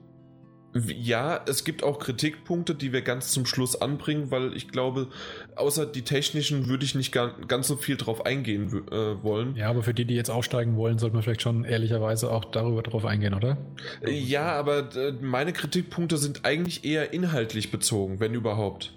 ja, 0.74 1.44
es 1.48 1.64
gibt 1.64 1.84
auch 1.84 1.98
Kritikpunkte, 1.98 2.76
die 2.76 2.94
wir 2.94 3.02
ganz 3.02 3.32
zum 3.32 3.46
Schluss 3.46 3.82
anbringen, 3.82 4.30
weil 4.30 4.56
ich 4.56 4.68
glaube, 4.68 5.08
außer 5.56 5.86
die 5.86 6.04
technischen 6.04 6.68
würde 6.68 6.86
ich 6.86 6.94
nicht 6.94 7.12
ganz 7.12 7.68
so 7.68 7.76
viel 7.76 7.98
drauf 7.98 8.26
eingehen 8.26 8.68
äh, 8.92 9.24
wollen. 9.24 9.56
Ja, 9.56 9.70
aber 9.70 9.82
für 9.82 9.94
die, 9.96 10.06
die 10.06 10.14
jetzt 10.14 10.30
aussteigen 10.30 10.76
wollen, 10.76 11.00
sollte 11.00 11.16
man 11.16 11.24
vielleicht 11.24 11.42
schon 11.42 11.66
ehrlicherweise 11.66 12.32
auch 12.32 12.46
darüber 12.46 12.84
drauf 12.84 13.06
eingehen, 13.06 13.34
oder? 13.34 13.58
Ja, 14.06 14.54
aber 14.54 14.96
äh, 14.96 15.14
meine 15.22 15.54
Kritikpunkte 15.54 16.18
sind 16.18 16.46
eigentlich 16.46 16.86
eher 16.86 17.14
inhaltlich 17.14 17.72
bezogen, 17.72 18.20
wenn 18.20 18.36
überhaupt. 18.36 18.94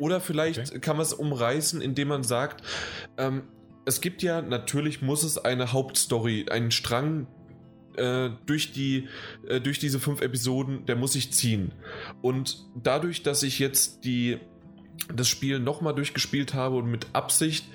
Oder 0.00 0.20
vielleicht 0.20 0.70
okay. 0.70 0.80
kann 0.80 0.96
man 0.96 1.06
es 1.06 1.12
umreißen, 1.12 1.80
indem 1.80 2.08
man 2.08 2.24
sagt, 2.24 2.64
ähm, 3.18 3.42
es 3.84 4.00
gibt 4.00 4.22
ja, 4.22 4.42
natürlich 4.42 5.02
muss 5.02 5.22
es 5.22 5.38
eine 5.38 5.72
Hauptstory, 5.72 6.46
einen 6.50 6.70
Strang 6.70 7.26
äh, 7.96 8.30
durch, 8.46 8.72
die, 8.72 9.08
äh, 9.46 9.60
durch 9.60 9.78
diese 9.78 10.00
fünf 10.00 10.20
Episoden, 10.20 10.86
der 10.86 10.96
muss 10.96 11.12
sich 11.12 11.32
ziehen. 11.32 11.72
Und 12.22 12.64
dadurch, 12.74 13.22
dass 13.22 13.42
ich 13.42 13.58
jetzt 13.58 14.04
die, 14.04 14.38
das 15.14 15.28
Spiel 15.28 15.60
nochmal 15.60 15.94
durchgespielt 15.94 16.54
habe 16.54 16.76
und 16.76 16.90
mit 16.90 17.06
Absicht 17.12 17.66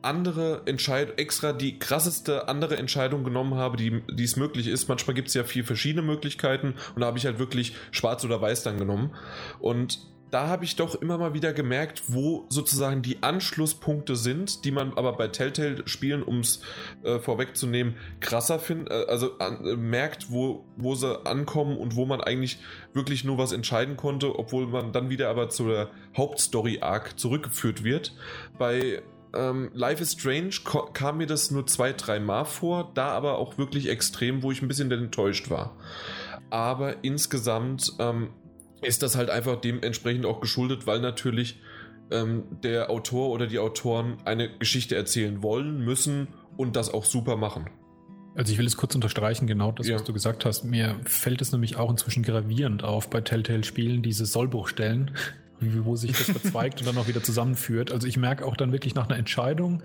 andere 0.00 0.62
Entscheidung, 0.66 1.18
extra 1.18 1.52
die 1.52 1.78
krasseste 1.78 2.48
andere 2.48 2.76
Entscheidung 2.76 3.24
genommen 3.24 3.54
habe, 3.54 3.76
die, 3.76 4.02
die 4.12 4.24
es 4.24 4.36
möglich 4.36 4.68
ist. 4.68 4.88
Manchmal 4.88 5.14
gibt 5.14 5.28
es 5.28 5.34
ja 5.34 5.44
vier 5.44 5.64
verschiedene 5.64 6.02
Möglichkeiten 6.02 6.74
und 6.94 7.00
da 7.00 7.06
habe 7.06 7.18
ich 7.18 7.26
halt 7.26 7.38
wirklich 7.38 7.74
schwarz 7.90 8.24
oder 8.24 8.40
weiß 8.40 8.62
dann 8.62 8.78
genommen. 8.78 9.14
Und 9.58 9.98
da 10.30 10.48
habe 10.48 10.64
ich 10.64 10.76
doch 10.76 10.94
immer 10.94 11.18
mal 11.18 11.34
wieder 11.34 11.52
gemerkt, 11.52 12.02
wo 12.08 12.46
sozusagen 12.48 13.02
die 13.02 13.22
Anschlusspunkte 13.22 14.16
sind, 14.16 14.64
die 14.64 14.70
man 14.70 14.94
aber 14.94 15.12
bei 15.14 15.28
Telltale-Spielen, 15.28 16.22
um 16.22 16.40
es 16.40 16.62
äh, 17.02 17.18
vorwegzunehmen, 17.18 17.96
krasser 18.20 18.58
findet, 18.58 18.90
äh, 18.90 19.06
also 19.08 19.38
äh, 19.38 19.76
merkt, 19.76 20.30
wo, 20.30 20.64
wo 20.76 20.94
sie 20.94 21.26
ankommen 21.26 21.76
und 21.78 21.96
wo 21.96 22.06
man 22.06 22.20
eigentlich 22.20 22.58
wirklich 22.92 23.24
nur 23.24 23.38
was 23.38 23.52
entscheiden 23.52 23.96
konnte, 23.96 24.38
obwohl 24.38 24.66
man 24.66 24.92
dann 24.92 25.10
wieder 25.10 25.30
aber 25.30 25.48
zur 25.48 25.90
Hauptstory-Arc 26.16 27.18
zurückgeführt 27.18 27.84
wird. 27.84 28.14
Bei 28.58 29.02
ähm, 29.34 29.70
Life 29.74 30.02
is 30.02 30.12
Strange 30.12 30.50
kam 30.92 31.18
mir 31.18 31.26
das 31.26 31.50
nur 31.50 31.66
zwei, 31.66 31.92
drei 31.92 32.20
Mal 32.20 32.44
vor, 32.44 32.90
da 32.94 33.08
aber 33.08 33.38
auch 33.38 33.58
wirklich 33.58 33.88
extrem, 33.88 34.42
wo 34.42 34.50
ich 34.50 34.62
ein 34.62 34.68
bisschen 34.68 34.90
enttäuscht 34.90 35.50
war. 35.50 35.76
Aber 36.50 37.04
insgesamt 37.04 37.92
ähm, 37.98 38.30
ist 38.82 39.02
das 39.02 39.16
halt 39.16 39.30
einfach 39.30 39.60
dementsprechend 39.60 40.26
auch 40.26 40.40
geschuldet, 40.40 40.86
weil 40.86 41.00
natürlich 41.00 41.60
ähm, 42.10 42.44
der 42.62 42.90
Autor 42.90 43.30
oder 43.30 43.46
die 43.46 43.58
Autoren 43.58 44.18
eine 44.24 44.48
Geschichte 44.58 44.96
erzählen 44.96 45.42
wollen, 45.42 45.84
müssen 45.84 46.28
und 46.56 46.76
das 46.76 46.92
auch 46.92 47.04
super 47.04 47.36
machen. 47.36 47.66
Also 48.34 48.52
ich 48.52 48.58
will 48.58 48.66
es 48.66 48.76
kurz 48.76 48.94
unterstreichen, 48.94 49.46
genau 49.46 49.72
das, 49.72 49.88
ja. 49.88 49.96
was 49.96 50.04
du 50.04 50.12
gesagt 50.12 50.44
hast. 50.44 50.62
Mir 50.64 50.96
fällt 51.04 51.42
es 51.42 51.50
nämlich 51.50 51.76
auch 51.76 51.90
inzwischen 51.90 52.22
gravierend 52.22 52.84
auf 52.84 53.10
bei 53.10 53.20
Telltale-Spielen, 53.20 54.02
diese 54.02 54.26
Sollbruchstellen, 54.26 55.10
wo 55.60 55.96
sich 55.96 56.12
das 56.12 56.30
verzweigt 56.30 56.80
und 56.80 56.86
dann 56.86 56.98
auch 56.98 57.08
wieder 57.08 57.22
zusammenführt. 57.22 57.90
Also 57.90 58.06
ich 58.06 58.16
merke 58.16 58.46
auch 58.46 58.56
dann 58.56 58.70
wirklich 58.70 58.94
nach 58.94 59.08
einer 59.08 59.18
Entscheidung, 59.18 59.82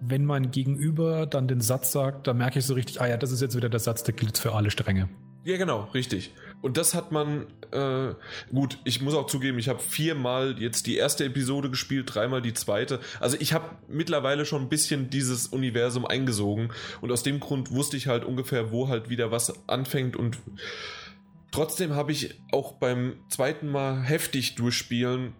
wenn 0.00 0.26
mein 0.26 0.50
Gegenüber 0.50 1.26
dann 1.26 1.48
den 1.48 1.62
Satz 1.62 1.92
sagt, 1.92 2.26
da 2.26 2.34
merke 2.34 2.58
ich 2.58 2.66
so 2.66 2.74
richtig, 2.74 3.00
ah 3.00 3.08
ja, 3.08 3.16
das 3.16 3.32
ist 3.32 3.40
jetzt 3.40 3.56
wieder 3.56 3.70
der 3.70 3.80
Satz, 3.80 4.02
der 4.02 4.14
gilt 4.14 4.36
für 4.36 4.52
alle 4.52 4.70
Stränge. 4.70 5.08
Ja, 5.46 5.56
genau, 5.58 5.88
richtig. 5.94 6.32
Und 6.60 6.76
das 6.76 6.92
hat 6.92 7.12
man, 7.12 7.46
äh, 7.70 8.14
gut, 8.52 8.78
ich 8.82 9.00
muss 9.00 9.14
auch 9.14 9.28
zugeben, 9.28 9.60
ich 9.60 9.68
habe 9.68 9.78
viermal 9.78 10.56
jetzt 10.58 10.88
die 10.88 10.96
erste 10.96 11.24
Episode 11.24 11.70
gespielt, 11.70 12.12
dreimal 12.12 12.42
die 12.42 12.52
zweite. 12.52 12.98
Also 13.20 13.36
ich 13.38 13.52
habe 13.52 13.70
mittlerweile 13.86 14.44
schon 14.44 14.62
ein 14.62 14.68
bisschen 14.68 15.08
dieses 15.08 15.46
Universum 15.46 16.04
eingesogen 16.04 16.72
und 17.00 17.12
aus 17.12 17.22
dem 17.22 17.38
Grund 17.38 17.70
wusste 17.70 17.96
ich 17.96 18.08
halt 18.08 18.24
ungefähr, 18.24 18.72
wo 18.72 18.88
halt 18.88 19.08
wieder 19.08 19.30
was 19.30 19.68
anfängt 19.68 20.16
und 20.16 20.38
trotzdem 21.52 21.94
habe 21.94 22.10
ich 22.10 22.40
auch 22.50 22.72
beim 22.72 23.14
zweiten 23.28 23.68
Mal 23.68 24.02
heftig 24.02 24.56
durchspielen 24.56 25.32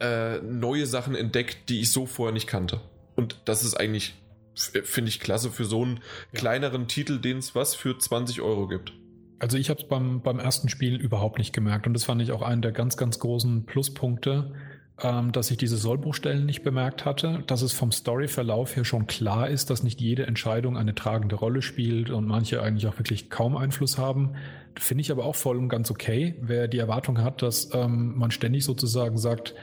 äh, 0.00 0.38
neue 0.38 0.86
Sachen 0.86 1.14
entdeckt, 1.14 1.68
die 1.68 1.82
ich 1.82 1.92
so 1.92 2.06
vorher 2.06 2.32
nicht 2.32 2.48
kannte. 2.48 2.80
Und 3.14 3.40
das 3.44 3.62
ist 3.62 3.74
eigentlich, 3.74 4.16
finde 4.56 5.10
ich, 5.10 5.20
klasse 5.20 5.52
für 5.52 5.64
so 5.64 5.84
einen 5.84 6.00
kleineren 6.34 6.88
Titel, 6.88 7.20
den 7.20 7.38
es 7.38 7.54
was 7.54 7.76
für 7.76 7.96
20 7.96 8.40
Euro 8.40 8.66
gibt. 8.66 8.94
Also 9.38 9.56
ich 9.56 9.70
habe 9.70 9.80
es 9.80 9.86
beim, 9.86 10.20
beim 10.20 10.38
ersten 10.38 10.68
Spiel 10.68 10.96
überhaupt 10.96 11.38
nicht 11.38 11.52
gemerkt 11.52 11.86
und 11.86 11.94
das 11.94 12.04
fand 12.04 12.20
ich 12.22 12.32
auch 12.32 12.42
einen 12.42 12.62
der 12.62 12.72
ganz, 12.72 12.96
ganz 12.96 13.18
großen 13.18 13.66
Pluspunkte, 13.66 14.52
ähm, 15.00 15.30
dass 15.30 15.50
ich 15.50 15.56
diese 15.56 15.76
Sollbruchstellen 15.76 16.44
nicht 16.44 16.64
bemerkt 16.64 17.04
hatte, 17.04 17.44
dass 17.46 17.62
es 17.62 17.72
vom 17.72 17.92
Storyverlauf 17.92 18.74
her 18.74 18.84
schon 18.84 19.06
klar 19.06 19.48
ist, 19.48 19.70
dass 19.70 19.84
nicht 19.84 20.00
jede 20.00 20.26
Entscheidung 20.26 20.76
eine 20.76 20.94
tragende 20.94 21.36
Rolle 21.36 21.62
spielt 21.62 22.10
und 22.10 22.26
manche 22.26 22.60
eigentlich 22.62 22.88
auch 22.88 22.98
wirklich 22.98 23.30
kaum 23.30 23.56
Einfluss 23.56 23.96
haben. 23.96 24.34
Finde 24.76 25.02
ich 25.02 25.12
aber 25.12 25.24
auch 25.24 25.36
voll 25.36 25.56
und 25.56 25.68
ganz 25.68 25.90
okay, 25.90 26.34
wer 26.40 26.66
die 26.66 26.78
Erwartung 26.78 27.22
hat, 27.22 27.42
dass 27.42 27.72
ähm, 27.74 28.16
man 28.16 28.32
ständig 28.32 28.64
sozusagen 28.64 29.18
sagt, 29.18 29.54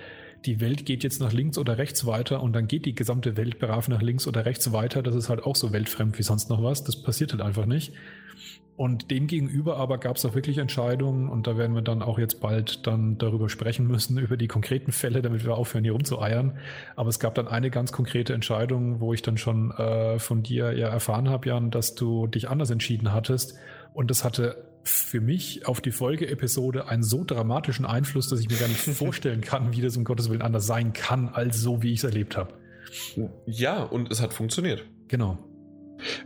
die 0.46 0.62
Welt 0.62 0.86
geht 0.86 1.04
jetzt 1.04 1.20
nach 1.20 1.34
links 1.34 1.58
oder 1.58 1.78
rechts 1.78 2.06
weiter 2.06 2.42
und 2.42 2.54
dann 2.54 2.68
geht 2.68 2.86
die 2.86 2.96
gesamte 2.96 3.36
Welt 3.36 3.60
brav 3.60 3.88
nach 3.88 4.02
links 4.02 4.28
oder 4.28 4.46
rechts 4.46 4.72
weiter. 4.72 5.02
Das 5.04 5.16
ist 5.16 5.28
halt 5.28 5.44
auch 5.44 5.56
so 5.56 5.74
weltfremd 5.74 6.18
wie 6.18 6.24
sonst 6.24 6.50
noch 6.50 6.64
was. 6.64 6.84
Das 6.84 7.02
passiert 7.02 7.32
halt 7.32 7.42
einfach 7.42 7.66
nicht. 7.66 7.94
Und 8.78 9.10
demgegenüber 9.10 9.78
aber 9.78 9.98
gab 10.00 10.18
es 10.18 10.26
auch 10.26 10.36
wirklich 10.36 10.58
Entscheidungen 10.58 11.30
und 11.30 11.48
da 11.48 11.58
werden 11.58 11.76
wir 11.76 11.82
dann 11.82 12.02
auch 12.02 12.20
jetzt 12.20 12.42
bald 12.42 12.86
dann 12.86 13.18
darüber 13.18 13.48
sprechen 13.48 13.88
müssen, 13.88 14.18
über 14.20 14.36
die 14.36 14.48
konkreten 14.48 14.92
Fälle, 14.92 15.22
damit 15.22 15.46
wir 15.46 15.56
aufhören, 15.56 15.86
hier 15.86 15.94
rumzueiern. 15.94 16.58
Aber 16.98 17.10
es 17.10 17.20
gab 17.20 17.36
dann 17.36 17.48
eine 17.48 17.70
ganz 17.70 17.94
konkrete 17.94 18.34
Entscheidung, 18.34 19.00
wo 19.00 19.14
ich 19.14 19.22
dann 19.22 19.38
schon 19.38 19.72
äh, 19.72 20.20
von 20.20 20.44
dir 20.44 20.74
ja 20.74 20.90
erfahren 20.90 21.30
habe, 21.30 21.48
Jan, 21.48 21.72
dass 21.72 21.96
du 21.96 22.28
dich 22.28 22.50
anders 22.50 22.70
entschieden 22.70 23.14
hattest. 23.14 23.56
Und 23.94 24.12
das 24.12 24.26
hatte 24.26 24.66
für 24.84 25.22
mich 25.22 25.66
auf 25.66 25.80
die 25.80 25.92
Folgeepisode 25.92 26.90
einen 26.90 27.02
so 27.02 27.24
dramatischen 27.24 27.86
Einfluss, 27.86 28.30
dass 28.30 28.42
ich 28.42 28.50
mir 28.50 28.58
gar 28.58 28.68
nicht 28.68 28.80
vorstellen 28.98 29.42
kann, 29.42 29.74
wie 29.74 29.82
das 29.82 29.96
um 29.96 30.04
Gottes 30.04 30.30
Willen 30.30 30.42
anders 30.42 30.68
sein 30.68 30.92
kann, 30.92 31.30
als 31.30 31.62
so, 31.62 31.82
wie 31.82 31.94
ich 31.94 32.00
es 32.00 32.04
erlebt 32.04 32.36
habe. 32.36 32.54
Ja, 33.46 33.84
und 33.84 34.12
es 34.12 34.22
hat 34.22 34.34
funktioniert. 34.34 34.86
Genau. 35.08 35.38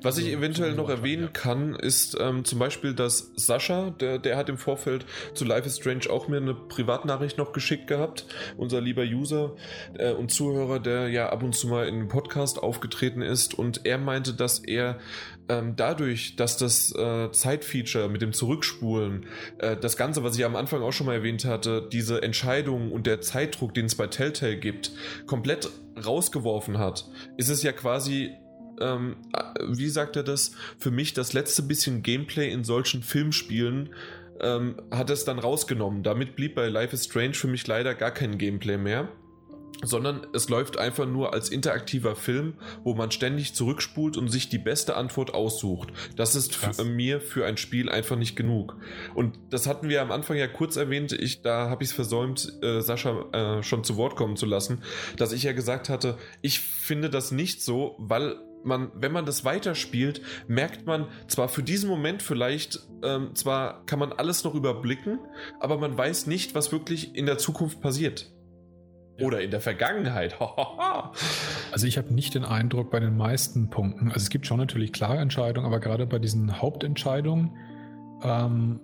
Was 0.01 0.17
ich 0.17 0.27
eventuell 0.27 0.73
noch 0.73 0.89
erwähnen 0.89 1.31
kann, 1.33 1.75
ist 1.75 2.17
ähm, 2.19 2.45
zum 2.45 2.59
Beispiel, 2.59 2.93
dass 2.93 3.31
Sascha, 3.35 3.91
der, 3.91 4.17
der 4.19 4.37
hat 4.37 4.49
im 4.49 4.57
Vorfeld 4.57 5.05
zu 5.33 5.45
Life 5.45 5.67
is 5.67 5.77
Strange 5.77 6.09
auch 6.09 6.27
mir 6.27 6.37
eine 6.37 6.53
Privatnachricht 6.53 7.37
noch 7.37 7.53
geschickt 7.53 7.87
gehabt. 7.87 8.25
Unser 8.57 8.81
lieber 8.81 9.03
User 9.03 9.55
äh, 9.97 10.11
und 10.11 10.31
Zuhörer, 10.31 10.79
der 10.79 11.09
ja 11.09 11.29
ab 11.29 11.43
und 11.43 11.55
zu 11.55 11.67
mal 11.67 11.87
in 11.87 11.95
einem 11.95 12.07
Podcast 12.07 12.61
aufgetreten 12.61 13.21
ist. 13.21 13.53
Und 13.53 13.85
er 13.85 13.97
meinte, 13.97 14.33
dass 14.33 14.59
er 14.59 14.99
ähm, 15.49 15.75
dadurch, 15.75 16.35
dass 16.35 16.57
das 16.57 16.93
äh, 16.95 17.31
Zeitfeature 17.31 18.07
mit 18.09 18.21
dem 18.21 18.33
Zurückspulen, 18.33 19.25
äh, 19.57 19.75
das 19.75 19.97
Ganze, 19.97 20.23
was 20.23 20.37
ich 20.37 20.45
am 20.45 20.55
Anfang 20.55 20.81
auch 20.81 20.93
schon 20.93 21.07
mal 21.07 21.15
erwähnt 21.15 21.45
hatte, 21.45 21.87
diese 21.91 22.21
Entscheidung 22.21 22.91
und 22.91 23.07
der 23.07 23.21
Zeitdruck, 23.21 23.73
den 23.73 23.85
es 23.85 23.95
bei 23.95 24.07
Telltale 24.07 24.57
gibt, 24.57 24.91
komplett 25.25 25.69
rausgeworfen 26.05 26.77
hat, 26.77 27.09
ist 27.37 27.49
es 27.49 27.63
ja 27.63 27.71
quasi 27.71 28.31
ähm, 28.81 29.17
wie 29.67 29.89
sagt 29.89 30.15
er 30.15 30.23
das, 30.23 30.51
für 30.77 30.91
mich 30.91 31.13
das 31.13 31.33
letzte 31.33 31.63
bisschen 31.63 32.03
Gameplay 32.03 32.51
in 32.51 32.63
solchen 32.63 33.03
Filmspielen 33.03 33.89
ähm, 34.41 34.75
hat 34.91 35.09
es 35.09 35.25
dann 35.25 35.39
rausgenommen. 35.39 36.03
Damit 36.03 36.35
blieb 36.35 36.55
bei 36.55 36.67
Life 36.69 36.93
is 36.93 37.05
Strange 37.05 37.33
für 37.33 37.47
mich 37.47 37.67
leider 37.67 37.93
gar 37.93 38.11
kein 38.11 38.37
Gameplay 38.37 38.77
mehr 38.77 39.09
sondern 39.81 40.27
es 40.33 40.49
läuft 40.49 40.77
einfach 40.77 41.05
nur 41.05 41.33
als 41.33 41.49
interaktiver 41.49 42.15
Film, 42.15 42.55
wo 42.83 42.93
man 42.93 43.11
ständig 43.11 43.53
zurückspult 43.53 44.17
und 44.17 44.27
sich 44.27 44.49
die 44.49 44.57
beste 44.57 44.95
Antwort 44.95 45.33
aussucht. 45.33 45.89
Das 46.15 46.35
ist 46.35 46.55
für 46.55 46.83
mir 46.83 47.21
für 47.21 47.45
ein 47.45 47.57
Spiel 47.57 47.89
einfach 47.89 48.17
nicht 48.17 48.35
genug. 48.35 48.75
Und 49.15 49.39
das 49.49 49.67
hatten 49.67 49.87
wir 49.89 50.01
am 50.01 50.11
Anfang 50.11 50.37
ja 50.37 50.47
kurz 50.47 50.75
erwähnt, 50.75 51.13
ich, 51.13 51.41
da 51.41 51.69
habe 51.69 51.83
ich 51.83 51.91
es 51.91 51.95
versäumt, 51.95 52.51
äh, 52.61 52.81
Sascha 52.81 53.59
äh, 53.59 53.63
schon 53.63 53.83
zu 53.83 53.95
Wort 53.95 54.15
kommen 54.15 54.35
zu 54.35 54.45
lassen, 54.45 54.83
dass 55.17 55.31
ich 55.31 55.43
ja 55.43 55.53
gesagt 55.53 55.89
hatte, 55.89 56.17
ich 56.41 56.59
finde 56.59 57.09
das 57.09 57.31
nicht 57.31 57.63
so, 57.63 57.95
weil 57.99 58.35
man, 58.63 58.91
wenn 58.93 59.11
man 59.11 59.25
das 59.25 59.45
weiterspielt, 59.45 60.21
merkt 60.47 60.85
man 60.85 61.07
zwar 61.27 61.49
für 61.49 61.63
diesen 61.63 61.89
Moment 61.89 62.21
vielleicht, 62.21 62.79
ähm, 63.03 63.35
zwar 63.35 63.85
kann 63.85 63.99
man 63.99 64.11
alles 64.11 64.43
noch 64.43 64.55
überblicken, 64.55 65.19
aber 65.59 65.77
man 65.77 65.97
weiß 65.97 66.27
nicht, 66.27 66.55
was 66.55 66.71
wirklich 66.71 67.15
in 67.15 67.25
der 67.25 67.37
Zukunft 67.37 67.81
passiert. 67.81 68.31
Oder 69.21 69.41
in 69.41 69.51
der 69.51 69.59
Vergangenheit. 69.59 70.37
also 71.71 71.87
ich 71.87 71.97
habe 71.97 72.13
nicht 72.13 72.35
den 72.35 72.45
Eindruck 72.45 72.89
bei 72.89 73.01
den 73.01 73.17
meisten 73.17 73.69
Punkten, 73.69 74.07
also 74.07 74.17
es 74.23 74.29
gibt 74.29 74.47
schon 74.47 74.57
natürlich 74.57 74.93
klare 74.93 75.17
Entscheidungen, 75.17 75.67
aber 75.67 75.79
gerade 75.79 76.05
bei 76.05 76.19
diesen 76.19 76.61
Hauptentscheidungen, 76.61 77.51
ähm, 78.23 78.79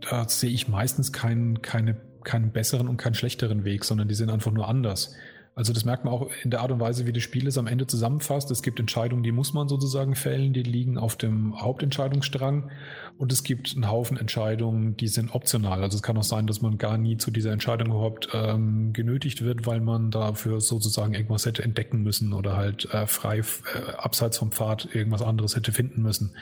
da 0.00 0.28
sehe 0.28 0.50
ich 0.50 0.68
meistens 0.68 1.12
keinen, 1.12 1.62
keine, 1.62 2.00
keinen 2.24 2.52
besseren 2.52 2.88
und 2.88 2.96
keinen 2.96 3.14
schlechteren 3.14 3.64
Weg, 3.64 3.84
sondern 3.84 4.08
die 4.08 4.14
sind 4.14 4.30
einfach 4.30 4.52
nur 4.52 4.68
anders. 4.68 5.14
Also 5.54 5.74
das 5.74 5.84
merkt 5.84 6.06
man 6.06 6.14
auch 6.14 6.30
in 6.42 6.50
der 6.50 6.62
Art 6.62 6.72
und 6.72 6.80
Weise, 6.80 7.06
wie 7.06 7.12
das 7.12 7.22
Spiel 7.22 7.46
es 7.46 7.58
am 7.58 7.66
Ende 7.66 7.86
zusammenfasst. 7.86 8.50
Es 8.50 8.62
gibt 8.62 8.80
Entscheidungen, 8.80 9.22
die 9.22 9.32
muss 9.32 9.52
man 9.52 9.68
sozusagen 9.68 10.14
fällen, 10.14 10.54
die 10.54 10.62
liegen 10.62 10.96
auf 10.96 11.16
dem 11.16 11.60
Hauptentscheidungsstrang. 11.60 12.70
Und 13.18 13.32
es 13.32 13.42
gibt 13.42 13.74
einen 13.74 13.90
Haufen 13.90 14.16
Entscheidungen, 14.16 14.96
die 14.96 15.08
sind 15.08 15.34
optional. 15.34 15.82
Also 15.82 15.96
es 15.96 16.02
kann 16.02 16.16
auch 16.16 16.22
sein, 16.22 16.46
dass 16.46 16.62
man 16.62 16.78
gar 16.78 16.96
nie 16.96 17.18
zu 17.18 17.30
dieser 17.30 17.52
Entscheidung 17.52 17.88
überhaupt 17.88 18.30
ähm, 18.32 18.94
genötigt 18.94 19.42
wird, 19.42 19.66
weil 19.66 19.80
man 19.80 20.10
dafür 20.10 20.62
sozusagen 20.62 21.12
irgendwas 21.12 21.44
hätte 21.44 21.62
entdecken 21.62 22.02
müssen 22.02 22.32
oder 22.32 22.56
halt 22.56 22.86
äh, 22.90 23.06
frei 23.06 23.40
äh, 23.40 23.90
abseits 23.98 24.38
vom 24.38 24.52
Pfad 24.52 24.88
irgendwas 24.94 25.20
anderes 25.20 25.54
hätte 25.54 25.72
finden 25.72 26.00
müssen. 26.00 26.32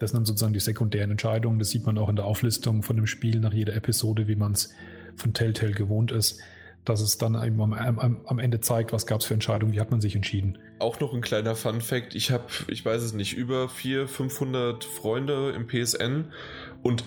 Das 0.00 0.10
sind 0.10 0.18
dann 0.18 0.26
sozusagen 0.26 0.52
die 0.52 0.60
sekundären 0.60 1.12
Entscheidungen. 1.12 1.60
Das 1.60 1.70
sieht 1.70 1.86
man 1.86 1.96
auch 1.96 2.08
in 2.08 2.16
der 2.16 2.24
Auflistung 2.24 2.82
von 2.82 2.96
dem 2.96 3.06
Spiel 3.06 3.38
nach 3.38 3.52
jeder 3.52 3.76
Episode, 3.76 4.26
wie 4.26 4.36
man 4.36 4.52
es 4.52 4.74
von 5.14 5.32
Telltale 5.32 5.72
gewohnt 5.72 6.10
ist 6.10 6.40
dass 6.88 7.00
es 7.00 7.18
dann 7.18 7.34
eben 7.42 7.60
am, 7.60 7.72
am, 7.72 8.20
am 8.24 8.38
Ende 8.38 8.60
zeigt, 8.60 8.92
was 8.92 9.06
gab 9.06 9.20
es 9.20 9.26
für 9.26 9.34
Entscheidungen, 9.34 9.72
wie 9.72 9.80
hat 9.80 9.90
man 9.90 10.00
sich 10.00 10.14
entschieden. 10.14 10.58
Auch 10.78 11.00
noch 11.00 11.12
ein 11.12 11.20
kleiner 11.20 11.54
Fun 11.54 11.80
Fact: 11.80 12.14
Ich 12.14 12.30
habe, 12.30 12.44
ich 12.68 12.84
weiß 12.84 13.02
es 13.02 13.12
nicht, 13.12 13.36
über 13.36 13.68
400, 13.68 14.10
500 14.10 14.84
Freunde 14.84 15.50
im 15.50 15.66
PSN 15.66 16.32
und 16.82 17.04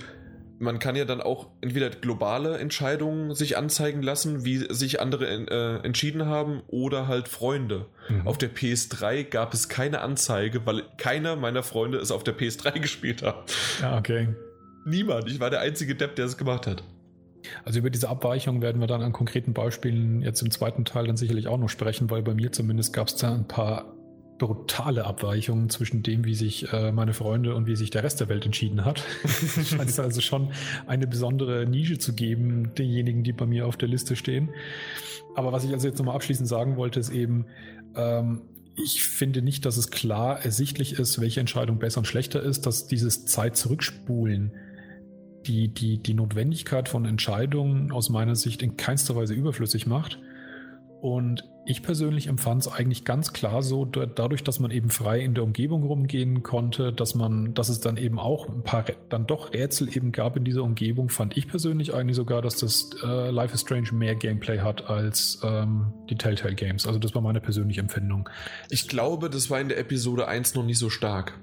man 0.62 0.78
kann 0.78 0.96
ja 0.96 1.06
dann 1.06 1.22
auch 1.22 1.48
entweder 1.62 1.90
globale 1.90 2.60
Entscheidungen 2.60 3.34
sich 3.34 3.58
anzeigen 3.58 4.04
lassen, 4.04 4.46
wie 4.46 4.58
sich 4.58 5.02
andere 5.02 5.26
äh, 5.26 5.84
entschieden 5.84 6.28
haben, 6.28 6.62
oder 6.68 7.08
halt 7.08 7.28
Freunde. 7.28 7.88
Mhm. 8.10 8.28
Auf 8.28 8.38
der 8.38 8.54
PS3 8.54 9.24
gab 9.24 9.54
es 9.54 9.70
keine 9.70 10.02
Anzeige, 10.02 10.66
weil 10.66 10.84
keiner 10.98 11.36
meiner 11.36 11.64
Freunde 11.64 11.98
es 11.98 12.12
auf 12.12 12.24
der 12.24 12.38
PS3 12.38 12.80
gespielt 12.80 13.24
hat. 13.24 13.52
Ja, 13.82 13.98
okay. 13.98 14.30
Niemand. 14.86 15.28
Ich 15.30 15.40
war 15.40 15.50
der 15.50 15.62
einzige 15.62 15.96
Depp, 15.96 16.16
der 16.16 16.26
es 16.26 16.38
gemacht 16.38 16.68
hat. 16.68 16.84
Also 17.66 17.80
über 17.80 17.90
diese 17.90 18.10
Abweichung 18.10 18.62
werden 18.62 18.80
wir 18.82 18.88
dann 18.88 19.02
an 19.02 19.14
konkreten 19.14 19.54
Beispielen 19.54 20.22
jetzt 20.22 20.42
im 20.42 20.52
zweiten 20.52 20.86
Teil 20.86 21.08
dann 21.08 21.18
sicherlich 21.18 21.48
auch 21.48 21.58
noch 21.58 21.70
sprechen, 21.70 22.10
weil 22.10 22.22
bei 22.22 22.34
mir 22.34 22.52
zumindest 22.52 22.94
gab 22.94 23.08
es 23.08 23.16
da 23.16 23.34
ein 23.34 23.48
paar 23.48 23.94
brutale 24.38 25.06
Abweichungen 25.06 25.70
zwischen 25.70 26.02
dem, 26.02 26.26
wie 26.26 26.34
sich 26.34 26.74
äh, 26.74 26.92
meine 26.92 27.14
Freunde 27.14 27.54
und 27.54 27.68
wie 27.68 27.76
sich 27.76 27.92
der 27.92 28.04
Rest 28.04 28.20
der 28.22 28.30
Welt 28.30 28.44
entschieden 28.44 28.86
hat. 28.86 29.04
es 29.24 29.70
scheint 29.70 30.00
also 30.00 30.20
schon 30.20 30.52
eine 30.88 31.06
besondere 31.06 31.68
Nische 31.68 32.00
zu 32.00 32.14
geben, 32.14 32.74
diejenigen, 32.76 33.24
die 33.24 33.34
bei 33.34 33.46
mir 33.46 33.68
auf 33.68 33.78
der 33.78 33.88
Liste 33.88 34.16
stehen. 34.16 34.50
Aber 35.36 35.52
was 35.52 35.64
ich 35.64 35.72
also 35.72 35.88
jetzt 35.88 36.00
nochmal 36.00 36.16
abschließend 36.16 36.48
sagen 36.48 36.76
wollte, 36.76 37.00
ist 37.00 37.12
eben, 37.12 37.46
ähm, 37.96 38.42
ich 38.76 39.04
finde 39.04 39.44
nicht, 39.44 39.66
dass 39.66 39.78
es 39.78 39.92
klar 39.92 40.44
ersichtlich 40.44 40.94
ist, 40.94 41.22
welche 41.22 41.40
Entscheidung 41.40 41.78
besser 41.78 42.00
und 42.00 42.06
schlechter 42.06 42.42
ist, 42.42 42.66
dass 42.66 42.88
dieses 42.88 43.26
Zeit 43.26 43.56
zurückspulen 43.56 44.54
die, 45.46 45.68
die, 45.68 45.98
die 45.98 46.14
Notwendigkeit 46.14 46.90
von 46.90 47.06
Entscheidungen 47.06 47.92
aus 47.92 48.10
meiner 48.10 48.36
Sicht 48.36 48.62
in 48.62 48.78
keinster 48.78 49.16
Weise 49.16 49.34
überflüssig 49.34 49.88
macht. 49.88 50.20
Und 51.02 51.50
ich 51.66 51.82
persönlich 51.82 52.28
empfand 52.28 52.62
es 52.62 52.72
eigentlich 52.72 53.06
ganz 53.06 53.34
klar 53.34 53.62
so, 53.64 53.86
dadurch, 53.86 54.44
dass 54.44 54.60
man 54.60 54.72
eben 54.72 54.90
frei 54.90 55.20
in 55.20 55.34
der 55.34 55.44
Umgebung 55.44 55.84
rumgehen 55.84 56.44
konnte, 56.44 56.92
dass 56.92 57.16
man, 57.16 57.54
dass 57.54 57.70
es 57.70 57.80
dann 57.80 57.98
eben 57.98 58.20
auch 58.20 58.48
ein 58.48 58.64
paar 58.64 58.86
dann 59.10 59.26
doch 59.26 59.54
Rätsel 59.54 59.96
eben 59.96 60.12
gab 60.12 60.38
in 60.38 60.44
dieser 60.44 60.64
Umgebung, 60.64 61.10
fand 61.10 61.38
ich 61.38 61.48
persönlich 61.48 61.94
eigentlich 61.94 62.16
sogar, 62.16 62.42
dass 62.42 62.58
das 62.58 62.90
äh, 63.04 63.30
Life 63.32 63.54
is 63.54 63.62
Strange 63.62 63.92
mehr 63.94 64.16
Gameplay 64.16 64.60
hat 64.60 64.90
als 64.90 65.40
ähm, 65.44 65.94
die 66.10 66.16
Telltale 66.16 66.56
Games. 66.56 66.86
Also 66.86 67.00
das 67.00 67.16
war 67.16 67.22
meine 67.22 67.42
persönliche 67.42 67.82
Empfindung. 67.82 68.30
Ich 68.70 68.88
glaube, 68.88 69.30
das 69.30 69.50
war 69.50 69.60
in 69.60 69.70
der 69.70 69.80
Episode 69.80 70.28
1 70.28 70.56
noch 70.56 70.64
nicht 70.64 70.80
so 70.80 70.90
stark 70.90 71.40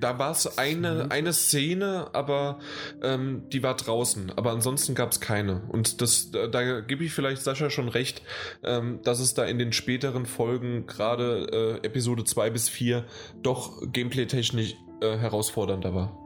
da 0.00 0.18
war 0.18 0.30
es 0.30 0.58
eine, 0.58 1.10
eine 1.10 1.32
Szene, 1.32 2.08
aber 2.12 2.58
ähm, 3.02 3.44
die 3.52 3.62
war 3.62 3.74
draußen. 3.74 4.32
Aber 4.36 4.50
ansonsten 4.52 4.94
gab 4.94 5.12
es 5.12 5.20
keine. 5.20 5.62
Und 5.68 6.00
das, 6.00 6.30
da, 6.30 6.46
da 6.46 6.80
gebe 6.80 7.04
ich 7.04 7.12
vielleicht 7.12 7.42
Sascha 7.42 7.70
schon 7.70 7.88
recht, 7.88 8.22
ähm, 8.62 9.00
dass 9.02 9.20
es 9.20 9.34
da 9.34 9.44
in 9.44 9.58
den 9.58 9.72
späteren 9.72 10.26
Folgen, 10.26 10.86
gerade 10.86 11.80
äh, 11.82 11.86
Episode 11.86 12.24
2 12.24 12.50
bis 12.50 12.68
4, 12.68 13.04
doch 13.42 13.80
gameplay-technisch 13.92 14.74
äh, 15.00 15.16
herausfordernder 15.16 15.94
war. 15.94 16.16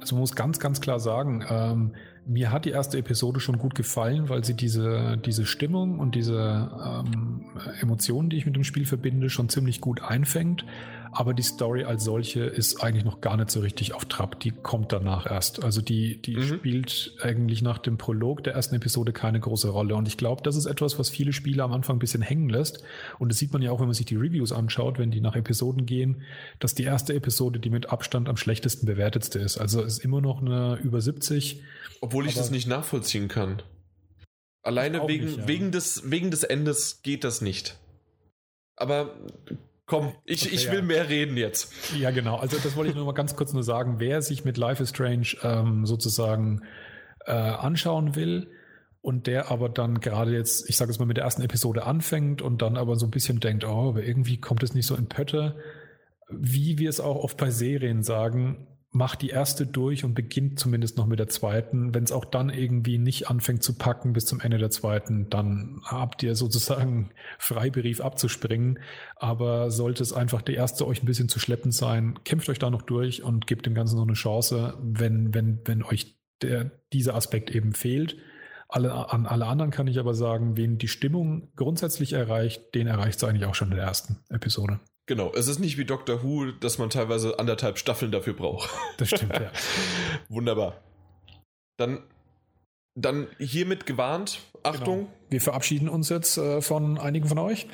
Also 0.00 0.14
man 0.14 0.20
muss 0.20 0.34
ganz, 0.34 0.58
ganz 0.58 0.80
klar 0.80 0.98
sagen, 0.98 1.44
ähm, 1.48 1.94
mir 2.30 2.52
hat 2.52 2.64
die 2.64 2.70
erste 2.70 2.96
Episode 2.96 3.40
schon 3.40 3.58
gut 3.58 3.74
gefallen, 3.74 4.28
weil 4.28 4.44
sie 4.44 4.54
diese, 4.54 5.18
diese 5.24 5.46
Stimmung 5.46 5.98
und 5.98 6.14
diese 6.14 6.70
ähm, 6.84 7.46
Emotionen, 7.80 8.30
die 8.30 8.36
ich 8.36 8.46
mit 8.46 8.54
dem 8.54 8.62
Spiel 8.62 8.86
verbinde, 8.86 9.30
schon 9.30 9.48
ziemlich 9.48 9.80
gut 9.80 10.00
einfängt. 10.02 10.64
Aber 11.12 11.34
die 11.34 11.42
Story 11.42 11.82
als 11.82 12.04
solche 12.04 12.42
ist 12.42 12.84
eigentlich 12.84 13.04
noch 13.04 13.20
gar 13.20 13.36
nicht 13.36 13.50
so 13.50 13.58
richtig 13.58 13.94
auf 13.94 14.04
Trab. 14.04 14.38
Die 14.38 14.52
kommt 14.52 14.92
danach 14.92 15.28
erst. 15.28 15.64
Also 15.64 15.82
die, 15.82 16.22
die 16.22 16.36
mhm. 16.36 16.42
spielt 16.44 17.14
eigentlich 17.20 17.62
nach 17.62 17.78
dem 17.78 17.98
Prolog 17.98 18.44
der 18.44 18.54
ersten 18.54 18.76
Episode 18.76 19.12
keine 19.12 19.40
große 19.40 19.68
Rolle. 19.68 19.96
Und 19.96 20.06
ich 20.06 20.16
glaube, 20.16 20.42
das 20.44 20.54
ist 20.54 20.66
etwas, 20.66 21.00
was 21.00 21.10
viele 21.10 21.32
Spieler 21.32 21.64
am 21.64 21.72
Anfang 21.72 21.96
ein 21.96 21.98
bisschen 21.98 22.22
hängen 22.22 22.48
lässt. 22.48 22.84
Und 23.18 23.30
das 23.30 23.38
sieht 23.38 23.52
man 23.52 23.60
ja 23.60 23.72
auch, 23.72 23.80
wenn 23.80 23.88
man 23.88 23.94
sich 23.94 24.06
die 24.06 24.14
Reviews 24.14 24.52
anschaut, 24.52 25.00
wenn 25.00 25.10
die 25.10 25.20
nach 25.20 25.34
Episoden 25.34 25.84
gehen, 25.84 26.22
dass 26.60 26.76
die 26.76 26.84
erste 26.84 27.12
Episode 27.12 27.58
die 27.58 27.70
mit 27.70 27.90
Abstand 27.90 28.28
am 28.28 28.36
schlechtesten 28.36 28.86
bewertetste 28.86 29.40
ist. 29.40 29.58
Also 29.58 29.82
ist 29.82 30.04
immer 30.04 30.20
noch 30.20 30.40
eine 30.40 30.78
über 30.80 31.00
70 31.00 31.60
obwohl 32.02 32.19
ich 32.26 32.34
das 32.34 32.50
nicht 32.50 32.66
nachvollziehen 32.66 33.28
kann. 33.28 33.62
Alleine 34.62 35.06
wegen, 35.08 35.24
nicht, 35.24 35.38
ja. 35.38 35.48
wegen, 35.48 35.72
des, 35.72 36.10
wegen 36.10 36.30
des 36.30 36.42
Endes 36.42 37.02
geht 37.02 37.24
das 37.24 37.40
nicht. 37.40 37.78
Aber 38.76 39.14
komm, 39.86 40.12
ich, 40.24 40.46
okay, 40.46 40.54
ich 40.54 40.70
will 40.70 40.80
ja. 40.80 40.84
mehr 40.84 41.08
reden 41.08 41.36
jetzt. 41.36 41.72
Ja, 41.96 42.10
genau. 42.10 42.36
Also 42.36 42.58
das 42.62 42.76
wollte 42.76 42.90
ich 42.90 42.96
nur 42.96 43.06
mal 43.06 43.12
ganz 43.12 43.36
kurz 43.36 43.52
nur 43.52 43.62
sagen. 43.62 43.96
Wer 43.98 44.22
sich 44.22 44.44
mit 44.44 44.56
Life 44.56 44.82
is 44.82 44.90
Strange 44.90 45.36
ähm, 45.42 45.86
sozusagen 45.86 46.62
äh, 47.26 47.32
anschauen 47.32 48.14
will 48.16 48.50
und 49.02 49.26
der 49.26 49.50
aber 49.50 49.68
dann 49.68 50.00
gerade 50.00 50.32
jetzt, 50.32 50.68
ich 50.68 50.76
sage 50.76 50.90
es 50.90 50.98
mal, 50.98 51.06
mit 51.06 51.16
der 51.16 51.24
ersten 51.24 51.42
Episode 51.42 51.84
anfängt 51.84 52.42
und 52.42 52.60
dann 52.60 52.76
aber 52.76 52.96
so 52.96 53.06
ein 53.06 53.10
bisschen 53.10 53.40
denkt, 53.40 53.64
oh, 53.64 53.90
aber 53.90 54.02
irgendwie 54.02 54.38
kommt 54.38 54.62
es 54.62 54.74
nicht 54.74 54.86
so 54.86 54.94
in 54.94 55.08
Pötte, 55.08 55.56
wie 56.28 56.78
wir 56.78 56.90
es 56.90 57.00
auch 57.00 57.16
oft 57.16 57.36
bei 57.36 57.50
Serien 57.50 58.02
sagen, 58.02 58.66
macht 58.92 59.22
die 59.22 59.28
erste 59.28 59.66
durch 59.66 60.04
und 60.04 60.14
beginnt 60.14 60.58
zumindest 60.58 60.96
noch 60.96 61.06
mit 61.06 61.20
der 61.20 61.28
zweiten. 61.28 61.94
Wenn 61.94 62.02
es 62.02 62.10
auch 62.10 62.24
dann 62.24 62.50
irgendwie 62.50 62.98
nicht 62.98 63.30
anfängt 63.30 63.62
zu 63.62 63.74
packen 63.74 64.12
bis 64.12 64.26
zum 64.26 64.40
Ende 64.40 64.58
der 64.58 64.70
zweiten, 64.70 65.30
dann 65.30 65.80
habt 65.84 66.24
ihr 66.24 66.34
sozusagen 66.34 67.10
Freibrief 67.38 68.00
abzuspringen. 68.00 68.80
Aber 69.14 69.70
sollte 69.70 70.02
es 70.02 70.12
einfach 70.12 70.42
die 70.42 70.54
erste 70.54 70.86
euch 70.88 71.02
ein 71.02 71.06
bisschen 71.06 71.28
zu 71.28 71.38
schleppend 71.38 71.72
sein, 71.72 72.18
kämpft 72.24 72.48
euch 72.48 72.58
da 72.58 72.68
noch 72.68 72.82
durch 72.82 73.22
und 73.22 73.46
gebt 73.46 73.64
dem 73.64 73.74
Ganzen 73.74 73.96
noch 73.96 74.06
eine 74.06 74.14
Chance, 74.14 74.76
wenn, 74.82 75.34
wenn, 75.34 75.60
wenn 75.66 75.84
euch 75.84 76.16
der, 76.42 76.72
dieser 76.92 77.14
Aspekt 77.14 77.50
eben 77.50 77.74
fehlt. 77.74 78.16
Alle, 78.68 78.92
an 79.12 79.26
alle 79.26 79.46
anderen 79.46 79.70
kann 79.70 79.88
ich 79.88 79.98
aber 79.98 80.14
sagen, 80.14 80.56
wen 80.56 80.78
die 80.78 80.88
Stimmung 80.88 81.52
grundsätzlich 81.54 82.12
erreicht, 82.12 82.74
den 82.74 82.86
erreicht 82.86 83.18
es 83.18 83.24
eigentlich 83.24 83.46
auch 83.46 83.54
schon 83.54 83.70
in 83.70 83.76
der 83.76 83.86
ersten 83.86 84.18
Episode. 84.28 84.80
Genau, 85.10 85.32
es 85.34 85.48
ist 85.48 85.58
nicht 85.58 85.76
wie 85.76 85.84
Doctor 85.84 86.22
Who, 86.22 86.52
dass 86.52 86.78
man 86.78 86.88
teilweise 86.88 87.36
anderthalb 87.40 87.78
Staffeln 87.78 88.12
dafür 88.12 88.32
braucht. 88.32 88.70
Das 88.96 89.08
stimmt, 89.08 89.32
ja. 89.32 89.50
Wunderbar. 90.28 90.80
Dann, 91.78 92.04
dann 92.94 93.26
hiermit 93.40 93.86
gewarnt. 93.86 94.38
Achtung. 94.62 94.98
Genau. 94.98 95.12
Wir 95.28 95.40
verabschieden 95.40 95.88
uns 95.88 96.10
jetzt 96.10 96.38
äh, 96.38 96.62
von 96.62 96.96
einigen 96.96 97.26
von 97.26 97.38
euch. 97.38 97.66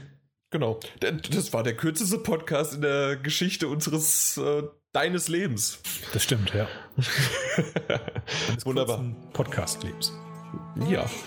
genau. 0.50 0.78
Das 1.00 1.52
war 1.52 1.64
der 1.64 1.76
kürzeste 1.76 2.18
Podcast 2.18 2.74
in 2.74 2.82
der 2.82 3.16
Geschichte 3.16 3.66
unseres 3.66 4.36
äh, 4.36 4.62
deines 4.92 5.26
Lebens. 5.26 5.80
Das 6.12 6.22
stimmt, 6.22 6.54
ja. 6.54 6.68
Wunderbar. 8.62 9.04
Podcast-Lebens. 9.32 10.12
Ja. 10.88 11.10